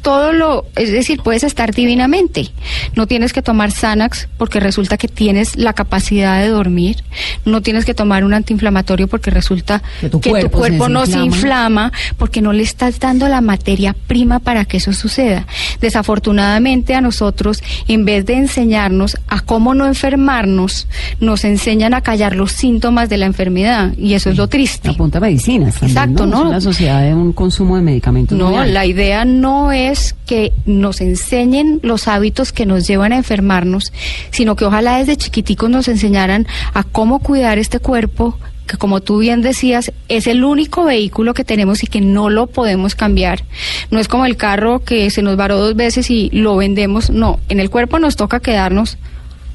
todo 0.06 0.34
lo, 0.34 0.66
es 0.76 0.92
decir, 0.92 1.20
puedes 1.24 1.44
estar 1.44 1.74
divinamente. 1.74 2.52
No 2.96 3.08
tienes 3.08 3.34
que 3.34 3.42
tomar 3.42 3.72
Xanax 3.72 4.28
porque 4.38 4.60
resulta 4.60 4.98
que 4.98 5.08
tienes 5.08 5.56
la 5.56 5.74
capacidad 5.74 6.40
de 6.40 6.50
dormir. 6.50 6.98
No 7.44 7.62
tienes 7.64 7.86
que 7.86 7.96
tomar 7.96 8.24
un 8.24 8.36
antiinflamatorio 8.36 9.08
porque 9.08 9.32
resulta 9.32 9.82
Que 10.00 10.10
tu 10.10 10.22
cuerpo 10.22 10.64
se 10.64 10.90
no 10.92 11.08
se 11.08 11.18
inflama 11.18 11.92
porque 12.20 12.44
no 12.44 12.54
le 12.54 12.62
estás 12.62 13.00
dando 13.00 13.28
la 13.28 13.42
materia 13.42 13.96
prima 14.06 14.38
para 14.38 14.66
que 14.66 14.78
eso 14.78 14.94
suceda. 14.94 15.48
Desafortunadamente 15.82 16.94
a 16.94 17.02
nosotros, 17.02 17.64
en 17.88 18.06
vez 18.06 18.28
de 18.28 18.36
enseñarnos 18.36 19.18
a 19.28 19.40
cómo 19.40 19.74
no 19.74 19.88
enfermarnos, 19.88 20.88
nos 21.20 21.44
enseñan 21.46 21.96
a 21.96 22.02
callar 22.02 22.36
los 22.36 22.52
síntomas 22.52 23.10
de 23.10 23.18
la 23.18 23.26
enfermedad 23.26 23.98
y 23.98 24.14
eso 24.14 24.30
es 24.30 24.38
lo 24.38 24.50
triste. 24.50 24.88
Apunta 24.88 25.18
a 25.18 25.22
medicinas. 25.22 25.80
también, 25.80 25.98
Exacto, 25.98 26.28
¿no? 26.28 26.44
Es 26.44 26.48
una 26.50 26.62
sociedad 26.62 27.02
de 27.02 27.16
un 27.16 27.34
consumo 27.34 27.76
de 27.76 27.82
medicamentos. 27.82 28.38
No, 28.38 28.64
la 28.64 28.86
idea 28.86 29.26
no 29.26 29.72
es 29.72 29.95
que 30.26 30.54
nos 30.66 31.02
enseñen 31.02 31.80
los 31.84 32.08
hábitos 32.08 32.52
que 32.52 32.66
nos 32.66 32.88
llevan 32.88 33.14
a 33.14 33.18
enfermarnos, 33.18 33.94
sino 34.32 34.56
que 34.56 34.66
ojalá 34.66 34.98
desde 34.98 35.18
chiquiticos 35.18 35.70
nos 35.70 35.88
enseñaran 35.88 36.48
a 36.74 36.84
cómo 36.84 37.20
cuidar 37.20 37.58
este 37.58 37.80
cuerpo 37.80 38.38
que 38.68 38.78
como 38.78 39.00
tú 39.00 39.20
bien 39.20 39.42
decías, 39.42 39.92
es 40.08 40.28
el 40.28 40.44
único 40.44 40.86
vehículo 40.86 41.34
que 41.34 41.44
tenemos 41.44 41.84
y 41.84 41.88
que 41.88 42.02
no 42.02 42.30
lo 42.30 42.48
podemos 42.48 42.96
cambiar. 42.96 43.44
No 43.92 44.00
es 44.00 44.08
como 44.08 44.26
el 44.26 44.38
carro 44.38 44.80
que 44.80 45.10
se 45.12 45.22
nos 45.22 45.38
varó 45.38 45.60
dos 45.60 45.76
veces 45.76 46.10
y 46.10 46.30
lo 46.32 46.56
vendemos, 46.56 47.10
no, 47.12 47.40
en 47.50 47.60
el 47.60 47.70
cuerpo 47.70 48.00
nos 48.00 48.16
toca 48.16 48.40
quedarnos 48.40 48.98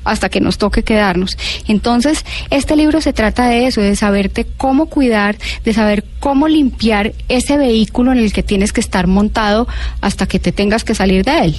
hasta 0.05 0.29
que 0.29 0.41
nos 0.41 0.59
toque 0.59 0.83
quedarnos. 0.83 1.37
Entonces, 1.69 2.25
este 2.51 2.77
libro 2.77 3.01
se 3.01 3.13
trata 3.13 3.49
de 3.49 3.67
eso, 3.67 3.81
de 3.81 3.97
saberte 3.97 4.47
cómo 4.57 4.87
cuidar, 4.87 5.37
de 5.65 5.73
saber 5.73 6.05
cómo 6.21 6.49
limpiar 6.49 7.13
ese 7.29 7.57
vehículo 7.57 8.13
en 8.13 8.19
el 8.19 8.33
que 8.33 8.43
tienes 8.43 8.73
que 8.73 8.81
estar 8.81 9.07
montado 9.07 9.69
hasta 10.01 10.27
que 10.27 10.39
te 10.39 10.53
tengas 10.53 10.85
que 10.85 10.95
salir 10.95 11.25
de 11.25 11.39
él. 11.41 11.57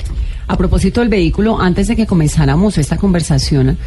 A 0.48 0.58
propósito 0.58 1.00
del 1.00 1.10
vehículo, 1.10 1.60
antes 1.62 1.88
de 1.88 1.96
que 1.96 2.06
comenzáramos 2.06 2.78
esta 2.78 2.98
conversación, 2.98 3.78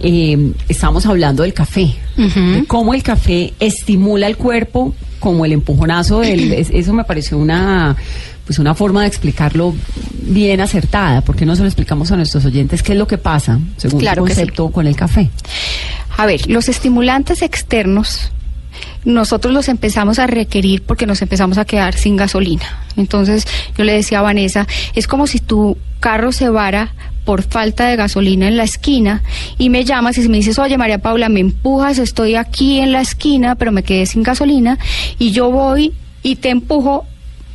eh, 0.00 0.52
estamos 0.68 1.06
hablando 1.06 1.42
del 1.42 1.54
café, 1.54 1.94
de 2.16 2.64
cómo 2.66 2.94
el 2.94 3.02
café 3.02 3.52
estimula 3.60 4.26
el 4.26 4.36
cuerpo, 4.36 4.94
como 5.24 5.44
el 5.46 5.52
empujonazo 5.52 6.20
del, 6.20 6.52
es- 6.60 6.70
eso 6.70 6.92
me 6.92 7.04
pareció 7.04 7.38
una 7.38 7.96
pues 8.46 8.58
una 8.58 8.74
forma 8.74 9.00
de 9.00 9.06
explicarlo 9.08 9.74
bien 10.20 10.60
acertada, 10.60 11.22
porque 11.22 11.46
no 11.46 11.56
se 11.56 11.62
lo 11.62 11.66
explicamos 11.68 12.12
a 12.12 12.16
nuestros 12.16 12.44
oyentes 12.44 12.82
qué 12.82 12.92
es 12.92 12.98
lo 12.98 13.06
que 13.06 13.16
pasa, 13.16 13.58
según 13.78 14.00
Claro 14.00 14.26
sí. 14.26 14.34
concepto, 14.34 14.70
con 14.70 14.86
el 14.86 14.94
café. 14.94 15.30
A 16.18 16.26
ver, 16.26 16.46
los 16.50 16.68
estimulantes 16.68 17.40
externos 17.40 18.30
nosotros 19.06 19.54
los 19.54 19.68
empezamos 19.68 20.18
a 20.18 20.26
requerir 20.26 20.82
porque 20.82 21.06
nos 21.06 21.22
empezamos 21.22 21.56
a 21.56 21.64
quedar 21.64 21.94
sin 21.94 22.16
gasolina. 22.16 22.84
Entonces 22.98 23.46
yo 23.78 23.84
le 23.84 23.92
decía 23.94 24.18
a 24.18 24.22
Vanessa, 24.22 24.66
es 24.94 25.06
como 25.06 25.26
si 25.26 25.38
tu 25.40 25.78
carro 26.00 26.30
se 26.32 26.50
vara 26.50 26.92
por 27.24 27.42
falta 27.42 27.86
de 27.86 27.96
gasolina 27.96 28.48
en 28.48 28.56
la 28.56 28.64
esquina 28.64 29.22
y 29.58 29.70
me 29.70 29.84
llamas 29.84 30.18
y 30.18 30.28
me 30.28 30.36
dices, 30.38 30.58
oye 30.58 30.78
María 30.78 30.98
Paula, 30.98 31.28
me 31.28 31.40
empujas, 31.40 31.98
estoy 31.98 32.34
aquí 32.34 32.80
en 32.80 32.92
la 32.92 33.00
esquina, 33.00 33.54
pero 33.54 33.72
me 33.72 33.82
quedé 33.82 34.06
sin 34.06 34.22
gasolina 34.22 34.78
y 35.18 35.30
yo 35.32 35.50
voy 35.50 35.92
y 36.22 36.36
te 36.36 36.50
empujo 36.50 37.06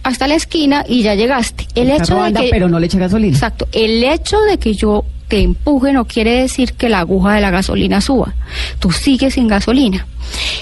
hasta 0.03 0.27
la 0.27 0.35
esquina 0.35 0.85
y 0.87 1.03
ya 1.03 1.15
llegaste. 1.15 1.67
El, 1.75 1.91
hecho 1.91 2.15
de 2.15 2.21
anda, 2.21 2.41
que 2.41 2.49
pero 2.49 2.69
no 2.69 2.79
le 2.79 2.87
echa 2.87 2.97
gasolina. 2.97 3.33
Exacto. 3.33 3.67
El 3.71 4.03
hecho 4.03 4.39
de 4.41 4.57
que 4.57 4.73
yo 4.73 5.05
te 5.27 5.41
empuje 5.41 5.93
no 5.93 6.05
quiere 6.05 6.41
decir 6.41 6.73
que 6.73 6.89
la 6.89 6.99
aguja 6.99 7.33
de 7.33 7.41
la 7.41 7.51
gasolina 7.51 8.01
suba. 8.01 8.33
Tú 8.79 8.91
sigues 8.91 9.35
sin 9.35 9.47
gasolina. 9.47 10.07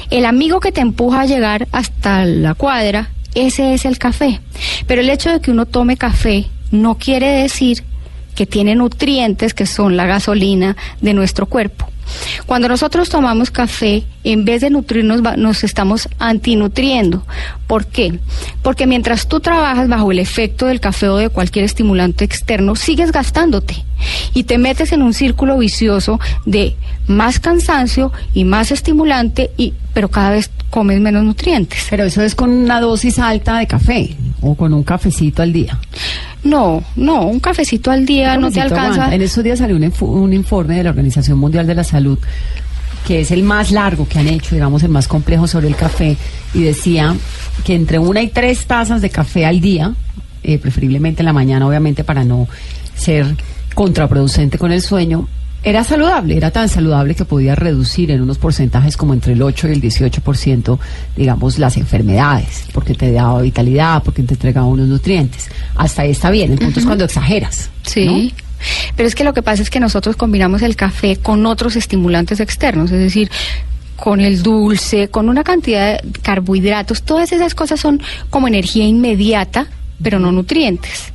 El 0.10 0.26
amigo 0.26 0.60
que 0.60 0.72
te 0.72 0.82
empuja 0.82 1.22
a 1.22 1.26
llegar 1.26 1.68
hasta 1.72 2.26
la 2.26 2.53
cuadra, 2.53 3.10
ese 3.34 3.74
es 3.74 3.86
el 3.86 3.97
café. 3.97 4.41
Pero 4.86 5.01
el 5.01 5.10
hecho 5.10 5.32
de 5.32 5.39
que 5.39 5.51
uno 5.51 5.66
tome 5.66 5.97
café 5.97 6.47
no 6.72 6.97
quiere 6.97 7.30
decir 7.30 7.84
que 8.38 8.45
tiene 8.45 8.75
nutrientes 8.75 9.55
que 9.55 9.65
son 9.65 9.97
la 9.97 10.05
gasolina 10.05 10.77
de 11.01 11.15
nuestro 11.15 11.47
cuerpo. 11.47 11.89
Cuando 12.45 12.69
nosotros 12.69 13.09
tomamos 13.09 13.49
café, 13.49 14.03
en 14.23 14.45
vez 14.45 14.61
de 14.61 14.69
nutrirnos, 14.69 15.21
nos 15.38 15.63
estamos 15.63 16.07
antinutriendo. 16.19 17.25
¿Por 17.65 17.88
qué? 17.88 18.19
Porque 18.61 18.85
mientras 18.85 19.27
tú 19.27 19.39
trabajas 19.39 19.89
bajo 19.89 20.11
el 20.11 20.19
efecto 20.19 20.67
del 20.67 20.79
café 20.79 21.09
o 21.09 21.17
de 21.17 21.29
cualquier 21.29 21.65
estimulante 21.65 22.23
externo, 22.23 22.75
sigues 22.75 23.11
gastándote 23.11 23.83
y 24.35 24.43
te 24.43 24.59
metes 24.59 24.91
en 24.91 25.01
un 25.01 25.15
círculo 25.15 25.57
vicioso 25.57 26.19
de 26.45 26.75
más 27.07 27.39
cansancio 27.39 28.13
y 28.35 28.43
más 28.43 28.71
estimulante, 28.71 29.49
y, 29.57 29.73
pero 29.93 30.09
cada 30.09 30.29
vez 30.29 30.51
comes 30.69 31.01
menos 31.01 31.23
nutrientes. 31.23 31.88
Pero 31.89 32.03
eso 32.03 32.21
es 32.21 32.35
con 32.35 32.51
una 32.51 32.79
dosis 32.79 33.17
alta 33.17 33.57
de 33.57 33.65
café 33.65 34.15
o 34.41 34.55
con 34.55 34.73
un 34.73 34.83
cafecito 34.83 35.41
al 35.41 35.53
día. 35.53 35.79
No, 36.43 36.83
no, 36.95 37.27
un 37.27 37.39
cafecito 37.39 37.91
al 37.91 38.05
día 38.05 38.35
Un 38.35 38.41
no 38.41 38.51
te 38.51 38.61
alcanza. 38.61 39.13
En 39.13 39.21
estos 39.21 39.43
días 39.43 39.59
salió 39.59 39.75
un, 39.75 39.93
un 40.01 40.33
informe 40.33 40.77
de 40.77 40.83
la 40.83 40.91
Organización 40.91 41.38
Mundial 41.39 41.67
de 41.67 41.75
la 41.75 41.83
Salud 41.83 42.19
que 43.07 43.21
es 43.21 43.31
el 43.31 43.41
más 43.41 43.71
largo 43.71 44.05
que 44.05 44.19
han 44.19 44.27
hecho, 44.27 44.53
digamos, 44.53 44.83
el 44.83 44.89
más 44.89 45.07
complejo 45.07 45.47
sobre 45.47 45.69
el 45.69 45.77
café, 45.77 46.17
y 46.53 46.63
decía 46.63 47.15
que 47.63 47.73
entre 47.73 47.99
una 47.99 48.21
y 48.21 48.27
tres 48.27 48.65
tazas 48.65 49.01
de 49.01 49.09
café 49.09 49.45
al 49.45 49.61
día, 49.61 49.93
eh, 50.43 50.57
preferiblemente 50.59 51.21
en 51.21 51.27
la 51.27 51.31
mañana, 51.31 51.65
obviamente, 51.65 52.03
para 52.03 52.25
no 52.25 52.49
ser 52.95 53.25
contraproducente 53.73 54.57
con 54.57 54.73
el 54.73 54.81
sueño, 54.81 55.29
era 55.64 55.84
saludable, 55.84 56.38
era 56.38 56.51
tan 56.51 56.70
saludable 56.70 57.16
que 57.16 57.26
podía 57.26 57.55
reducir 57.55 58.12
en 58.12 58.22
unos 58.22 58.38
porcentajes 58.38 58.95
como 58.95 59.14
entre 59.14 59.34
el 59.34 59.41
8 59.41 59.68
y 59.68 59.72
el 59.72 59.82
18%, 59.82 60.80
digamos, 61.16 61.60
las 61.60 61.78
enfermedades, 61.78 62.66
porque 62.74 62.93
te 62.93 63.12
daba 63.12 63.41
vitalidad, 63.41 64.01
porque 64.03 64.24
te 64.24 64.36
entregaba 64.36 64.68
unos 64.68 64.88
nutrientes. 64.88 65.49
Hasta 65.76 66.03
ahí 66.03 66.12
está 66.12 66.30
bien, 66.30 66.51
el 66.53 66.60
punto 66.60 66.80
es 66.80 66.86
cuando 66.86 67.03
exageras. 67.05 67.70
Sí. 67.84 68.05
¿no? 68.05 68.47
Pero 68.95 69.08
es 69.08 69.16
que 69.16 69.24
lo 69.24 69.34
que 69.34 69.43
pasa 69.43 69.62
es 69.62 69.70
que 69.70 69.80
nosotros 69.80 70.16
combinamos 70.16 70.62
el 70.62 70.76
café 70.76 71.18
con 71.18 71.45
otros 71.45 71.76
estimulantes 71.76 72.39
externos, 72.39 72.91
es 72.91 72.99
decir, 72.99 73.30
con 73.95 74.22
el 74.22 74.43
dulce, 74.43 75.10
con 75.10 75.28
una 75.28 75.43
cantidad 75.43 76.01
de 76.01 76.12
carbohidratos, 76.22 77.03
todas 77.03 77.32
esas 77.32 77.55
cosas 77.55 77.80
son 77.80 78.01
como 78.30 78.47
energía 78.47 78.86
inmediata, 78.86 79.68
pero 80.01 80.20
no 80.20 80.32
nutrientes. 80.32 81.14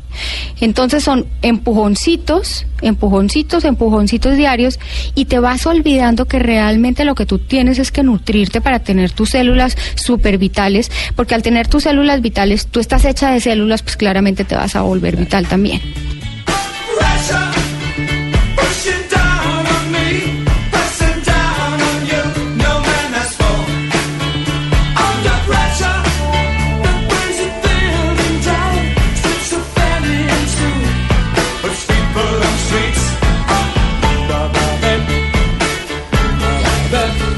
Entonces 0.60 1.04
son 1.04 1.26
empujoncitos, 1.42 2.66
empujoncitos, 2.80 3.64
empujoncitos 3.64 4.36
diarios 4.36 4.78
y 5.14 5.26
te 5.26 5.38
vas 5.38 5.66
olvidando 5.66 6.26
que 6.26 6.38
realmente 6.38 7.04
lo 7.04 7.14
que 7.14 7.26
tú 7.26 7.38
tienes 7.38 7.78
es 7.78 7.92
que 7.92 8.02
nutrirte 8.02 8.60
para 8.60 8.80
tener 8.80 9.10
tus 9.10 9.30
células 9.30 9.76
super 9.94 10.38
vitales, 10.38 10.90
porque 11.16 11.34
al 11.34 11.42
tener 11.42 11.68
tus 11.68 11.84
células 11.84 12.20
vitales, 12.20 12.66
tú 12.66 12.80
estás 12.80 13.04
hecha 13.04 13.30
de 13.30 13.40
células, 13.40 13.82
pues 13.82 13.96
claramente 13.96 14.44
te 14.44 14.54
vas 14.54 14.76
a 14.76 14.82
volver 14.82 15.16
vital 15.16 15.46
también. 15.46 15.80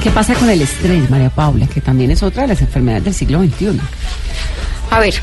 ¿Qué 0.05 0.11
pasa 0.11 0.35
con 0.35 0.51
el 0.51 0.61
estrés, 0.61 1.09
María 1.09 1.31
Paula? 1.31 1.67
Que 1.67 1.81
también 1.81 2.11
es 2.11 2.23
otra 2.23 2.43
de 2.43 2.49
las 2.49 2.61
enfermedades 2.61 3.05
del 3.05 3.15
siglo 3.15 3.43
XXI. 3.43 3.81
A 4.91 4.99
ver, 5.01 5.15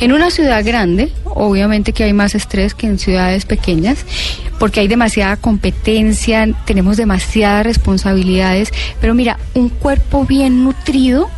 en 0.00 0.12
una 0.14 0.30
ciudad 0.30 0.64
grande, 0.64 1.12
obviamente 1.24 1.92
que 1.92 2.04
hay 2.04 2.14
más 2.14 2.34
estrés 2.34 2.72
que 2.74 2.86
en 2.86 2.98
ciudades 2.98 3.44
pequeñas, 3.44 3.98
porque 4.58 4.80
hay 4.80 4.88
demasiada 4.88 5.36
competencia, 5.36 6.48
tenemos 6.64 6.96
demasiadas 6.96 7.66
responsabilidades, 7.66 8.70
pero 8.98 9.12
mira, 9.12 9.38
un 9.52 9.68
cuerpo 9.68 10.24
bien 10.24 10.64
nutrido 10.64 11.28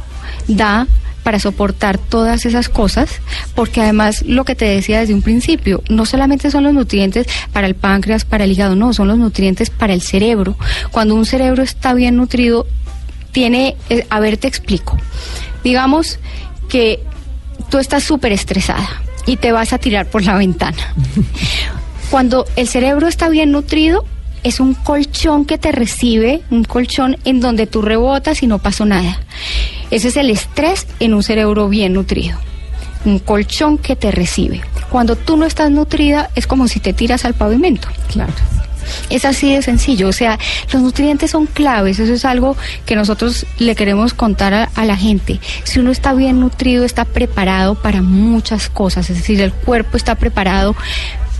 da 0.46 0.86
para 1.26 1.40
soportar 1.40 1.98
todas 1.98 2.46
esas 2.46 2.68
cosas, 2.68 3.10
porque 3.56 3.80
además 3.80 4.22
lo 4.22 4.44
que 4.44 4.54
te 4.54 4.64
decía 4.64 5.00
desde 5.00 5.12
un 5.12 5.22
principio, 5.22 5.82
no 5.88 6.06
solamente 6.06 6.52
son 6.52 6.62
los 6.62 6.72
nutrientes 6.72 7.26
para 7.52 7.66
el 7.66 7.74
páncreas, 7.74 8.24
para 8.24 8.44
el 8.44 8.52
hígado, 8.52 8.76
no, 8.76 8.94
son 8.94 9.08
los 9.08 9.18
nutrientes 9.18 9.68
para 9.68 9.92
el 9.92 10.02
cerebro. 10.02 10.56
Cuando 10.92 11.16
un 11.16 11.26
cerebro 11.26 11.64
está 11.64 11.94
bien 11.94 12.14
nutrido, 12.14 12.64
tiene, 13.32 13.74
eh, 13.90 14.06
a 14.08 14.20
ver, 14.20 14.36
te 14.36 14.46
explico. 14.46 14.98
Digamos 15.64 16.20
que 16.68 17.00
tú 17.70 17.78
estás 17.78 18.04
súper 18.04 18.30
estresada 18.30 18.88
y 19.26 19.36
te 19.36 19.50
vas 19.50 19.72
a 19.72 19.78
tirar 19.78 20.06
por 20.06 20.22
la 20.22 20.36
ventana. 20.36 20.94
Cuando 22.12 22.46
el 22.54 22.68
cerebro 22.68 23.08
está 23.08 23.28
bien 23.30 23.50
nutrido, 23.50 24.04
es 24.44 24.60
un 24.60 24.74
colchón 24.74 25.44
que 25.44 25.58
te 25.58 25.72
recibe, 25.72 26.42
un 26.52 26.62
colchón 26.62 27.16
en 27.24 27.40
donde 27.40 27.66
tú 27.66 27.82
rebotas 27.82 28.44
y 28.44 28.46
no 28.46 28.60
pasó 28.60 28.84
nada. 28.84 29.18
Ese 29.90 30.08
es 30.08 30.16
el 30.16 30.30
estrés 30.30 30.86
en 31.00 31.14
un 31.14 31.22
cerebro 31.22 31.68
bien 31.68 31.92
nutrido. 31.92 32.38
Un 33.04 33.18
colchón 33.18 33.78
que 33.78 33.94
te 33.94 34.10
recibe. 34.10 34.62
Cuando 34.90 35.16
tú 35.16 35.36
no 35.36 35.46
estás 35.46 35.70
nutrida, 35.70 36.30
es 36.34 36.46
como 36.46 36.68
si 36.68 36.80
te 36.80 36.92
tiras 36.92 37.24
al 37.24 37.34
pavimento. 37.34 37.88
Claro. 38.12 38.32
Es 39.10 39.24
así 39.24 39.52
de 39.52 39.62
sencillo, 39.62 40.08
o 40.08 40.12
sea, 40.12 40.38
los 40.72 40.80
nutrientes 40.80 41.32
son 41.32 41.46
claves, 41.46 41.98
eso 41.98 42.12
es 42.12 42.24
algo 42.24 42.56
que 42.84 42.94
nosotros 42.94 43.44
le 43.58 43.74
queremos 43.74 44.14
contar 44.14 44.54
a, 44.54 44.64
a 44.76 44.84
la 44.84 44.96
gente. 44.96 45.40
Si 45.64 45.80
uno 45.80 45.90
está 45.90 46.12
bien 46.14 46.38
nutrido, 46.38 46.84
está 46.84 47.04
preparado 47.04 47.74
para 47.74 48.00
muchas 48.00 48.68
cosas, 48.68 49.10
es 49.10 49.16
decir, 49.16 49.40
el 49.40 49.52
cuerpo 49.52 49.96
está 49.96 50.14
preparado 50.14 50.76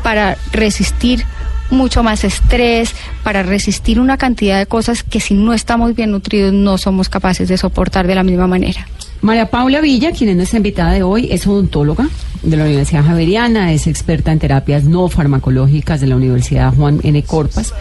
para 0.02 0.36
resistir 0.52 1.24
mucho 1.70 2.02
más 2.02 2.24
estrés, 2.24 2.94
para 3.22 3.42
resistir 3.42 4.00
una 4.00 4.16
cantidad 4.16 4.58
de 4.58 4.66
cosas 4.66 5.02
que 5.02 5.20
si 5.20 5.34
no 5.34 5.52
estamos 5.52 5.94
bien 5.94 6.10
nutridos 6.12 6.52
no 6.52 6.78
somos 6.78 7.08
capaces 7.08 7.48
de 7.48 7.58
soportar 7.58 8.06
de 8.06 8.14
la 8.14 8.22
misma 8.22 8.46
manera. 8.46 8.86
María 9.22 9.50
Paula 9.50 9.80
Villa, 9.80 10.12
quien 10.12 10.30
es 10.30 10.36
nuestra 10.36 10.58
invitada 10.58 10.92
de 10.92 11.02
hoy, 11.02 11.28
es 11.30 11.46
odontóloga 11.46 12.08
de 12.42 12.56
la 12.56 12.64
Universidad 12.64 13.04
Javeriana, 13.04 13.72
es 13.72 13.86
experta 13.86 14.30
en 14.30 14.38
terapias 14.38 14.84
no 14.84 15.08
farmacológicas 15.08 16.00
de 16.00 16.06
la 16.06 16.16
Universidad 16.16 16.72
Juan 16.74 17.00
N. 17.02 17.22
Corpas, 17.24 17.74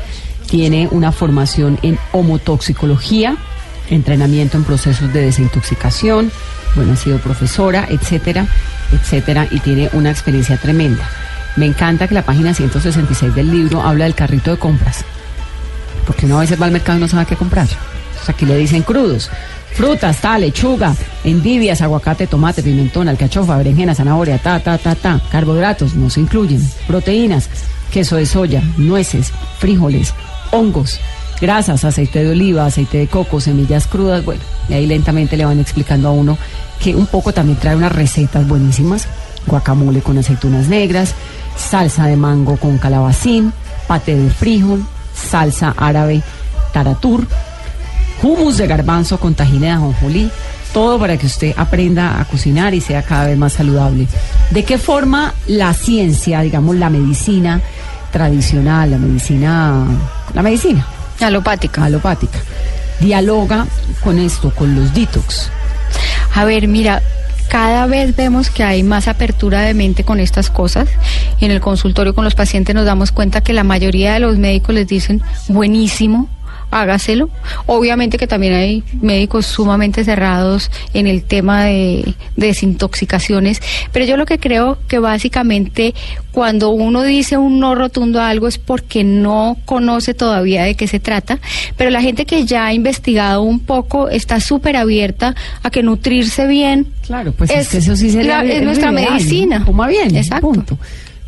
tiene 0.49 0.87
una 0.91 1.11
formación 1.11 1.77
en 1.81 1.99
homotoxicología, 2.13 3.37
entrenamiento 3.89 4.57
en 4.57 4.63
procesos 4.63 5.11
de 5.13 5.21
desintoxicación, 5.21 6.31
bueno, 6.75 6.93
ha 6.93 6.95
sido 6.95 7.19
profesora, 7.19 7.87
etcétera, 7.89 8.47
etcétera, 8.91 9.47
y 9.51 9.59
tiene 9.59 9.89
una 9.93 10.11
experiencia 10.11 10.57
tremenda. 10.57 11.07
Me 11.55 11.65
encanta 11.65 12.07
que 12.07 12.15
la 12.15 12.25
página 12.25 12.53
166 12.53 13.33
del 13.33 13.51
libro 13.51 13.81
habla 13.81 14.05
del 14.05 14.15
carrito 14.15 14.51
de 14.51 14.57
compras, 14.57 15.05
porque 16.05 16.25
uno 16.25 16.37
a 16.37 16.41
veces 16.41 16.61
va 16.61 16.65
al 16.65 16.71
mercado 16.71 16.97
y 16.97 17.01
no 17.01 17.07
sabe 17.07 17.25
qué 17.25 17.35
comprar. 17.35 17.67
Aquí 18.27 18.45
le 18.45 18.57
dicen 18.57 18.81
crudos, 18.81 19.29
Frutas, 19.75 20.21
ta, 20.21 20.39
lechuga, 20.39 20.95
endivias, 21.25 21.81
aguacate, 21.81 22.27
tomate, 22.27 22.63
pimentón, 22.63 23.09
alcachofa, 23.09 23.57
berenjena, 23.57 23.93
zanahoria, 23.93 24.37
ta, 24.37 24.57
ta, 24.61 24.77
ta, 24.77 24.95
ta. 24.95 25.21
Carbohidratos 25.29 25.95
no 25.95 26.09
se 26.09 26.21
incluyen. 26.21 26.65
Proteínas, 26.87 27.49
queso 27.91 28.15
de 28.15 28.25
soya, 28.25 28.63
nueces, 28.77 29.33
frijoles, 29.59 30.13
hongos, 30.51 31.01
grasas, 31.41 31.83
aceite 31.83 32.23
de 32.23 32.31
oliva, 32.31 32.65
aceite 32.65 32.99
de 32.99 33.07
coco, 33.07 33.41
semillas 33.41 33.85
crudas. 33.85 34.23
Bueno, 34.23 34.41
y 34.69 34.75
ahí 34.75 34.87
lentamente 34.87 35.35
le 35.35 35.43
van 35.43 35.59
explicando 35.59 36.07
a 36.07 36.11
uno 36.11 36.37
que 36.81 36.95
un 36.95 37.07
poco 37.07 37.33
también 37.33 37.59
trae 37.59 37.75
unas 37.75 37.91
recetas 37.91 38.47
buenísimas. 38.47 39.09
Guacamole 39.47 40.01
con 40.01 40.17
aceitunas 40.17 40.67
negras, 40.67 41.13
salsa 41.57 42.07
de 42.07 42.15
mango 42.15 42.57
con 42.57 42.77
calabacín, 42.77 43.53
pate 43.87 44.15
de 44.15 44.29
frijol, 44.29 44.83
salsa 45.13 45.73
árabe 45.77 46.21
taratur, 46.73 47.25
hummus 48.21 48.57
de 48.57 48.67
garbanzo 48.67 49.17
con 49.19 49.33
tajina 49.33 49.67
de 49.67 49.71
ajonjolí, 49.73 50.31
todo 50.73 50.99
para 50.99 51.17
que 51.17 51.27
usted 51.27 51.53
aprenda 51.55 52.19
a 52.19 52.25
cocinar 52.25 52.73
y 52.73 52.81
sea 52.81 53.01
cada 53.01 53.27
vez 53.27 53.37
más 53.37 53.53
saludable. 53.53 54.07
¿De 54.51 54.63
qué 54.63 54.77
forma 54.77 55.33
la 55.47 55.73
ciencia, 55.73 56.41
digamos 56.41 56.75
la 56.75 56.89
medicina 56.89 57.61
tradicional, 58.11 58.91
la 58.91 58.97
medicina, 58.97 59.85
la 60.33 60.41
medicina 60.41 60.85
Alopática. 61.21 61.85
alopática, 61.85 62.39
dialoga 62.99 63.65
con 64.03 64.19
esto, 64.19 64.51
con 64.53 64.75
los 64.75 64.93
detox? 64.93 65.49
A 66.33 66.43
ver, 66.43 66.67
mira, 66.67 67.01
cada 67.49 67.85
vez 67.85 68.15
vemos 68.15 68.49
que 68.49 68.63
hay 68.63 68.83
más 68.83 69.07
apertura 69.07 69.61
de 69.61 69.73
mente 69.73 70.03
con 70.03 70.19
estas 70.19 70.49
cosas. 70.49 70.89
En 71.39 71.51
el 71.51 71.61
consultorio 71.61 72.13
con 72.13 72.23
los 72.23 72.35
pacientes 72.35 72.75
nos 72.75 72.85
damos 72.85 73.11
cuenta 73.11 73.41
que 73.41 73.53
la 73.53 73.63
mayoría 73.63 74.13
de 74.13 74.19
los 74.19 74.37
médicos 74.37 74.75
les 74.75 74.87
dicen, 74.87 75.21
buenísimo, 75.47 76.29
hágaselo. 76.71 77.29
Obviamente 77.65 78.17
que 78.17 78.27
también 78.27 78.53
hay 78.53 78.83
médicos 79.01 79.45
sumamente 79.45 80.03
cerrados 80.03 80.69
en 80.93 81.07
el 81.07 81.23
tema 81.23 81.65
de, 81.65 82.13
de 82.35 82.47
desintoxicaciones, 82.47 83.61
pero 83.91 84.05
yo 84.05 84.17
lo 84.17 84.25
que 84.25 84.39
creo 84.39 84.77
que 84.87 84.99
básicamente 84.99 85.93
cuando 86.31 86.69
uno 86.69 87.01
dice 87.03 87.37
un 87.37 87.59
no 87.59 87.75
rotundo 87.75 88.19
a 88.21 88.29
algo 88.29 88.47
es 88.47 88.57
porque 88.57 89.03
no 89.03 89.57
conoce 89.65 90.13
todavía 90.13 90.63
de 90.63 90.75
qué 90.75 90.87
se 90.87 90.99
trata, 90.99 91.39
pero 91.77 91.89
la 91.89 92.01
gente 92.01 92.25
que 92.25 92.45
ya 92.45 92.65
ha 92.65 92.73
investigado 92.73 93.41
un 93.41 93.59
poco 93.59 94.09
está 94.09 94.39
súper 94.41 94.75
abierta 94.75 95.33
a 95.63 95.69
que 95.69 95.81
nutrirse 95.83 96.45
bien 96.47 96.87
Claro, 97.05 97.31
pues 97.33 97.51
es, 97.51 97.57
Es 97.57 97.69
que 97.69 97.77
eso 97.77 97.95
sí 97.95 98.09
sería 98.09 98.43
la- 98.43 98.51
es 98.51 98.63
nuestra 98.63 98.91
ideal, 98.91 99.05
¿no? 99.05 99.11
medicina. 99.15 99.63
Coma 99.65 99.87
bien, 99.87 100.15
Exacto. 100.15 100.47
punto. 100.47 100.77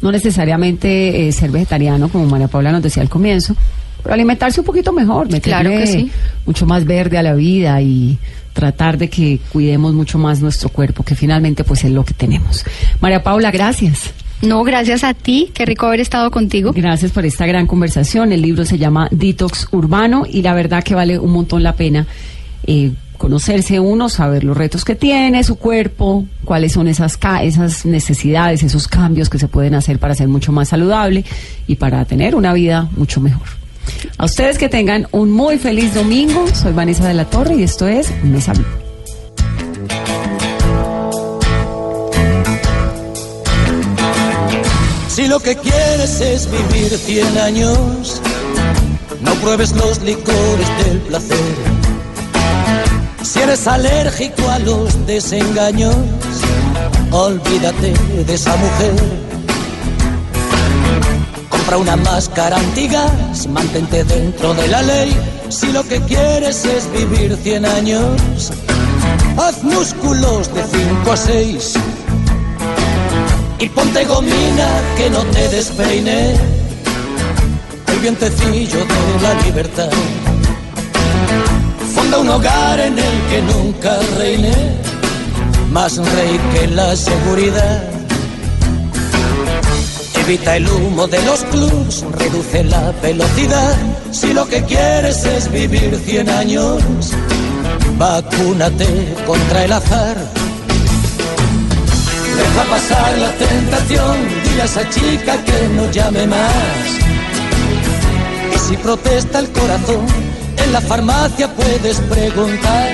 No 0.01 0.11
necesariamente 0.11 1.27
eh, 1.27 1.31
ser 1.31 1.51
vegetariano, 1.51 2.09
como 2.09 2.25
María 2.25 2.47
Paula 2.47 2.71
nos 2.71 2.81
decía 2.83 3.01
al 3.03 3.09
comienzo, 3.09 3.55
pero 4.03 4.13
alimentarse 4.13 4.59
un 4.61 4.65
poquito 4.65 4.93
mejor, 4.93 5.25
meterle 5.31 5.41
Claro 5.69 5.69
que 5.71 5.87
sí. 5.87 6.11
mucho 6.45 6.65
más 6.65 6.85
verde 6.85 7.17
a 7.17 7.23
la 7.23 7.33
vida 7.33 7.81
y 7.81 8.17
tratar 8.53 8.97
de 8.97 9.09
que 9.09 9.39
cuidemos 9.51 9.93
mucho 9.93 10.17
más 10.17 10.41
nuestro 10.41 10.69
cuerpo, 10.69 11.03
que 11.03 11.15
finalmente 11.15 11.63
pues 11.63 11.83
es 11.83 11.91
lo 11.91 12.03
que 12.05 12.13
tenemos. 12.13 12.63
María 13.01 13.21
Paula, 13.23 13.51
gracias. 13.51 14.11
No, 14.41 14.63
gracias 14.63 15.03
a 15.03 15.13
ti, 15.15 15.49
qué 15.53 15.65
rico 15.65 15.87
haber 15.87 15.99
estado 15.99 16.29
contigo. 16.31 16.71
Gracias 16.75 17.11
por 17.11 17.25
esta 17.25 17.45
gran 17.47 17.65
conversación. 17.67 18.31
El 18.31 18.41
libro 18.43 18.65
se 18.65 18.77
llama 18.77 19.07
Detox 19.11 19.67
Urbano 19.71 20.25
y 20.29 20.41
la 20.43 20.53
verdad 20.53 20.83
que 20.83 20.93
vale 20.95 21.17
un 21.17 21.31
montón 21.31 21.63
la 21.63 21.73
pena 21.75 22.05
eh, 22.67 22.91
conocerse 23.17 23.79
uno, 23.79 24.09
saber 24.09 24.43
los 24.43 24.55
retos 24.55 24.85
que 24.85 24.93
tiene 24.95 25.43
su 25.43 25.55
cuerpo, 25.55 26.25
cuáles 26.45 26.73
son 26.73 26.87
esas, 26.87 27.17
ca- 27.17 27.41
esas 27.43 27.83
necesidades, 27.85 28.61
esos 28.61 28.87
cambios 28.87 29.27
que 29.29 29.39
se 29.39 29.47
pueden 29.47 29.73
hacer 29.73 29.97
para 29.97 30.13
ser 30.13 30.27
mucho 30.27 30.51
más 30.51 30.69
saludable 30.69 31.25
y 31.65 31.75
para 31.77 32.05
tener 32.05 32.35
una 32.35 32.53
vida 32.53 32.87
mucho 32.95 33.19
mejor. 33.21 33.47
A 34.17 34.25
ustedes 34.25 34.57
que 34.57 34.69
tengan 34.69 35.07
un 35.11 35.31
muy 35.31 35.57
feliz 35.57 35.93
domingo. 35.93 36.45
Soy 36.53 36.73
Vanessa 36.73 37.07
de 37.07 37.13
la 37.13 37.25
Torre 37.25 37.55
y 37.55 37.63
esto 37.63 37.87
es 37.87 38.11
Mesa 38.23 38.53
Blue. 38.53 38.65
Si 45.07 45.27
lo 45.27 45.39
que 45.39 45.55
quieres 45.55 46.21
es 46.21 46.47
vivir 46.51 46.95
100 46.95 47.37
años, 47.39 48.21
no 49.21 49.33
pruebes 49.35 49.71
los 49.75 50.01
licores 50.03 50.85
del 50.85 50.99
placer. 50.99 51.37
Si 53.23 53.39
eres 53.39 53.67
alérgico 53.67 54.47
a 54.49 54.59
los 54.59 55.05
desengaños, 55.05 55.95
olvídate 57.11 57.93
de 58.25 58.33
esa 58.33 58.55
mujer. 58.55 59.26
Compra 61.67 61.93
una 61.93 61.97
máscara 61.97 62.55
antigas, 62.55 63.45
mantente 63.47 64.05
dentro 64.05 64.53
de 64.53 64.69
la 64.69 64.81
ley. 64.83 65.13
Si 65.49 65.69
lo 65.73 65.83
que 65.83 65.99
quieres 65.99 66.63
es 66.63 66.89
vivir 66.93 67.35
100 67.43 67.65
años, 67.65 68.53
haz 69.37 69.61
músculos 69.65 70.47
de 70.53 70.63
5 70.63 71.11
a 71.11 71.17
6 71.17 71.73
y 73.59 73.67
ponte 73.67 74.05
gomina 74.05 74.69
que 74.95 75.09
no 75.09 75.25
te 75.25 75.49
despeine 75.49 76.35
el 77.87 77.99
vientecillo 77.99 78.79
de 78.85 79.21
la 79.21 79.33
libertad. 79.41 79.89
Fonda 81.93 82.19
un 82.19 82.29
hogar 82.29 82.79
en 82.79 82.97
el 82.97 83.21
que 83.29 83.41
nunca 83.41 83.99
reine 84.17 84.53
más 85.69 85.97
rey 85.97 86.39
que 86.53 86.67
la 86.67 86.95
seguridad. 86.95 87.96
Evita 90.27 90.57
el 90.57 90.67
humo 90.67 91.07
de 91.07 91.23
los 91.23 91.41
clubs, 91.45 92.03
reduce 92.19 92.61
la 92.65 92.91
velocidad. 93.01 93.77
Si 94.11 94.33
lo 94.33 94.45
que 94.45 94.61
quieres 94.61 95.23
es 95.23 95.49
vivir 95.49 95.97
100 96.05 96.29
años, 96.29 96.83
vacúnate 97.97 99.15
contra 99.25 99.63
el 99.63 99.71
azar. 99.71 100.17
Deja 102.35 102.63
pasar 102.69 103.17
la 103.19 103.31
tentación, 103.37 104.17
dile 104.43 104.63
a 104.63 104.65
esa 104.65 104.89
chica 104.89 105.41
que 105.45 105.69
no 105.69 105.89
llame 105.91 106.27
más. 106.27 106.87
Y 108.53 108.59
si 108.59 108.75
protesta 108.75 109.39
el 109.39 109.49
corazón, 109.53 110.05
en 110.57 110.73
la 110.73 110.81
farmacia 110.81 111.47
puedes 111.55 112.01
preguntar. 112.01 112.91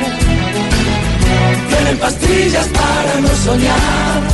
Tienen 1.68 1.98
pastillas 1.98 2.68
para 2.68 3.22
no 3.22 3.30
soñar. 3.44 4.33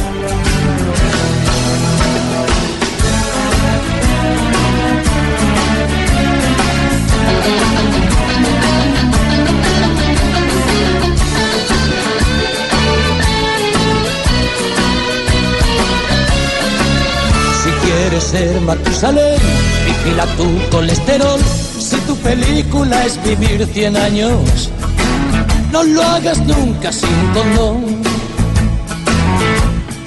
Ser 18.19 18.61
Matusalén, 18.61 19.39
vigila 19.85 20.25
tu 20.37 20.45
colesterol. 20.69 21.39
Si 21.79 21.97
tu 22.01 22.15
película 22.17 23.05
es 23.05 23.21
vivir 23.23 23.65
100 23.65 23.97
años, 23.97 24.69
no 25.71 25.83
lo 25.83 26.03
hagas 26.03 26.39
nunca 26.39 26.91
sin 26.91 27.17
condón. 27.33 28.01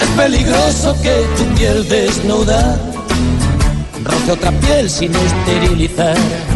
Es 0.00 0.08
peligroso 0.08 0.96
que 1.02 1.14
tu 1.36 1.44
piel 1.56 1.88
desnuda 1.88 2.78
roce 4.04 4.32
otra 4.32 4.50
piel 4.60 4.90
sin 4.90 5.12
esterilizar. 5.14 6.51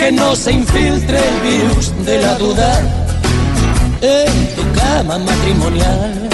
Que 0.00 0.12
no 0.12 0.34
se 0.34 0.52
infiltre 0.52 1.18
el 1.18 1.40
virus 1.40 1.92
de 2.06 2.22
la 2.22 2.34
duda 2.36 2.80
en 4.00 4.54
tu 4.56 4.62
cama 4.80 5.18
matrimonial. 5.18 6.30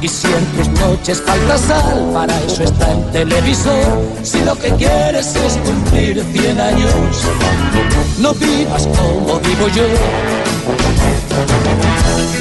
Y 0.00 0.06
si 0.06 0.28
en 0.28 0.44
tus 0.52 0.68
noches 0.80 1.20
falta 1.20 1.58
sal, 1.58 2.10
para 2.14 2.40
eso 2.42 2.62
está 2.62 2.92
el 2.92 3.04
televisor. 3.10 4.00
Si 4.22 4.40
lo 4.44 4.56
que 4.56 4.70
quieres 4.76 5.34
es 5.34 5.58
cumplir 5.64 6.24
100 6.32 6.60
años, 6.60 6.92
no 8.20 8.34
vivas 8.34 8.86
como 8.86 9.40
vivo 9.40 9.66
yo. 9.74 9.82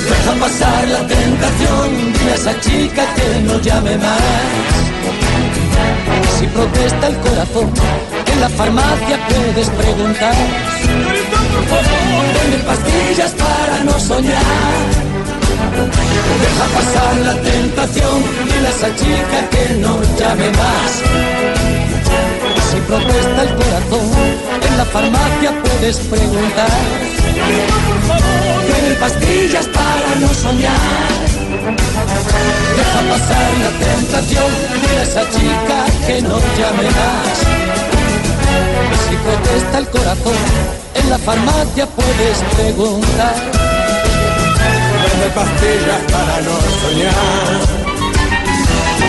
Deja 0.10 0.34
pasar 0.40 0.88
la 0.90 1.08
tentación, 1.08 2.14
dile 2.14 2.32
a 2.32 2.36
esa 2.36 2.62
chica 2.62 3.04
que 3.16 3.42
no 3.42 3.60
llame 3.60 3.98
más. 3.98 4.20
Si 6.38 6.46
protesta 6.46 7.08
el 7.08 7.18
corazón, 7.18 7.74
en 8.32 8.42
la 8.42 8.50
farmacia 8.50 9.20
puedes 9.28 9.70
preguntar. 9.70 10.36
Venden 12.36 12.62
pastillas 12.66 13.32
para 13.32 13.84
no 13.84 14.00
soñar. 14.00 15.10
Deja 16.42 16.66
pasar 16.76 17.16
la 17.18 17.36
tentación, 17.42 18.24
dile 18.46 18.68
a 18.68 18.72
esa 18.72 18.96
chica 18.96 19.38
que 19.52 19.74
no 19.76 20.00
llame 20.18 20.50
más. 20.52 20.92
Si 22.70 22.78
protesta 22.88 23.42
el 23.44 23.56
corazón, 23.56 24.10
en 24.68 24.78
la 24.78 24.86
farmacia 24.86 25.52
puedes 25.64 25.98
preguntar. 25.98 26.80
Tienen 28.68 29.00
pastillas 29.00 29.66
para 29.68 30.16
no 30.20 30.34
soñar. 30.34 31.30
Deja 32.78 33.00
pasar 33.12 33.52
la 33.66 33.72
tentación, 33.86 34.52
a 34.98 35.04
esa 35.04 35.30
chica 35.30 35.78
que 36.08 36.22
no 36.22 36.38
llame 36.58 36.84
más. 36.84 37.89
Si 39.10 39.16
protesta 39.16 39.78
el 39.80 39.90
corazón, 39.90 40.36
en 40.94 41.10
la 41.10 41.18
farmacia 41.18 41.88
puedes 41.88 42.38
preguntar. 42.56 43.36
Vende 45.02 45.30
pastillas 45.34 46.02
para 46.12 46.42
no 46.42 46.56
soñar. 46.80 47.14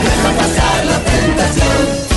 Deja 0.03 0.31
pasar 0.39 0.87
la 0.87 0.99
tentación. 1.01 2.10